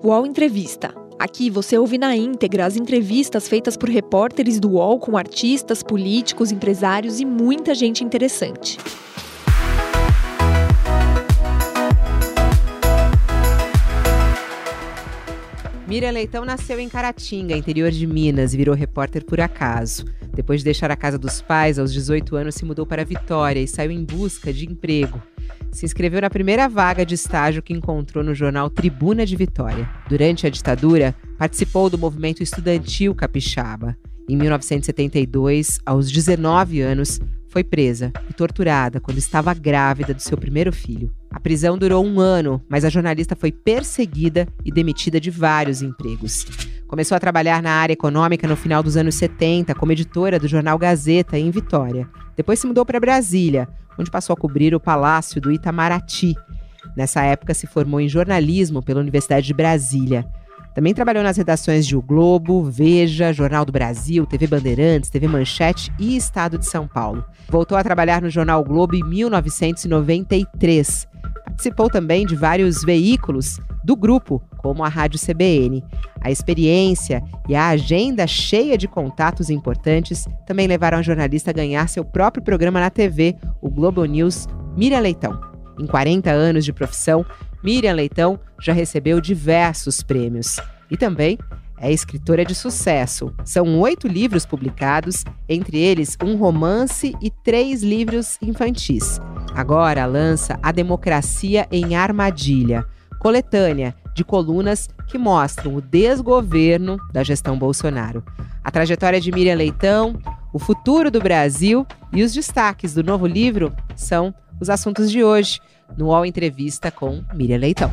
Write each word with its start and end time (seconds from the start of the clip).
UOL 0.00 0.24
Entrevista. 0.24 0.94
Aqui 1.18 1.50
você 1.50 1.76
ouve 1.76 1.98
na 1.98 2.14
íntegra 2.14 2.64
as 2.64 2.76
entrevistas 2.76 3.48
feitas 3.48 3.76
por 3.76 3.88
repórteres 3.88 4.60
do 4.60 4.70
UOL 4.70 5.00
com 5.00 5.16
artistas, 5.16 5.82
políticos, 5.82 6.52
empresários 6.52 7.18
e 7.18 7.24
muita 7.24 7.74
gente 7.74 8.04
interessante. 8.04 8.78
Miriam 15.88 16.12
Leitão 16.12 16.44
nasceu 16.44 16.78
em 16.78 16.88
Caratinga, 16.88 17.56
interior 17.56 17.90
de 17.90 18.06
Minas, 18.06 18.54
e 18.54 18.56
virou 18.56 18.76
repórter 18.76 19.24
por 19.24 19.40
acaso. 19.40 20.04
Depois 20.32 20.60
de 20.60 20.64
deixar 20.64 20.92
a 20.92 20.96
casa 20.96 21.18
dos 21.18 21.42
pais, 21.42 21.76
aos 21.76 21.92
18 21.92 22.36
anos 22.36 22.54
se 22.54 22.64
mudou 22.64 22.86
para 22.86 23.04
Vitória 23.04 23.58
e 23.58 23.66
saiu 23.66 23.90
em 23.90 24.04
busca 24.04 24.52
de 24.52 24.64
emprego. 24.64 25.20
Se 25.72 25.84
inscreveu 25.84 26.20
na 26.20 26.30
primeira 26.30 26.68
vaga 26.68 27.04
de 27.04 27.14
estágio 27.14 27.62
que 27.62 27.72
encontrou 27.72 28.24
no 28.24 28.34
jornal 28.34 28.68
Tribuna 28.68 29.24
de 29.24 29.36
Vitória. 29.36 29.88
Durante 30.08 30.46
a 30.46 30.50
ditadura, 30.50 31.14
participou 31.38 31.88
do 31.88 31.98
movimento 31.98 32.42
estudantil 32.42 33.14
capixaba. 33.14 33.96
Em 34.28 34.36
1972, 34.36 35.80
aos 35.86 36.10
19 36.10 36.80
anos, 36.80 37.20
foi 37.48 37.64
presa 37.64 38.12
e 38.28 38.32
torturada 38.34 39.00
quando 39.00 39.18
estava 39.18 39.54
grávida 39.54 40.12
do 40.12 40.20
seu 40.20 40.36
primeiro 40.36 40.72
filho. 40.72 41.10
A 41.30 41.40
prisão 41.40 41.78
durou 41.78 42.04
um 42.04 42.20
ano, 42.20 42.62
mas 42.68 42.84
a 42.84 42.90
jornalista 42.90 43.34
foi 43.34 43.50
perseguida 43.50 44.46
e 44.64 44.70
demitida 44.70 45.20
de 45.20 45.30
vários 45.30 45.80
empregos. 45.80 46.46
Começou 46.86 47.16
a 47.16 47.20
trabalhar 47.20 47.62
na 47.62 47.72
área 47.72 47.92
econômica 47.92 48.46
no 48.46 48.56
final 48.56 48.82
dos 48.82 48.96
anos 48.96 49.14
70 49.14 49.74
como 49.74 49.92
editora 49.92 50.38
do 50.38 50.48
jornal 50.48 50.78
Gazeta, 50.78 51.38
em 51.38 51.50
Vitória. 51.50 52.08
Depois 52.38 52.58
se 52.60 52.66
mudou 52.68 52.86
para 52.86 53.00
Brasília, 53.00 53.68
onde 53.98 54.12
passou 54.12 54.32
a 54.32 54.36
cobrir 54.36 54.72
o 54.72 54.78
Palácio 54.78 55.40
do 55.40 55.50
Itamaraty. 55.50 56.36
Nessa 56.96 57.20
época 57.22 57.52
se 57.52 57.66
formou 57.66 58.00
em 58.00 58.08
jornalismo 58.08 58.80
pela 58.80 59.00
Universidade 59.00 59.44
de 59.44 59.52
Brasília. 59.52 60.24
Também 60.72 60.94
trabalhou 60.94 61.24
nas 61.24 61.36
redações 61.36 61.84
de 61.84 61.96
O 61.96 62.00
Globo, 62.00 62.62
Veja, 62.62 63.32
Jornal 63.32 63.64
do 63.64 63.72
Brasil, 63.72 64.24
TV 64.24 64.46
Bandeirantes, 64.46 65.10
TV 65.10 65.26
Manchete 65.26 65.92
e 65.98 66.16
Estado 66.16 66.56
de 66.56 66.66
São 66.66 66.86
Paulo. 66.86 67.24
Voltou 67.48 67.76
a 67.76 67.82
trabalhar 67.82 68.22
no 68.22 68.30
Jornal 68.30 68.62
Globo 68.62 68.94
em 68.94 69.02
1993. 69.02 71.08
Participou 71.44 71.90
também 71.90 72.24
de 72.24 72.36
vários 72.36 72.84
veículos 72.84 73.58
do 73.88 73.96
grupo, 73.96 74.42
como 74.58 74.84
a 74.84 74.88
Rádio 74.88 75.18
CBN. 75.18 75.82
A 76.20 76.30
experiência 76.30 77.22
e 77.48 77.56
a 77.56 77.68
agenda 77.68 78.26
cheia 78.26 78.76
de 78.76 78.86
contatos 78.86 79.48
importantes 79.48 80.28
também 80.46 80.66
levaram 80.66 80.98
a 80.98 81.02
jornalista 81.02 81.50
a 81.50 81.54
ganhar 81.54 81.88
seu 81.88 82.04
próprio 82.04 82.44
programa 82.44 82.80
na 82.80 82.90
TV, 82.90 83.34
o 83.62 83.70
Globo 83.70 84.04
News 84.04 84.46
Miriam 84.76 85.00
Leitão. 85.00 85.40
Em 85.80 85.86
40 85.86 86.30
anos 86.30 86.66
de 86.66 86.72
profissão, 86.74 87.24
Miriam 87.64 87.94
Leitão 87.94 88.38
já 88.60 88.74
recebeu 88.74 89.22
diversos 89.22 90.02
prêmios. 90.02 90.60
E 90.90 90.96
também 90.96 91.38
é 91.80 91.90
escritora 91.90 92.44
de 92.44 92.54
sucesso. 92.54 93.32
São 93.42 93.78
oito 93.80 94.06
livros 94.06 94.44
publicados, 94.44 95.24
entre 95.48 95.78
eles 95.78 96.14
um 96.22 96.36
romance 96.36 97.14
e 97.22 97.30
três 97.30 97.82
livros 97.82 98.36
infantis. 98.42 99.18
Agora 99.54 100.04
lança 100.04 100.58
A 100.62 100.72
Democracia 100.72 101.66
em 101.72 101.96
Armadilha, 101.96 102.84
coletânea 103.18 103.94
de 104.14 104.24
colunas 104.24 104.88
que 105.06 105.18
mostram 105.18 105.74
o 105.74 105.80
desgoverno 105.80 106.98
da 107.12 107.22
gestão 107.22 107.58
Bolsonaro. 107.58 108.24
A 108.62 108.70
trajetória 108.70 109.20
de 109.20 109.32
Miriam 109.32 109.54
Leitão, 109.54 110.18
o 110.52 110.58
futuro 110.58 111.10
do 111.10 111.20
Brasil 111.20 111.86
e 112.12 112.22
os 112.22 112.32
destaques 112.32 112.94
do 112.94 113.02
novo 113.02 113.26
livro 113.26 113.74
são 113.96 114.34
os 114.60 114.68
assuntos 114.68 115.10
de 115.10 115.22
hoje 115.22 115.60
no 115.96 116.06
UOL 116.06 116.26
Entrevista 116.26 116.90
com 116.90 117.22
Miriam 117.34 117.58
Leitão. 117.58 117.92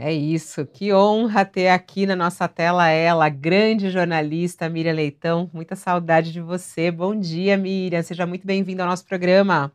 É 0.00 0.12
isso, 0.12 0.64
que 0.64 0.92
honra 0.92 1.44
ter 1.44 1.70
aqui 1.70 2.06
na 2.06 2.14
nossa 2.14 2.46
tela 2.46 2.88
ela, 2.88 3.26
a 3.26 3.28
grande 3.28 3.90
jornalista 3.90 4.68
Miriam 4.68 4.92
Leitão. 4.92 5.50
Muita 5.52 5.74
saudade 5.74 6.32
de 6.32 6.40
você. 6.40 6.88
Bom 6.88 7.18
dia, 7.18 7.56
Miriam. 7.56 8.00
Seja 8.02 8.24
muito 8.24 8.46
bem-vinda 8.46 8.84
ao 8.84 8.88
nosso 8.88 9.04
programa. 9.04 9.72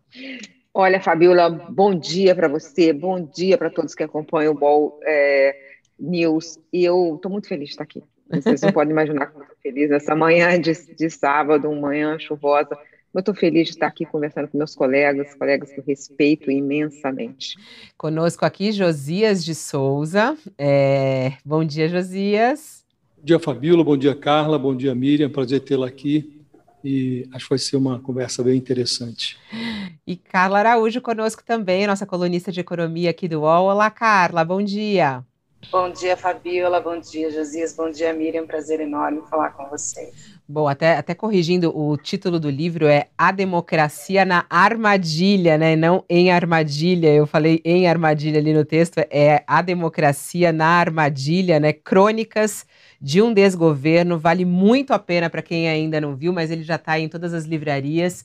Olha, 0.76 1.00
Fabiola, 1.00 1.52
bom 1.52 1.94
dia 1.94 2.34
para 2.34 2.48
você, 2.48 2.92
bom 2.92 3.22
dia 3.22 3.56
para 3.60 3.70
todos 3.70 3.94
que 3.94 4.02
acompanham 4.02 4.56
o 4.56 4.58
UOL 4.58 5.00
é, 5.04 5.56
News. 6.00 6.58
E 6.74 6.84
eu 6.84 7.14
estou 7.16 7.32
muito 7.32 7.48
feliz 7.48 7.66
de 7.66 7.72
estar 7.74 7.84
aqui. 7.84 8.02
Vocês 8.28 8.60
não 8.60 8.72
podem 8.72 8.92
imaginar 8.92 9.28
como 9.28 9.44
estou 9.44 9.58
feliz 9.62 9.92
nessa 9.92 10.16
manhã 10.16 10.60
de, 10.60 10.74
de 10.96 11.10
sábado, 11.12 11.70
uma 11.70 11.90
manhã 11.90 12.18
chuvosa. 12.18 12.76
Eu 13.14 13.20
estou 13.20 13.36
feliz 13.36 13.68
de 13.68 13.74
estar 13.74 13.86
aqui 13.86 14.04
conversando 14.04 14.48
com 14.48 14.58
meus 14.58 14.74
colegas, 14.74 15.36
colegas 15.36 15.72
que 15.72 15.80
eu 15.80 15.84
respeito 15.86 16.50
imensamente. 16.50 17.56
Conosco 17.96 18.44
aqui 18.44 18.72
Josias 18.72 19.46
de 19.46 19.54
Souza. 19.54 20.36
É... 20.58 21.34
Bom 21.46 21.64
dia, 21.64 21.88
Josias. 21.88 22.84
Bom 23.16 23.26
dia, 23.26 23.38
Fabíola. 23.38 23.84
Bom 23.84 23.96
dia, 23.96 24.16
Carla. 24.16 24.58
Bom 24.58 24.76
dia, 24.76 24.96
Miriam. 24.96 25.30
Prazer 25.30 25.60
tê-la 25.60 25.86
aqui. 25.86 26.43
E 26.84 27.28
acho 27.32 27.46
que 27.46 27.50
vai 27.50 27.58
ser 27.58 27.78
uma 27.78 28.00
conversa 28.00 28.44
bem 28.44 28.58
interessante. 28.58 29.38
E 30.06 30.18
Carla 30.18 30.60
Araújo 30.60 31.00
conosco 31.00 31.42
também, 31.46 31.88
nossa 31.88 32.06
colunista 32.06 32.52
de 32.52 32.60
economia 32.60 33.10
aqui 33.10 33.26
do 33.26 33.40
UOL. 33.40 33.68
Olá, 33.68 33.90
Carla. 33.90 34.44
Bom 34.44 34.62
dia. 34.62 35.24
Bom 35.72 35.90
dia, 35.90 36.18
Fabiola. 36.18 36.82
Bom 36.82 37.00
dia, 37.00 37.32
Josias. 37.32 37.74
Bom 37.74 37.90
dia, 37.90 38.12
Miriam. 38.14 38.46
Prazer 38.46 38.82
enorme 38.82 39.22
falar 39.30 39.52
com 39.52 39.70
vocês. 39.70 40.34
Bom, 40.48 40.68
até, 40.68 40.98
até 40.98 41.16
corrigindo, 41.16 41.76
o 41.76 41.96
título 41.96 42.40
do 42.40 42.50
livro 42.50 42.86
é 42.86 43.08
A 43.18 43.32
Democracia 43.32 44.26
na 44.26 44.46
Armadilha, 44.50 45.58
né? 45.58 45.76
Não 45.76 46.04
em 46.10 46.32
armadilha. 46.32 47.14
Eu 47.14 47.26
falei 47.26 47.62
em 47.64 47.88
armadilha 47.88 48.40
ali 48.40 48.54
no 48.54 48.66
texto, 48.66 48.98
é 49.10 49.44
A 49.48 49.62
Democracia 49.62 50.52
na 50.52 50.68
Armadilha, 50.68 51.60
né? 51.62 51.72
Crônicas 51.72 52.66
de 53.04 53.22
um 53.22 53.32
desgoverno. 53.34 54.18
Vale 54.18 54.46
muito 54.46 54.94
a 54.94 55.00
pena 55.00 55.30
para 55.30 55.42
quem 55.42 55.68
ainda 55.68 56.00
não 56.00 56.16
viu, 56.16 56.32
mas 56.32 56.50
ele 56.50 56.64
já 56.64 56.76
está 56.76 56.98
em 56.98 57.10
todas 57.10 57.34
as 57.34 57.44
livrarias. 57.44 58.24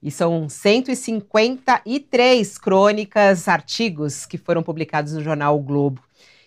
E 0.00 0.08
são 0.08 0.48
153 0.48 2.56
crônicas, 2.56 3.48
artigos 3.48 4.24
que 4.24 4.38
foram 4.38 4.62
publicados 4.62 5.14
no 5.14 5.20
jornal 5.20 5.58
o 5.58 5.60
Globo. 5.60 6.00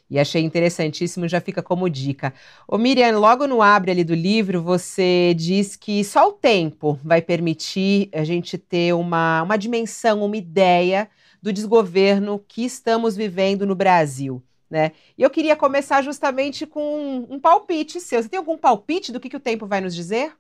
E 0.10 0.18
achei 0.18 0.42
interessantíssimo, 0.44 1.28
já 1.28 1.42
fica 1.42 1.62
como 1.62 1.90
dica. 1.90 2.34
Ô 2.68 2.78
Miriam, 2.78 3.20
logo 3.20 3.48
no 3.48 3.62
abre 3.62 3.92
ali 3.92 4.04
do 4.04 4.16
livro, 4.16 4.62
você 4.62 5.34
diz 5.36 5.76
que 5.76 6.04
só 6.04 6.30
o 6.30 6.34
tempo 6.34 7.00
vai 7.04 7.22
permitir 7.22 8.10
a 8.14 8.24
gente 8.24 8.58
ter 8.58 8.94
uma, 8.94 9.44
uma 9.44 9.58
dimensão, 9.58 10.24
uma 10.24 10.38
ideia 10.38 11.10
do 11.42 11.52
desgoverno 11.52 12.44
que 12.48 12.64
estamos 12.64 13.16
vivendo 13.16 13.66
no 13.66 13.76
Brasil. 13.76 14.42
Né? 14.74 14.92
E 15.16 15.22
eu 15.22 15.30
queria 15.30 15.56
começar 15.56 16.02
justamente 16.02 16.66
com 16.66 17.28
um, 17.30 17.40
palpite 17.40 18.02
seu. 18.02 18.24
Você 18.24 18.28
tem 18.28 18.40
algum 18.40 18.58
palpite 18.58 19.12
do 19.12 19.20
que, 19.20 19.30
que 19.30 19.38
o 19.38 19.40
tempo 19.40 19.68
vai 19.68 19.80
nos 19.80 19.94
dizer? 19.94 20.34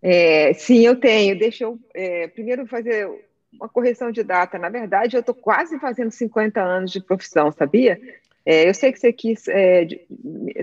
É, 0.00 0.52
sim, 0.52 0.86
eu 0.86 0.94
tenho. 0.94 1.36
Deixa 1.36 1.64
eu 1.64 1.76
é, 1.92 2.28
primeiro 2.28 2.64
fazer 2.64 3.10
uma 3.52 3.68
correção 3.68 4.12
de 4.12 4.22
data. 4.22 4.56
Na 4.56 4.68
verdade, 4.68 5.16
eu 5.16 5.20
estou 5.20 5.34
quase 5.34 5.80
fazendo 5.80 6.12
50 6.12 6.62
anos 6.62 6.92
de 6.92 7.00
profissão, 7.00 7.50
sabia? 7.50 8.00
É, 8.44 8.68
eu 8.68 8.74
sei 8.74 8.92
que 8.92 8.98
você 8.98 9.12
quis 9.12 9.46
é, 9.46 9.86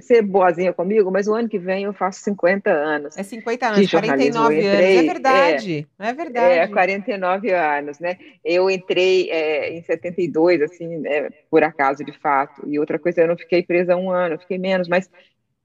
ser 0.01 0.21
boazinha 0.21 0.73
comigo, 0.73 1.09
mas 1.09 1.27
o 1.27 1.33
ano 1.33 1.47
que 1.47 1.57
vem 1.57 1.85
eu 1.85 1.93
faço 1.93 2.21
50 2.21 2.69
anos. 2.69 3.17
É 3.17 3.23
50 3.23 3.67
anos, 3.67 3.89
49 3.89 4.59
anos, 4.59 4.79
é 4.79 5.01
verdade, 5.03 5.87
é, 5.97 6.09
é 6.09 6.13
verdade. 6.13 6.53
É, 6.55 6.67
49 6.67 7.51
anos, 7.51 7.99
né? 7.99 8.17
Eu 8.43 8.69
entrei 8.69 9.29
é, 9.31 9.77
em 9.77 9.81
72, 9.81 10.61
assim, 10.61 10.97
né, 10.97 11.29
por 11.49 11.63
acaso, 11.63 12.03
de 12.03 12.11
fato. 12.19 12.67
E 12.67 12.77
outra 12.77 12.99
coisa, 12.99 13.21
eu 13.21 13.29
não 13.29 13.37
fiquei 13.37 13.63
presa 13.63 13.95
um 13.95 14.11
ano, 14.11 14.37
fiquei 14.37 14.57
menos, 14.57 14.89
mas 14.89 15.09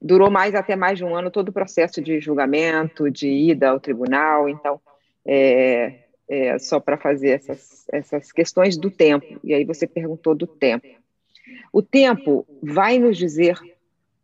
durou 0.01 0.31
mais, 0.31 0.55
até 0.55 0.75
mais 0.75 0.97
de 0.97 1.03
um 1.03 1.13
ano, 1.13 1.29
todo 1.29 1.49
o 1.49 1.53
processo 1.53 2.01
de 2.01 2.21
julgamento, 2.21 3.11
de 3.11 3.27
ida 3.27 3.69
ao 3.69 3.79
tribunal, 3.79 4.47
então, 4.47 4.79
é, 5.27 5.99
é 6.29 6.57
só 6.59 6.79
para 6.79 6.97
fazer 6.97 7.29
essas, 7.31 7.85
essas 7.91 8.31
questões 8.31 8.77
do 8.77 8.89
tempo. 8.89 9.39
E 9.43 9.53
aí 9.53 9.65
você 9.65 9.85
perguntou 9.85 10.33
do 10.33 10.47
tempo. 10.47 10.87
O 11.71 11.81
tempo 11.81 12.45
vai 12.61 12.99
nos 12.99 13.17
dizer 13.17 13.59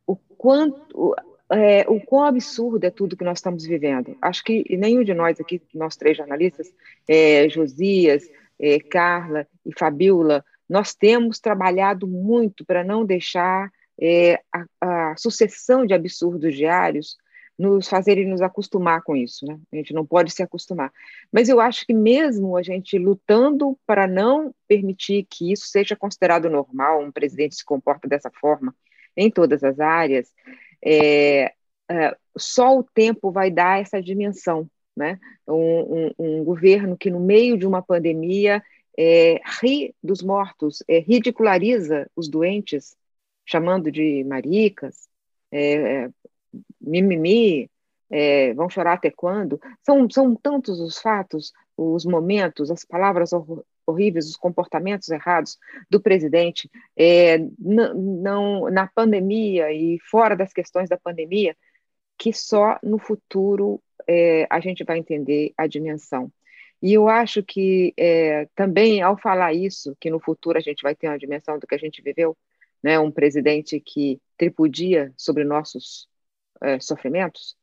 o 0.05 0.15
quanto, 0.15 1.15
é, 1.49 1.85
o 1.87 1.99
quão 1.99 2.25
absurdo 2.25 2.85
é 2.85 2.89
tudo 2.89 3.17
que 3.17 3.23
nós 3.23 3.37
estamos 3.37 3.65
vivendo. 3.65 4.17
Acho 4.21 4.43
que 4.43 4.65
nenhum 4.77 5.03
de 5.03 5.13
nós 5.13 5.39
aqui, 5.39 5.61
nós 5.73 5.95
três 5.95 6.17
jornalistas, 6.17 6.73
é, 7.07 7.47
Josias, 7.49 8.29
é, 8.59 8.79
Carla 8.79 9.47
e 9.65 9.71
Fabiola, 9.77 10.43
nós 10.69 10.93
temos 10.93 11.39
trabalhado 11.39 12.07
muito 12.07 12.63
para 12.63 12.83
não 12.83 13.05
deixar 13.05 13.69
é, 13.99 14.39
a, 14.51 15.11
a, 15.11 15.15
sucessão 15.17 15.85
de 15.85 15.93
absurdos 15.93 16.55
diários 16.55 17.17
nos 17.61 17.87
fazerem 17.87 18.27
nos 18.27 18.41
acostumar 18.41 19.03
com 19.03 19.15
isso, 19.15 19.45
né? 19.45 19.59
A 19.71 19.75
gente 19.75 19.93
não 19.93 20.03
pode 20.03 20.31
se 20.31 20.41
acostumar. 20.41 20.91
Mas 21.31 21.47
eu 21.47 21.59
acho 21.61 21.85
que 21.85 21.93
mesmo 21.93 22.57
a 22.57 22.63
gente 22.63 22.97
lutando 22.97 23.77
para 23.85 24.07
não 24.07 24.51
permitir 24.67 25.27
que 25.29 25.51
isso 25.51 25.67
seja 25.67 25.95
considerado 25.95 26.49
normal, 26.49 27.03
um 27.03 27.11
presidente 27.11 27.53
se 27.55 27.63
comporta 27.63 28.07
dessa 28.07 28.31
forma 28.31 28.73
em 29.15 29.29
todas 29.29 29.63
as 29.63 29.79
áreas, 29.79 30.33
é, 30.83 31.53
é, 31.87 32.17
só 32.35 32.79
o 32.79 32.83
tempo 32.83 33.31
vai 33.31 33.51
dar 33.51 33.79
essa 33.79 34.01
dimensão, 34.01 34.67
né? 34.97 35.19
Um, 35.47 35.53
um, 35.55 36.11
um 36.17 36.43
governo 36.43 36.97
que 36.97 37.11
no 37.11 37.19
meio 37.19 37.59
de 37.59 37.67
uma 37.67 37.83
pandemia 37.83 38.63
é, 38.97 39.39
ri 39.61 39.93
dos 40.01 40.23
mortos, 40.23 40.83
é, 40.87 40.97
ridiculariza 40.97 42.09
os 42.15 42.27
doentes, 42.27 42.95
chamando 43.45 43.91
de 43.91 44.23
maricas, 44.23 45.07
é, 45.51 46.09
mimimi, 46.79 47.69
é, 48.09 48.53
vão 48.53 48.69
chorar 48.69 48.93
até 48.93 49.09
quando? 49.09 49.59
São, 49.83 50.09
são 50.09 50.35
tantos 50.35 50.79
os 50.79 50.99
fatos, 50.99 51.53
os 51.77 52.05
momentos, 52.05 52.69
as 52.69 52.83
palavras 52.83 53.31
horríveis, 53.85 54.27
os 54.27 54.35
comportamentos 54.35 55.09
errados 55.09 55.57
do 55.89 56.01
presidente, 56.01 56.69
é, 56.95 57.37
não, 57.59 58.69
na 58.69 58.87
pandemia 58.87 59.71
e 59.71 59.97
fora 60.09 60.35
das 60.35 60.51
questões 60.53 60.89
da 60.89 60.97
pandemia, 60.97 61.55
que 62.17 62.33
só 62.33 62.77
no 62.83 62.99
futuro 62.99 63.81
é, 64.07 64.45
a 64.49 64.59
gente 64.59 64.83
vai 64.83 64.97
entender 64.97 65.53
a 65.57 65.65
dimensão. 65.65 66.31
E 66.81 66.93
eu 66.93 67.07
acho 67.07 67.43
que 67.43 67.93
é, 67.95 68.47
também, 68.55 69.01
ao 69.01 69.17
falar 69.17 69.53
isso, 69.53 69.95
que 69.99 70.09
no 70.09 70.19
futuro 70.19 70.57
a 70.57 70.61
gente 70.61 70.81
vai 70.81 70.95
ter 70.95 71.07
uma 71.07 71.17
dimensão 71.17 71.59
do 71.59 71.67
que 71.67 71.75
a 71.75 71.77
gente 71.77 72.01
viveu, 72.01 72.35
né, 72.83 72.99
um 72.99 73.11
presidente 73.11 73.79
que 73.79 74.19
tripudia 74.35 75.13
sobre 75.15 75.43
nossos 75.43 76.07
é, 76.61 76.79
sofrimentos, 76.79 77.55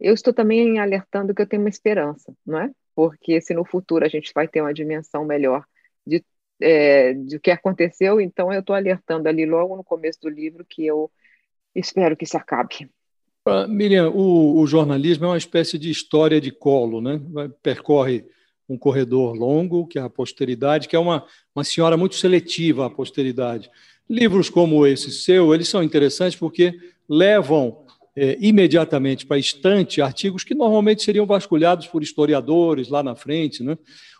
eu 0.00 0.12
estou 0.12 0.32
também 0.32 0.78
alertando 0.78 1.34
que 1.34 1.42
eu 1.42 1.46
tenho 1.46 1.62
uma 1.62 1.68
esperança, 1.68 2.34
não 2.44 2.58
é? 2.58 2.70
Porque 2.94 3.40
se 3.40 3.54
no 3.54 3.64
futuro 3.64 4.04
a 4.04 4.08
gente 4.08 4.32
vai 4.34 4.46
ter 4.46 4.60
uma 4.60 4.74
dimensão 4.74 5.24
melhor 5.24 5.64
de, 6.06 6.24
é, 6.60 7.14
que 7.42 7.50
aconteceu, 7.50 8.20
então 8.20 8.52
eu 8.52 8.60
estou 8.60 8.74
alertando 8.74 9.28
ali 9.28 9.46
logo 9.46 9.76
no 9.76 9.84
começo 9.84 10.20
do 10.20 10.28
livro 10.28 10.64
que 10.68 10.84
eu 10.84 11.10
espero 11.74 12.16
que 12.16 12.24
isso 12.24 12.36
acabe. 12.36 12.88
Uh, 13.46 13.68
Miriam, 13.68 14.10
o, 14.10 14.58
o, 14.58 14.66
jornalismo 14.66 15.26
é 15.26 15.28
uma 15.28 15.38
espécie 15.38 15.78
de 15.78 15.90
história 15.90 16.40
de 16.40 16.50
colo, 16.50 17.02
né? 17.02 17.20
Percorre 17.62 18.24
um 18.66 18.78
corredor 18.78 19.34
longo, 19.34 19.86
que 19.86 19.98
é 19.98 20.02
a 20.02 20.08
posteridade, 20.08 20.88
que 20.88 20.96
é 20.96 20.98
uma, 20.98 21.26
uma 21.54 21.62
senhora 21.62 21.96
muito 21.96 22.14
seletiva 22.14 22.86
à 22.86 22.90
posteridade. 22.90 23.70
Livros 24.08 24.48
como 24.48 24.86
esse 24.86 25.10
seu, 25.10 25.54
eles 25.54 25.68
são 25.68 25.82
interessantes 25.82 26.38
porque 26.38 26.74
levam 27.06 27.83
é, 28.16 28.36
imediatamente 28.40 29.26
para 29.26 29.36
a 29.36 29.40
estante 29.40 30.00
artigos 30.00 30.44
que 30.44 30.54
normalmente 30.54 31.02
seriam 31.02 31.26
vasculhados 31.26 31.86
por 31.86 32.02
historiadores 32.02 32.88
lá 32.88 33.02
na 33.02 33.16
frente. 33.16 33.62
Né? 33.62 33.76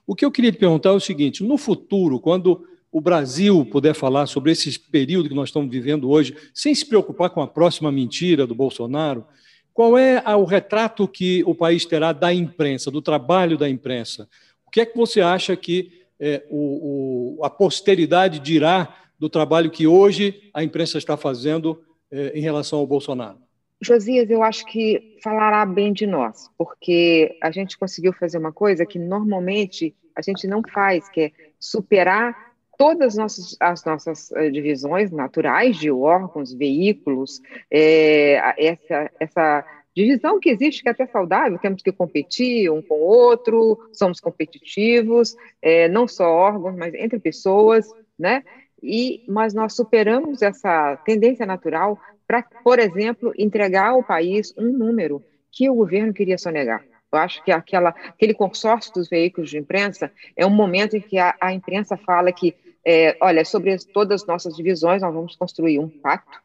O 0.07 0.15
que 0.15 0.25
eu 0.25 0.31
queria 0.31 0.51
te 0.51 0.59
perguntar 0.59 0.91
é 0.91 0.93
o 0.93 1.01
seguinte: 1.01 1.45
no 1.45 1.57
futuro, 1.57 2.19
quando 2.19 2.67
o 2.91 3.01
Brasil 3.01 3.67
puder 3.67 3.95
falar 3.95 4.27
sobre 4.27 4.53
esse 4.53 4.79
período 4.79 5.29
que 5.29 5.35
nós 5.35 5.49
estamos 5.49 5.71
vivendo 5.71 6.11
hoje, 6.11 6.37
sem 6.53 6.75
se 6.75 6.87
preocupar 6.87 7.31
com 7.31 7.43
a 7.43 7.47
próxima 7.47 7.91
mentira 7.91 8.47
do 8.47 8.55
Bolsonaro, 8.55 9.27
qual 9.73 9.99
é 9.99 10.23
o 10.37 10.45
retrato 10.45 11.09
que 11.09 11.43
o 11.45 11.55
país 11.55 11.85
terá 11.85 12.13
da 12.13 12.33
imprensa, 12.33 12.93
do 12.93 13.03
trabalho 13.03 13.59
da 13.59 13.69
imprensa? 13.69 14.29
O 14.65 14.71
que 14.71 14.81
é 14.81 14.87
que 14.87 14.97
você 14.97 15.21
acha 15.21 15.57
que 15.57 16.05
é, 16.21 16.45
o, 16.49 17.39
o, 17.41 17.45
a 17.45 17.51
posteridade 17.51 18.39
dirá 18.39 18.97
do 19.19 19.29
trabalho 19.29 19.71
que 19.71 19.87
hoje 19.87 20.49
a 20.55 20.63
imprensa 20.63 20.97
está 20.97 21.17
fazendo 21.17 21.83
é, 22.11 22.39
em 22.39 22.41
relação 22.41 22.79
ao 22.79 22.87
Bolsonaro? 22.87 23.44
Josias, 23.81 24.31
eu 24.31 24.43
acho 24.43 24.65
que 24.67 25.19
falará 25.23 25.65
bem 25.67 25.93
de 25.93 26.07
nós, 26.07 26.51
porque 26.57 27.37
a 27.43 27.51
gente 27.51 27.79
conseguiu 27.79 28.13
fazer 28.13 28.39
uma 28.39 28.53
coisa 28.53 28.87
que 28.87 28.99
normalmente 28.99 29.95
a 30.17 30.23
gente 30.23 30.47
não 30.47 30.63
faz, 30.63 31.09
que 31.09 31.21
é 31.21 31.33
superar 31.59 32.55
todas 32.79 33.13
as 33.13 33.17
nossas, 33.17 33.57
as 33.61 33.85
nossas 33.85 34.33
eh, 34.33 34.51
divisões 34.51 35.11
naturais 35.11 35.77
de 35.77 35.91
órgãos, 35.91 36.53
veículos, 36.53 37.41
é, 37.71 38.37
essa, 38.59 39.11
essa 39.21 39.65
divisão 39.95 40.41
que 40.41 40.51
existe, 40.51 40.83
que 40.83 40.89
é 40.89 40.93
até 40.93 41.07
saudável, 41.07 41.59
temos 41.59 41.83
que 41.83 41.93
competir 41.93 42.71
um 42.71 42.83
com 42.83 42.95
o 42.95 43.07
outro, 43.07 43.79
somos 43.93 44.21
competitivos, 44.21 45.37
é, 45.63 45.89
não 45.89 46.09
só 46.09 46.29
órgãos, 46.29 46.77
mas 46.77 46.95
entre 46.95 47.19
pessoas, 47.19 47.89
né? 48.19 48.43
E, 48.83 49.25
mas 49.29 49.55
nós 49.55 49.75
superamos 49.75 50.43
essa 50.43 50.97
tendência 51.07 51.47
natural 51.47 51.99
para, 52.27 52.43
por 52.43 52.79
exemplo, 52.79 53.33
entregar 53.39 53.91
ao 53.91 54.03
país 54.03 54.55
um 54.57 54.73
número 54.73 55.23
que 55.51 55.69
o 55.71 55.75
governo 55.75 56.13
queria 56.13 56.39
sonegar. 56.39 56.85
Eu 57.13 57.19
acho 57.19 57.45
que 57.45 57.53
aquela, 57.53 57.91
aquele 57.91 58.35
consórcio 58.35 58.93
dos 58.93 59.09
veículos 59.09 59.49
de 59.49 59.59
imprensa 59.59 60.11
é 60.37 60.45
um 60.45 60.51
momento 60.51 60.97
em 60.97 61.01
que 61.01 61.17
a, 61.17 61.35
a 61.41 61.53
imprensa 61.53 61.97
fala 61.97 62.33
que 62.33 62.57
é, 62.85 63.17
olha, 63.21 63.45
sobre 63.45 63.77
todas 63.93 64.23
as 64.23 64.27
nossas 64.27 64.57
divisões, 64.57 65.01
nós 65.01 65.15
vamos 65.15 65.37
construir 65.37 65.79
um 65.79 65.89
pacto, 65.89 66.39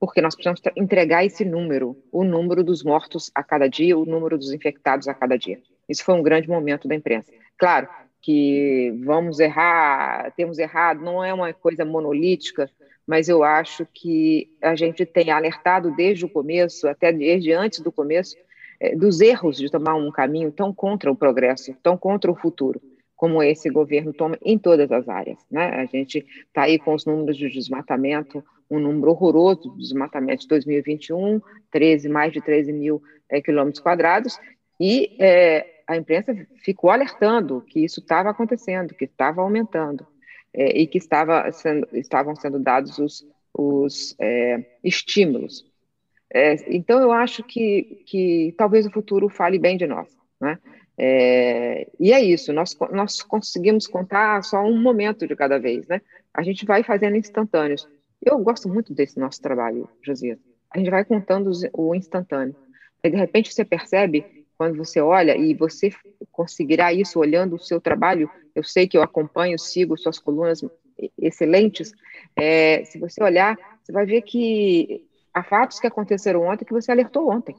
porque 0.00 0.20
nós 0.20 0.34
precisamos 0.34 0.60
entregar 0.76 1.24
esse 1.24 1.44
número, 1.44 1.96
o 2.10 2.24
número 2.24 2.64
dos 2.64 2.82
mortos 2.82 3.30
a 3.34 3.42
cada 3.42 3.68
dia, 3.68 3.96
o 3.96 4.04
número 4.04 4.36
dos 4.36 4.52
infectados 4.52 5.06
a 5.06 5.14
cada 5.14 5.38
dia. 5.38 5.60
Isso 5.88 6.04
foi 6.04 6.14
um 6.14 6.22
grande 6.22 6.48
momento 6.48 6.88
da 6.88 6.94
imprensa. 6.94 7.30
Claro 7.56 7.88
que 8.20 8.92
vamos 9.04 9.38
errar, 9.38 10.32
temos 10.36 10.58
errado, 10.58 11.02
não 11.02 11.22
é 11.22 11.32
uma 11.32 11.52
coisa 11.52 11.84
monolítica, 11.84 12.70
mas 13.06 13.28
eu 13.28 13.42
acho 13.42 13.86
que 13.92 14.50
a 14.62 14.74
gente 14.74 15.04
tem 15.04 15.30
alertado 15.30 15.94
desde 15.94 16.24
o 16.24 16.28
começo, 16.28 16.88
até 16.88 17.12
desde 17.12 17.52
antes 17.52 17.80
do 17.80 17.92
começo, 17.92 18.36
é, 18.80 18.94
dos 18.96 19.20
erros 19.20 19.56
de 19.56 19.70
tomar 19.70 19.94
um 19.94 20.10
caminho 20.10 20.50
tão 20.50 20.72
contra 20.72 21.10
o 21.10 21.16
progresso, 21.16 21.74
tão 21.82 21.96
contra 21.96 22.30
o 22.30 22.34
futuro 22.34 22.80
como 23.16 23.42
esse 23.42 23.70
governo 23.70 24.12
toma 24.12 24.36
em 24.44 24.58
todas 24.58 24.90
as 24.92 25.08
áreas. 25.08 25.38
Né? 25.50 25.68
A 25.68 25.86
gente 25.86 26.26
está 26.46 26.62
aí 26.62 26.78
com 26.78 26.94
os 26.94 27.06
números 27.06 27.36
de 27.36 27.48
desmatamento, 27.48 28.44
um 28.70 28.78
número 28.78 29.10
horroroso 29.12 29.70
de 29.70 29.78
desmatamento 29.78 30.42
de 30.42 30.48
2021, 30.48 31.40
13, 31.70 32.08
mais 32.08 32.32
de 32.32 32.40
13 32.40 32.72
mil 32.72 33.02
é, 33.30 33.40
quilômetros 33.40 33.82
quadrados, 33.82 34.38
e 34.80 35.16
é, 35.18 35.82
a 35.86 35.96
imprensa 35.96 36.34
ficou 36.62 36.90
alertando 36.90 37.62
que 37.62 37.84
isso 37.84 38.00
estava 38.00 38.30
acontecendo, 38.30 38.94
que 38.94 39.04
estava 39.04 39.40
aumentando, 39.40 40.06
é, 40.54 40.78
e 40.78 40.86
que 40.86 40.98
estava 40.98 41.50
sendo, 41.52 41.86
estavam 41.92 42.36
sendo 42.36 42.58
dados 42.58 42.98
os, 42.98 43.26
os 43.52 44.14
é, 44.18 44.64
estímulos. 44.82 45.66
É, 46.32 46.54
então, 46.74 47.00
eu 47.00 47.12
acho 47.12 47.42
que, 47.42 48.02
que 48.06 48.54
talvez 48.56 48.86
o 48.86 48.90
futuro 48.90 49.28
fale 49.28 49.58
bem 49.58 49.76
de 49.76 49.86
nós. 49.86 50.08
Né? 50.40 50.58
É, 50.96 51.88
e 51.98 52.12
é 52.12 52.22
isso, 52.22 52.52
nós, 52.52 52.76
nós 52.92 53.22
conseguimos 53.22 53.86
contar 53.86 54.42
só 54.44 54.62
um 54.62 54.80
momento 54.80 55.26
de 55.26 55.34
cada 55.34 55.58
vez, 55.58 55.86
né? 55.88 56.00
A 56.32 56.42
gente 56.42 56.64
vai 56.64 56.82
fazendo 56.82 57.16
instantâneos. 57.16 57.88
Eu 58.22 58.38
gosto 58.38 58.68
muito 58.68 58.94
desse 58.94 59.18
nosso 59.18 59.40
trabalho, 59.40 59.88
Josias. 60.02 60.38
A 60.70 60.78
gente 60.78 60.90
vai 60.90 61.04
contando 61.04 61.50
o 61.72 61.94
instantâneo. 61.94 62.56
E 63.02 63.10
de 63.10 63.16
repente 63.16 63.52
você 63.52 63.64
percebe, 63.64 64.43
quando 64.56 64.76
você 64.76 65.00
olha, 65.00 65.36
e 65.36 65.54
você 65.54 65.90
conseguirá 66.30 66.92
isso 66.92 67.18
olhando 67.18 67.56
o 67.56 67.60
seu 67.60 67.80
trabalho, 67.80 68.30
eu 68.54 68.62
sei 68.62 68.86
que 68.86 68.96
eu 68.96 69.02
acompanho, 69.02 69.58
sigo 69.58 69.96
suas 69.96 70.18
colunas 70.18 70.64
excelentes, 71.18 71.92
é, 72.36 72.84
se 72.84 72.98
você 72.98 73.22
olhar, 73.22 73.58
você 73.82 73.92
vai 73.92 74.06
ver 74.06 74.22
que 74.22 75.04
há 75.32 75.42
fatos 75.42 75.80
que 75.80 75.86
aconteceram 75.86 76.42
ontem 76.42 76.64
que 76.64 76.72
você 76.72 76.92
alertou 76.92 77.30
ontem, 77.30 77.56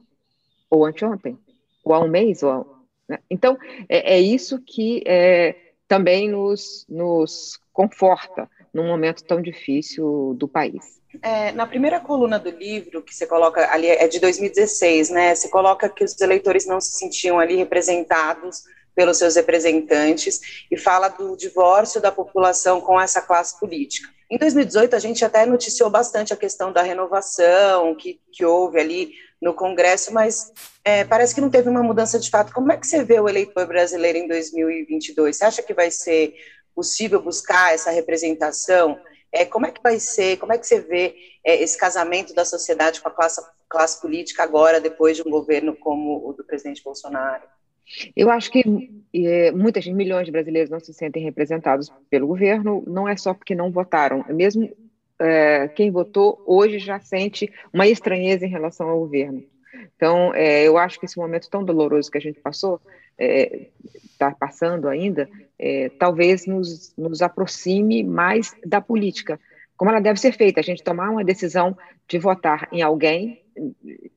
ou 0.70 0.86
anteontem, 0.86 1.38
ou 1.84 1.94
há 1.94 2.00
um 2.00 2.08
mês, 2.08 2.42
ou 2.44 2.76
né? 3.08 3.20
Então, 3.30 3.58
é, 3.88 4.16
é, 4.16 4.20
isso 4.20 4.60
que 4.62 5.04
é, 5.06 5.56
também 5.88 6.30
nos, 6.30 6.86
nos 6.90 7.60
conforta 7.72 8.50
num 8.76 8.86
momento 8.86 9.24
tão 9.24 9.42
difícil 9.42 10.36
do 10.38 10.50
país. 10.50 11.00
É, 11.22 11.54
na 11.54 11.66
primeira 11.66 11.98
coluna 11.98 12.38
do 12.38 12.50
livro, 12.50 13.02
que 13.02 13.16
você 13.16 13.26
coloca 13.26 13.72
ali, 13.72 13.88
é 13.88 14.06
de 14.06 14.20
2016, 14.20 15.12
né? 15.12 15.34
Você 15.34 15.48
coloca 15.48 15.88
que 15.88 16.04
os 16.04 16.20
eleitores 16.20 16.66
não 16.66 16.82
se 16.82 16.98
sentiam 16.98 17.40
ali 17.40 17.56
representados 17.56 18.64
pelos 18.94 19.18
seus 19.18 19.38
representantes 19.38 20.66
e 20.70 20.76
fala 20.76 21.08
do 21.08 21.38
divórcio 21.38 22.02
da 22.02 22.12
população 22.12 22.82
com 22.82 23.00
essa 23.00 23.22
classe 23.22 23.58
política. 23.58 24.10
Em 24.30 24.38
2018, 24.38 24.94
a 24.94 25.00
gente 25.00 25.24
até 25.24 25.46
noticiou 25.46 25.90
bastante 25.90 26.34
a 26.34 26.38
questão 26.38 26.74
da 26.74 26.82
renovação 26.82 27.96
que, 27.96 28.20
que 28.34 28.44
houve 28.44 28.78
ali 28.78 29.14
no 29.42 29.54
Congresso, 29.54 30.14
mas 30.14 30.52
é, 30.84 31.06
parece 31.06 31.34
que 31.34 31.40
não 31.40 31.50
teve 31.50 31.70
uma 31.70 31.84
mudança 31.84 32.20
de 32.20 32.30
fato. 32.30 32.54
Como 32.54 32.72
é 32.74 32.78
que 32.78 32.88
você 32.88 33.04
vê 33.06 33.20
o 33.22 33.30
eleitor 33.30 33.66
brasileiro 33.68 34.18
em 34.18 34.28
2022? 34.28 35.38
Você 35.38 35.46
acha 35.46 35.62
que 35.62 35.74
vai 35.74 35.92
ser 35.92 36.34
possível 36.76 37.22
buscar 37.22 37.74
essa 37.74 37.90
representação? 37.90 39.00
É, 39.32 39.46
como 39.46 39.66
é 39.66 39.72
que 39.72 39.82
vai 39.82 40.00
ser, 40.00 40.38
como 40.38 40.54
é 40.54 40.58
que 40.58 40.68
você 40.68 40.80
vê 40.80 41.16
é, 41.44 41.62
esse 41.62 41.78
casamento 41.78 42.34
da 42.34 42.46
sociedade 42.46 43.02
com 43.02 43.08
a 43.08 43.12
classe, 43.12 43.42
classe 43.68 44.02
política 44.02 44.44
agora, 44.44 44.80
depois 44.80 45.18
de 45.18 45.24
um 45.24 45.32
governo 45.32 45.76
como 45.76 46.28
o 46.28 46.34
do 46.34 46.44
presidente 46.44 46.84
Bolsonaro? 46.84 47.44
Eu 48.16 48.30
acho 48.32 48.52
que 48.52 48.64
é, 49.14 49.52
muitas 49.52 49.86
milhões 49.88 50.26
de 50.26 50.32
brasileiros 50.32 50.70
não 50.70 50.80
se 50.80 50.94
sentem 50.94 51.24
representados 51.24 51.92
pelo 52.10 52.28
governo, 52.28 52.84
não 52.88 53.08
é 53.08 53.16
só 53.16 53.34
porque 53.34 53.54
não 53.54 53.72
votaram, 53.72 54.26
mesmo 54.30 54.70
é, 55.20 55.68
quem 55.70 55.92
votou 55.92 56.42
hoje 56.46 56.80
já 56.80 57.00
sente 57.00 57.52
uma 57.72 57.88
estranheza 57.88 58.46
em 58.46 58.50
relação 58.50 58.90
ao 58.90 59.00
governo. 59.00 59.44
Então, 59.96 60.34
é, 60.34 60.64
eu 60.64 60.78
acho 60.78 61.00
que 61.00 61.06
esse 61.06 61.18
momento 61.18 61.50
tão 61.50 61.64
doloroso 61.64 62.10
que 62.10 62.18
a 62.18 62.22
gente 62.22 62.40
passou, 62.40 62.82
está 63.18 64.28
é, 64.28 64.36
passando 64.40 64.88
ainda, 64.88 65.30
é, 65.58 65.90
talvez 65.98 66.46
nos, 66.46 66.94
nos 66.98 67.22
aproxime 67.22 68.04
mais 68.04 68.56
da 68.66 68.82
política, 68.82 69.40
como 69.78 69.92
ela 69.92 70.00
deve 70.00 70.20
ser 70.20 70.32
feita, 70.32 70.60
a 70.60 70.64
gente 70.64 70.84
tomar 70.84 71.10
uma 71.10 71.24
decisão 71.24 71.78
de 72.08 72.18
votar 72.18 72.68
em 72.72 72.82
alguém, 72.82 73.42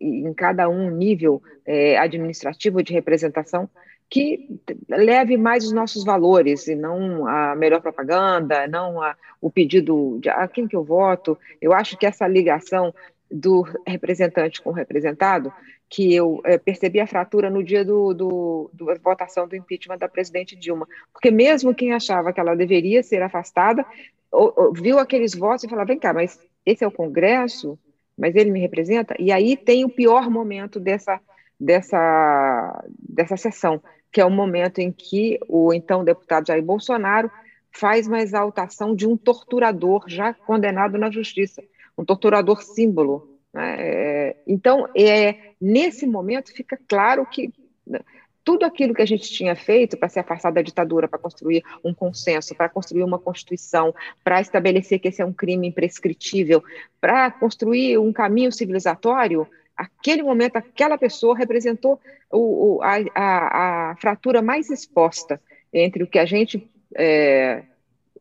em 0.00 0.32
cada 0.34 0.68
um 0.68 0.90
nível 0.90 1.42
é, 1.66 1.98
administrativo 1.98 2.82
de 2.82 2.92
representação, 2.92 3.68
que 4.10 4.58
leve 4.88 5.36
mais 5.36 5.64
os 5.64 5.72
nossos 5.72 6.02
valores 6.04 6.66
e 6.66 6.74
não 6.74 7.26
a 7.26 7.54
melhor 7.54 7.80
propaganda, 7.80 8.66
não 8.66 9.02
a, 9.02 9.14
o 9.40 9.50
pedido 9.50 10.18
de 10.20 10.30
a 10.30 10.44
ah, 10.44 10.48
quem 10.48 10.66
que 10.66 10.74
eu 10.74 10.82
voto. 10.82 11.36
Eu 11.60 11.72
acho 11.74 11.96
que 11.96 12.06
essa 12.06 12.26
ligação 12.26 12.94
do 13.30 13.66
representante 13.86 14.62
com 14.62 14.70
o 14.70 14.72
representado, 14.72 15.52
que 15.88 16.14
eu 16.14 16.40
é, 16.44 16.58
percebi 16.58 17.00
a 17.00 17.06
fratura 17.06 17.48
no 17.48 17.62
dia 17.62 17.84
do, 17.84 18.12
do, 18.12 18.70
do, 18.72 18.86
da 18.86 18.94
votação 19.02 19.48
do 19.48 19.56
impeachment 19.56 19.98
da 19.98 20.08
presidente 20.08 20.54
Dilma, 20.54 20.86
porque 21.12 21.30
mesmo 21.30 21.74
quem 21.74 21.92
achava 21.92 22.32
que 22.32 22.40
ela 22.40 22.54
deveria 22.54 23.02
ser 23.02 23.22
afastada, 23.22 23.84
ou, 24.30 24.52
ou, 24.54 24.72
viu 24.72 24.98
aqueles 24.98 25.34
votos 25.34 25.64
e 25.64 25.68
falava, 25.68 25.88
vem 25.88 25.98
cá, 25.98 26.12
mas 26.12 26.38
esse 26.66 26.84
é 26.84 26.86
o 26.86 26.92
Congresso, 26.92 27.78
mas 28.16 28.36
ele 28.36 28.50
me 28.50 28.60
representa? 28.60 29.14
E 29.18 29.32
aí 29.32 29.56
tem 29.56 29.84
o 29.84 29.88
pior 29.88 30.28
momento 30.28 30.78
dessa, 30.78 31.18
dessa, 31.58 32.84
dessa 32.98 33.36
sessão, 33.36 33.82
que 34.12 34.20
é 34.20 34.24
o 34.24 34.30
momento 34.30 34.80
em 34.80 34.92
que 34.92 35.38
o 35.48 35.72
então 35.72 36.04
deputado 36.04 36.46
Jair 36.46 36.62
Bolsonaro 36.62 37.30
faz 37.70 38.06
uma 38.06 38.20
exaltação 38.20 38.94
de 38.94 39.06
um 39.06 39.16
torturador 39.16 40.04
já 40.08 40.34
condenado 40.34 40.98
na 40.98 41.10
justiça, 41.10 41.62
um 41.96 42.04
torturador 42.04 42.62
símbolo. 42.62 43.37
Né? 43.52 43.76
É, 43.78 44.36
então, 44.46 44.88
é, 44.96 45.52
nesse 45.60 46.06
momento 46.06 46.52
fica 46.52 46.78
claro 46.88 47.26
que 47.26 47.52
né, 47.86 48.00
tudo 48.44 48.64
aquilo 48.64 48.94
que 48.94 49.02
a 49.02 49.06
gente 49.06 49.30
tinha 49.30 49.54
feito 49.54 49.96
para 49.96 50.08
se 50.08 50.18
afastar 50.18 50.50
da 50.50 50.62
ditadura, 50.62 51.06
para 51.06 51.18
construir 51.18 51.62
um 51.84 51.92
consenso, 51.92 52.54
para 52.54 52.68
construir 52.68 53.02
uma 53.02 53.18
constituição, 53.18 53.94
para 54.24 54.40
estabelecer 54.40 54.98
que 54.98 55.08
esse 55.08 55.20
é 55.20 55.24
um 55.24 55.34
crime 55.34 55.68
imprescritível, 55.68 56.64
para 56.98 57.30
construir 57.30 57.98
um 57.98 58.10
caminho 58.10 58.50
civilizatório, 58.50 59.46
aquele 59.76 60.22
momento, 60.22 60.56
aquela 60.56 60.96
pessoa 60.96 61.36
representou 61.36 62.00
o, 62.32 62.76
o, 62.76 62.82
a, 62.82 62.96
a, 63.14 63.90
a, 63.90 63.96
fratura 63.96 64.40
mais 64.40 64.70
exposta 64.70 65.40
entre 65.70 66.02
o 66.02 66.06
que 66.06 66.18
a 66.18 66.24
gente, 66.24 66.68
é, 66.96 67.62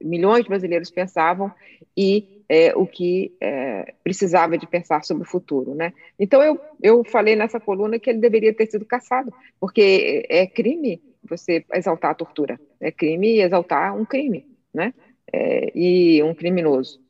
milhões 0.02 0.44
de 0.44 0.50
brasileiros 0.50 0.92
pensavam 0.92 1.52
e 1.96 2.37
é, 2.50 2.76
o 2.76 2.86
que 2.86 3.36
é, 3.42 3.94
precisava 4.04 4.58
de 4.58 4.66
pensar 4.66 5.04
sobre 5.04 5.24
o 5.24 5.30
futuro, 5.30 5.76
né? 5.76 5.94
Então 6.18 6.42
eu, 6.42 6.60
eu 6.82 7.04
falei 7.04 7.36
nessa 7.36 7.60
coluna 7.60 8.00
que 8.00 8.10
ele 8.10 8.20
deveria 8.20 8.54
ter 8.54 8.68
sido 8.68 8.86
caçado, 8.86 9.34
porque 9.60 10.26
é 10.30 10.48
crime 10.48 11.02
você 11.24 11.66
exaltar 11.74 12.12
a 12.12 12.16
tortura, 12.16 12.60
é 12.80 12.92
crime 12.92 13.40
exaltar 13.40 13.96
um 13.96 14.06
crime, 14.06 14.48
né? 14.74 14.94
É, 15.32 15.72
e 15.76 16.24
um 16.24 16.34
criminoso. 16.34 17.02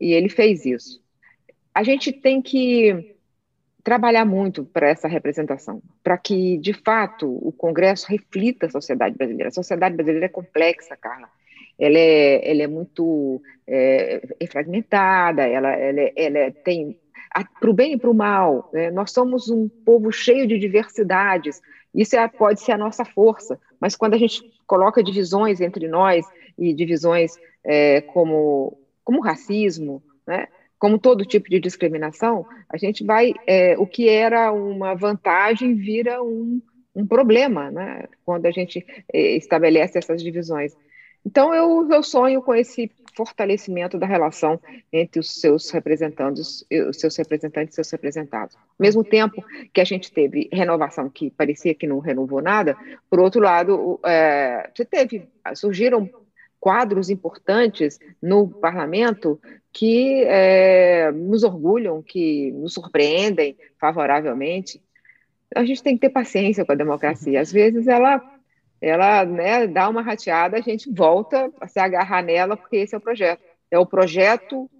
E 0.00 0.12
ele 0.12 0.28
fez 0.28 0.64
isso. 0.64 1.02
A 1.74 1.82
gente 1.82 2.12
tem 2.12 2.40
que 2.40 3.16
trabalhar 3.82 4.24
muito 4.24 4.64
para 4.64 4.88
essa 4.88 5.06
representação, 5.06 5.82
para 6.02 6.18
que, 6.18 6.58
de 6.58 6.72
fato, 6.72 7.28
o 7.28 7.52
Congresso 7.52 8.06
reflita 8.08 8.66
a 8.66 8.70
sociedade 8.70 9.16
brasileira. 9.16 9.48
A 9.48 9.52
sociedade 9.52 9.94
brasileira 9.94 10.26
é 10.26 10.28
complexa, 10.28 10.96
Carla. 10.96 11.28
Ela 11.78 11.98
é, 11.98 12.50
ela 12.50 12.62
é 12.62 12.66
muito 12.66 13.42
é, 13.66 14.22
é 14.40 14.46
fragmentada, 14.46 15.42
ela, 15.42 15.72
ela, 15.72 16.00
é, 16.00 16.12
ela 16.16 16.38
é, 16.38 16.50
tem 16.50 16.98
para 17.60 17.70
o 17.70 17.74
bem 17.74 17.92
e 17.92 17.98
para 17.98 18.10
o 18.10 18.14
mal. 18.14 18.70
Né? 18.72 18.90
Nós 18.90 19.10
somos 19.10 19.50
um 19.50 19.68
povo 19.68 20.10
cheio 20.10 20.46
de 20.46 20.58
diversidades. 20.58 21.60
Isso 21.94 22.16
é, 22.16 22.26
pode 22.28 22.60
ser 22.60 22.72
a 22.72 22.78
nossa 22.78 23.04
força, 23.04 23.58
mas 23.80 23.94
quando 23.94 24.14
a 24.14 24.18
gente 24.18 24.42
coloca 24.66 25.02
divisões 25.02 25.60
entre 25.60 25.88
nós 25.88 26.26
e 26.58 26.72
divisões 26.72 27.32
é, 27.64 28.00
como, 28.00 28.78
como 29.04 29.20
racismo, 29.20 30.02
né? 30.26 30.48
como 30.78 30.98
todo 30.98 31.24
tipo 31.24 31.48
de 31.48 31.58
discriminação, 31.58 32.46
a 32.68 32.76
gente 32.76 33.04
vai, 33.04 33.34
é, 33.46 33.78
o 33.78 33.86
que 33.86 34.08
era 34.08 34.52
uma 34.52 34.94
vantagem 34.94 35.74
vira 35.74 36.22
um, 36.22 36.60
um 36.94 37.06
problema, 37.06 37.70
né, 37.70 38.04
quando 38.24 38.46
a 38.46 38.50
gente 38.50 38.84
é, 39.12 39.36
estabelece 39.36 39.98
essas 39.98 40.22
divisões. 40.22 40.76
Então, 41.26 41.52
eu, 41.52 41.90
eu 41.90 42.04
sonho 42.04 42.40
com 42.40 42.54
esse 42.54 42.88
fortalecimento 43.16 43.98
da 43.98 44.06
relação 44.06 44.60
entre 44.92 45.18
os 45.18 45.40
seus 45.40 45.70
representantes, 45.70 46.64
os 46.88 47.00
seus 47.00 47.16
representantes 47.16 47.72
e 47.72 47.76
seus 47.76 47.90
representados. 47.90 48.54
Ao 48.54 48.62
mesmo 48.78 49.02
tempo 49.02 49.44
que 49.72 49.80
a 49.80 49.84
gente 49.84 50.12
teve 50.12 50.48
renovação 50.52 51.10
que 51.10 51.30
parecia 51.30 51.74
que 51.74 51.86
não 51.86 51.98
renovou 51.98 52.40
nada, 52.40 52.76
por 53.10 53.18
outro 53.18 53.40
lado, 53.40 53.98
é, 54.04 54.70
você 54.72 54.84
teve, 54.84 55.28
surgiram 55.56 56.08
quadros 56.60 57.10
importantes 57.10 57.98
no 58.22 58.48
parlamento 58.48 59.40
que 59.72 60.22
é, 60.26 61.10
nos 61.10 61.42
orgulham, 61.42 62.02
que 62.02 62.52
nos 62.52 62.74
surpreendem 62.74 63.56
favoravelmente. 63.80 64.80
A 65.54 65.64
gente 65.64 65.82
tem 65.82 65.94
que 65.94 66.02
ter 66.02 66.10
paciência 66.10 66.64
com 66.64 66.72
a 66.72 66.76
democracia. 66.76 67.40
Às 67.40 67.50
vezes 67.50 67.88
ela, 67.88 68.22
ela 68.80 69.24
né, 69.24 69.66
dá 69.66 69.88
uma 69.88 70.02
rateada, 70.02 70.56
a 70.56 70.60
gente 70.60 70.90
volta 70.92 71.50
a 71.60 71.66
se 71.66 71.78
agarrar 71.78 72.22
nela, 72.22 72.56
porque 72.56 72.76
esse 72.76 72.94
é 72.94 72.98
o 72.98 73.00
projeto. 73.00 73.42
É 73.70 73.78
o 73.78 73.86
projeto 73.86 74.70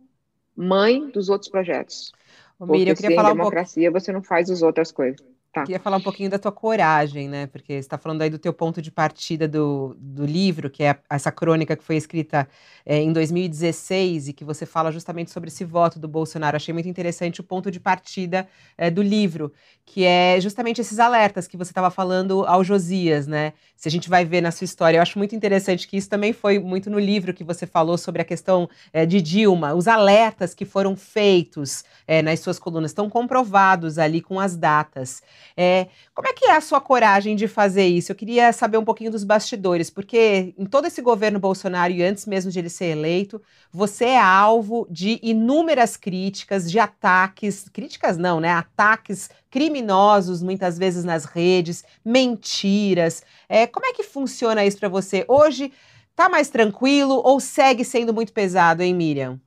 mãe 0.56 1.08
dos 1.10 1.28
outros 1.28 1.50
projetos. 1.50 2.12
Ô, 2.58 2.66
Miriam, 2.66 2.92
eu 2.92 2.96
queria 2.96 3.16
falar 3.16 3.32
democracia, 3.32 3.88
um 3.88 3.92
pouco... 3.92 4.04
você 4.04 4.12
não 4.12 4.22
faz 4.22 4.50
as 4.50 4.62
outras 4.62 4.90
coisas. 4.90 5.20
Tá. 5.56 5.62
Queria 5.62 5.80
falar 5.80 5.96
um 5.96 6.02
pouquinho 6.02 6.28
da 6.28 6.38
tua 6.38 6.52
coragem, 6.52 7.30
né? 7.30 7.46
Porque 7.46 7.72
você 7.72 7.78
está 7.78 7.96
falando 7.96 8.20
aí 8.20 8.28
do 8.28 8.38
teu 8.38 8.52
ponto 8.52 8.82
de 8.82 8.90
partida 8.90 9.48
do, 9.48 9.96
do 9.98 10.26
livro, 10.26 10.68
que 10.68 10.82
é 10.82 10.98
essa 11.08 11.32
crônica 11.32 11.74
que 11.74 11.82
foi 11.82 11.96
escrita 11.96 12.46
é, 12.84 13.00
em 13.00 13.10
2016 13.10 14.28
e 14.28 14.32
que 14.34 14.44
você 14.44 14.66
fala 14.66 14.92
justamente 14.92 15.30
sobre 15.30 15.48
esse 15.48 15.64
voto 15.64 15.98
do 15.98 16.06
Bolsonaro. 16.06 16.56
Achei 16.56 16.74
muito 16.74 16.90
interessante 16.90 17.40
o 17.40 17.42
ponto 17.42 17.70
de 17.70 17.80
partida 17.80 18.46
é, 18.76 18.90
do 18.90 19.00
livro, 19.00 19.50
que 19.86 20.04
é 20.04 20.38
justamente 20.42 20.82
esses 20.82 20.98
alertas 20.98 21.48
que 21.48 21.56
você 21.56 21.70
estava 21.70 21.90
falando 21.90 22.44
ao 22.44 22.62
Josias, 22.62 23.26
né? 23.26 23.54
Se 23.74 23.88
a 23.88 23.90
gente 23.90 24.10
vai 24.10 24.26
ver 24.26 24.42
na 24.42 24.50
sua 24.50 24.66
história, 24.66 24.98
eu 24.98 25.02
acho 25.02 25.16
muito 25.18 25.34
interessante 25.34 25.88
que 25.88 25.96
isso 25.96 26.10
também 26.10 26.34
foi 26.34 26.58
muito 26.58 26.90
no 26.90 26.98
livro 26.98 27.32
que 27.32 27.44
você 27.44 27.66
falou 27.66 27.96
sobre 27.96 28.20
a 28.20 28.24
questão 28.26 28.68
é, 28.92 29.06
de 29.06 29.22
Dilma, 29.22 29.72
os 29.72 29.88
alertas 29.88 30.54
que 30.54 30.66
foram 30.66 30.94
feitos 30.94 31.82
é, 32.06 32.20
nas 32.20 32.40
suas 32.40 32.58
colunas 32.58 32.90
estão 32.90 33.08
comprovados 33.08 33.98
ali 33.98 34.20
com 34.20 34.38
as 34.38 34.54
datas. 34.54 35.22
É, 35.56 35.88
como 36.14 36.28
é 36.28 36.32
que 36.32 36.46
é 36.46 36.56
a 36.56 36.60
sua 36.60 36.80
coragem 36.80 37.36
de 37.36 37.46
fazer 37.46 37.86
isso? 37.86 38.10
Eu 38.10 38.16
queria 38.16 38.52
saber 38.52 38.78
um 38.78 38.84
pouquinho 38.84 39.10
dos 39.10 39.24
bastidores, 39.24 39.90
porque 39.90 40.54
em 40.56 40.64
todo 40.64 40.86
esse 40.86 41.02
governo 41.02 41.38
Bolsonaro 41.38 41.92
e 41.92 42.02
antes 42.02 42.24
mesmo 42.24 42.50
de 42.50 42.58
ele 42.58 42.70
ser 42.70 42.86
eleito, 42.86 43.42
você 43.72 44.06
é 44.06 44.20
alvo 44.20 44.86
de 44.90 45.18
inúmeras 45.22 45.96
críticas, 45.96 46.70
de 46.70 46.78
ataques, 46.78 47.68
críticas 47.68 48.16
não, 48.16 48.40
né? 48.40 48.50
Ataques 48.50 49.28
criminosos 49.50 50.42
muitas 50.42 50.78
vezes 50.78 51.04
nas 51.04 51.24
redes, 51.24 51.84
mentiras. 52.04 53.22
É, 53.48 53.66
como 53.66 53.86
é 53.86 53.92
que 53.92 54.02
funciona 54.02 54.64
isso 54.64 54.78
para 54.78 54.88
você? 54.88 55.24
Hoje 55.28 55.72
tá 56.14 56.28
mais 56.28 56.48
tranquilo 56.48 57.20
ou 57.24 57.38
segue 57.40 57.84
sendo 57.84 58.12
muito 58.14 58.32
pesado, 58.32 58.82
hein, 58.82 58.94
Miriam? 58.94 59.40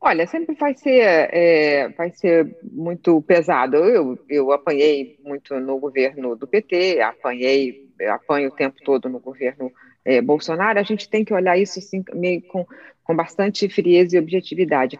Olha, 0.00 0.26
sempre 0.28 0.54
vai 0.54 0.74
ser, 0.74 1.00
é, 1.02 1.88
vai 1.88 2.10
ser 2.10 2.56
muito 2.62 3.20
pesado. 3.22 3.76
Eu, 3.76 4.18
eu 4.28 4.52
apanhei 4.52 5.18
muito 5.24 5.58
no 5.58 5.78
governo 5.78 6.36
do 6.36 6.46
PT, 6.46 7.00
apanhei, 7.00 7.88
apanho 8.08 8.48
o 8.48 8.54
tempo 8.54 8.76
todo 8.84 9.08
no 9.08 9.18
governo 9.18 9.72
é, 10.04 10.22
Bolsonaro. 10.22 10.78
A 10.78 10.84
gente 10.84 11.08
tem 11.08 11.24
que 11.24 11.34
olhar 11.34 11.58
isso 11.58 11.80
assim, 11.80 12.04
meio 12.14 12.40
com, 12.42 12.64
com 13.02 13.16
bastante 13.16 13.68
frieza 13.68 14.16
e 14.16 14.20
objetividade. 14.20 14.98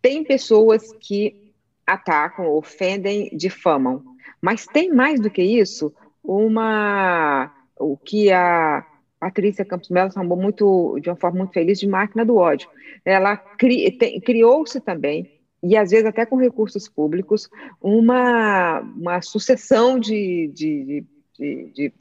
Tem 0.00 0.22
pessoas 0.22 0.92
que 1.00 1.52
atacam, 1.84 2.46
ofendem, 2.48 3.30
difamam, 3.32 4.02
mas 4.40 4.64
tem 4.64 4.92
mais 4.92 5.20
do 5.20 5.30
que 5.30 5.42
isso 5.42 5.92
uma 6.22 7.52
o 7.78 7.96
que 7.96 8.32
a 8.32 8.84
Patrícia 9.18 9.64
Campos 9.64 9.88
Melo 9.88 10.12
chamou 10.12 10.36
muito, 10.36 10.98
de 11.00 11.08
uma 11.08 11.16
forma 11.16 11.38
muito 11.38 11.52
feliz, 11.52 11.78
de 11.78 11.88
máquina 11.88 12.24
do 12.24 12.36
ódio. 12.36 12.68
Ela 13.04 13.36
cri, 13.36 13.90
criou-se 14.20 14.80
também, 14.80 15.30
e 15.62 15.76
às 15.76 15.90
vezes 15.90 16.06
até 16.06 16.26
com 16.26 16.36
recursos 16.36 16.88
públicos, 16.88 17.48
uma, 17.80 18.80
uma 18.80 19.22
sucessão 19.22 19.98
de, 19.98 20.50
de, 20.54 21.04
de, 21.38 21.72
de 21.72 21.92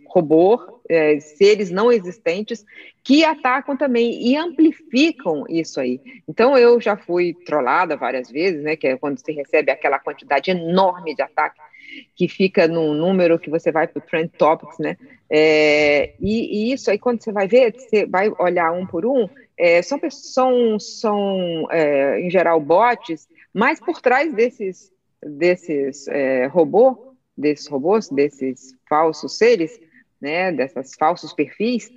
é, 0.90 1.20
seres 1.20 1.72
não 1.72 1.92
existentes, 1.92 2.66
que 3.04 3.24
atacam 3.24 3.78
também 3.78 4.28
e 4.28 4.36
amplificam 4.36 5.46
isso 5.50 5.80
aí. 5.80 6.02
Então 6.28 6.58
eu 6.58 6.80
já 6.80 6.98
fui 6.98 7.34
trollada 7.46 7.96
várias 7.96 8.30
vezes, 8.30 8.64
né, 8.64 8.76
que 8.76 8.88
é 8.88 8.98
quando 8.98 9.20
você 9.20 9.32
recebe 9.32 9.72
aquela 9.72 10.00
quantidade 10.00 10.52
enorme 10.52 11.16
de 11.16 11.22
ataques 11.22 11.65
que 12.16 12.28
fica 12.28 12.68
num 12.68 12.94
número 12.94 13.40
que 13.40 13.50
você 13.50 13.72
vai 13.72 13.88
para 13.88 14.00
o 14.00 14.06
Trend 14.06 14.30
Topics, 14.38 14.78
né? 14.80 14.98
É, 15.30 16.14
e, 16.20 16.70
e, 16.70 16.74
isso 16.74 16.90
aí, 16.90 17.00
quando 17.00 17.22
você 17.22 17.32
vai 17.32 17.48
ver, 17.48 17.74
você 17.74 18.06
vai 18.06 18.32
olhar 18.40 18.72
um 18.72 18.86
por 18.86 19.06
um, 19.06 19.28
é, 19.58 19.82
são, 19.82 20.00
são, 20.10 20.80
são 20.80 21.68
é, 21.72 22.20
em 22.20 22.30
geral, 22.30 22.60
bots, 22.60 23.28
mas 23.54 23.80
por 23.80 24.02
trás 24.02 24.34
desses, 24.34 24.92
desses 25.24 26.08
é, 26.08 26.46
robôs, 26.48 26.98
desses 27.38 27.68
robôs, 27.68 28.10
desses 28.10 28.76
falsos 28.88 29.38
seres, 29.38 29.80
né, 30.22 30.52
desses 30.52 30.96
falsos 30.96 31.34
perfis, 31.34 31.92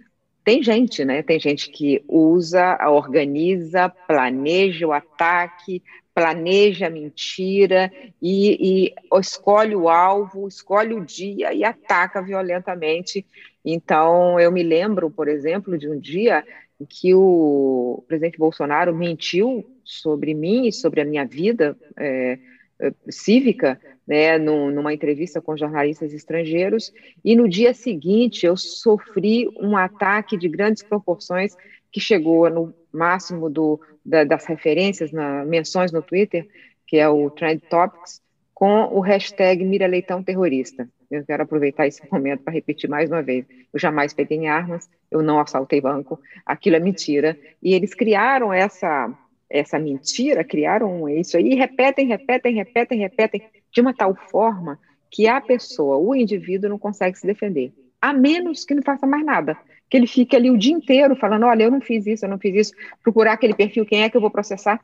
tem 0.49 0.63
gente, 0.63 1.05
né? 1.05 1.23
Tem 1.23 1.39
gente 1.39 1.71
que 1.71 2.03
usa, 2.09 2.79
organiza, 2.89 3.91
planeja 3.91 4.87
o 4.87 4.95
ataque, 4.95 5.83
planeja 6.19 6.89
a 6.89 6.91
mentira 6.91 7.93
e, 8.21 8.89
e, 8.89 8.95
escolhe 9.21 9.77
o 9.77 9.89
alvo, 9.89 10.49
escolhe 10.49 10.93
o 10.93 11.05
dia 11.05 11.55
e 11.55 11.63
ataca 11.63 12.21
violentamente. 12.21 13.25
Então, 13.65 14.41
eu 14.41 14.51
me 14.51 14.65
lembro, 14.65 15.09
por 15.09 15.29
exemplo, 15.29 15.79
de 15.79 15.89
um 15.89 15.97
dia 15.97 16.45
em 16.81 16.85
que 16.85 17.15
o 17.15 18.03
presidente 18.09 18.37
Bolsonaro 18.37 18.93
mentiu 18.93 19.65
sobre 19.85 20.35
mim 20.35 20.67
e 20.67 20.73
sobre 20.73 21.01
a 21.01 21.05
minha 21.05 21.25
vida 21.25 21.77
é, 21.97 22.37
é 22.81 22.93
cívica, 23.09 23.81
né, 24.05 24.39
numa 24.39 24.93
entrevista 24.93 25.41
com 25.41 25.57
jornalistas 25.57 26.13
estrangeiros, 26.13 26.93
e 27.25 27.37
no 27.37 27.49
dia 27.49 27.73
seguinte 27.73 28.45
eu 28.45 28.57
sofri 28.57 29.49
um 29.61 29.77
ataque 29.77 30.37
de 30.37 30.49
grandes 30.49 30.83
proporções 30.83 31.55
que 31.93 32.01
chegou 32.01 32.49
no 32.51 32.75
máximo 32.93 33.49
do, 33.49 33.81
da, 34.05 34.25
das 34.25 34.47
referências, 34.47 35.13
na, 35.13 35.45
menções 35.45 35.93
no 35.93 36.03
Twitter, 36.03 36.49
que 36.87 36.97
é 36.97 37.09
o 37.09 37.31
Trend 37.31 37.61
Topics, 37.69 38.21
com 38.55 38.85
o 38.87 39.01
hashtag 39.01 39.65
Mira 39.65 39.87
Leitão 39.87 40.23
Terrorista. 40.23 40.89
Eu 41.11 41.25
quero 41.25 41.43
aproveitar 41.43 41.87
esse 41.87 42.03
momento 42.11 42.43
para 42.43 42.53
repetir 42.53 42.89
mais 42.89 43.11
uma 43.11 43.23
vez. 43.23 43.47
Eu 43.73 43.79
jamais 43.79 44.13
peguei 44.13 44.39
em 44.39 44.49
armas, 44.49 44.89
eu 45.11 45.23
não 45.23 45.39
assaltei 45.39 45.81
banco, 45.81 46.21
aquilo 46.45 46.77
é 46.77 46.81
mentira. 46.81 47.39
E 47.63 47.75
eles 47.75 47.95
criaram 47.95 48.53
essa, 48.53 49.13
essa 49.49 49.79
mentira, 49.79 50.43
criaram 50.45 51.09
isso 51.09 51.37
aí, 51.37 51.53
e 51.53 51.55
repetem, 51.55 52.07
repetem, 52.07 52.55
repetem, 52.55 52.99
repetem, 52.99 53.43
de 53.71 53.81
uma 53.81 53.95
tal 53.95 54.15
forma 54.15 54.79
que 55.11 55.27
a 55.27 55.41
pessoa, 55.41 55.97
o 55.97 56.15
indivíduo, 56.15 56.69
não 56.69 56.79
consegue 56.79 57.19
se 57.19 57.27
defender. 57.27 57.73
A 58.01 58.13
menos 58.13 58.65
que 58.65 58.75
não 58.75 58.83
faça 58.83 59.07
mais 59.07 59.25
nada. 59.25 59.57
Que 59.89 59.97
ele 59.97 60.07
fique 60.07 60.37
ali 60.37 60.51
o 60.51 60.59
dia 60.59 60.73
inteiro 60.73 61.17
falando: 61.17 61.47
olha, 61.47 61.65
eu 61.65 61.71
não 61.71 61.81
fiz 61.81 62.07
isso, 62.07 62.25
eu 62.25 62.29
não 62.29 62.39
fiz 62.39 62.55
isso, 62.55 62.73
procurar 63.03 63.33
aquele 63.33 63.55
perfil, 63.55 63.87
quem 63.87 64.03
é 64.03 64.11
que 64.11 64.17
eu 64.17 64.21
vou 64.21 64.31
processar. 64.31 64.81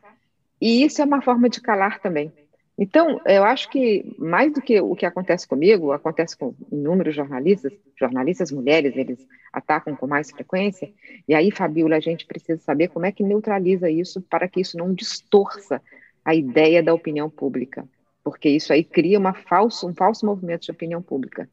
E 0.60 0.84
isso 0.84 1.02
é 1.02 1.04
uma 1.04 1.20
forma 1.20 1.48
de 1.48 1.60
calar 1.60 2.00
também. 2.00 2.32
Então, 2.76 3.20
eu 3.24 3.44
acho 3.44 3.70
que 3.70 4.16
mais 4.18 4.52
do 4.52 4.60
que 4.60 4.80
o 4.80 4.96
que 4.96 5.06
acontece 5.06 5.46
comigo, 5.46 5.92
acontece 5.92 6.36
com 6.36 6.54
inúmeros 6.72 7.14
jornalistas, 7.14 7.72
jornalistas 7.96 8.50
mulheres, 8.50 8.96
eles 8.96 9.24
atacam 9.52 9.94
com 9.94 10.08
mais 10.08 10.30
frequência. 10.30 10.92
E 11.28 11.34
aí, 11.34 11.52
Fabiola, 11.52 11.96
a 11.96 12.00
gente 12.00 12.26
precisa 12.26 12.60
saber 12.60 12.88
como 12.88 13.06
é 13.06 13.12
que 13.12 13.22
neutraliza 13.22 13.88
isso 13.88 14.20
para 14.22 14.48
que 14.48 14.60
isso 14.60 14.76
não 14.76 14.92
distorça 14.92 15.80
a 16.24 16.34
ideia 16.34 16.82
da 16.82 16.92
opinião 16.92 17.30
pública, 17.30 17.86
porque 18.24 18.48
isso 18.48 18.72
aí 18.72 18.82
cria 18.82 19.18
uma 19.18 19.34
falso, 19.34 19.86
um 19.86 19.94
falso 19.94 20.26
movimento 20.26 20.62
de 20.62 20.72
opinião 20.72 21.00
pública. 21.00 21.48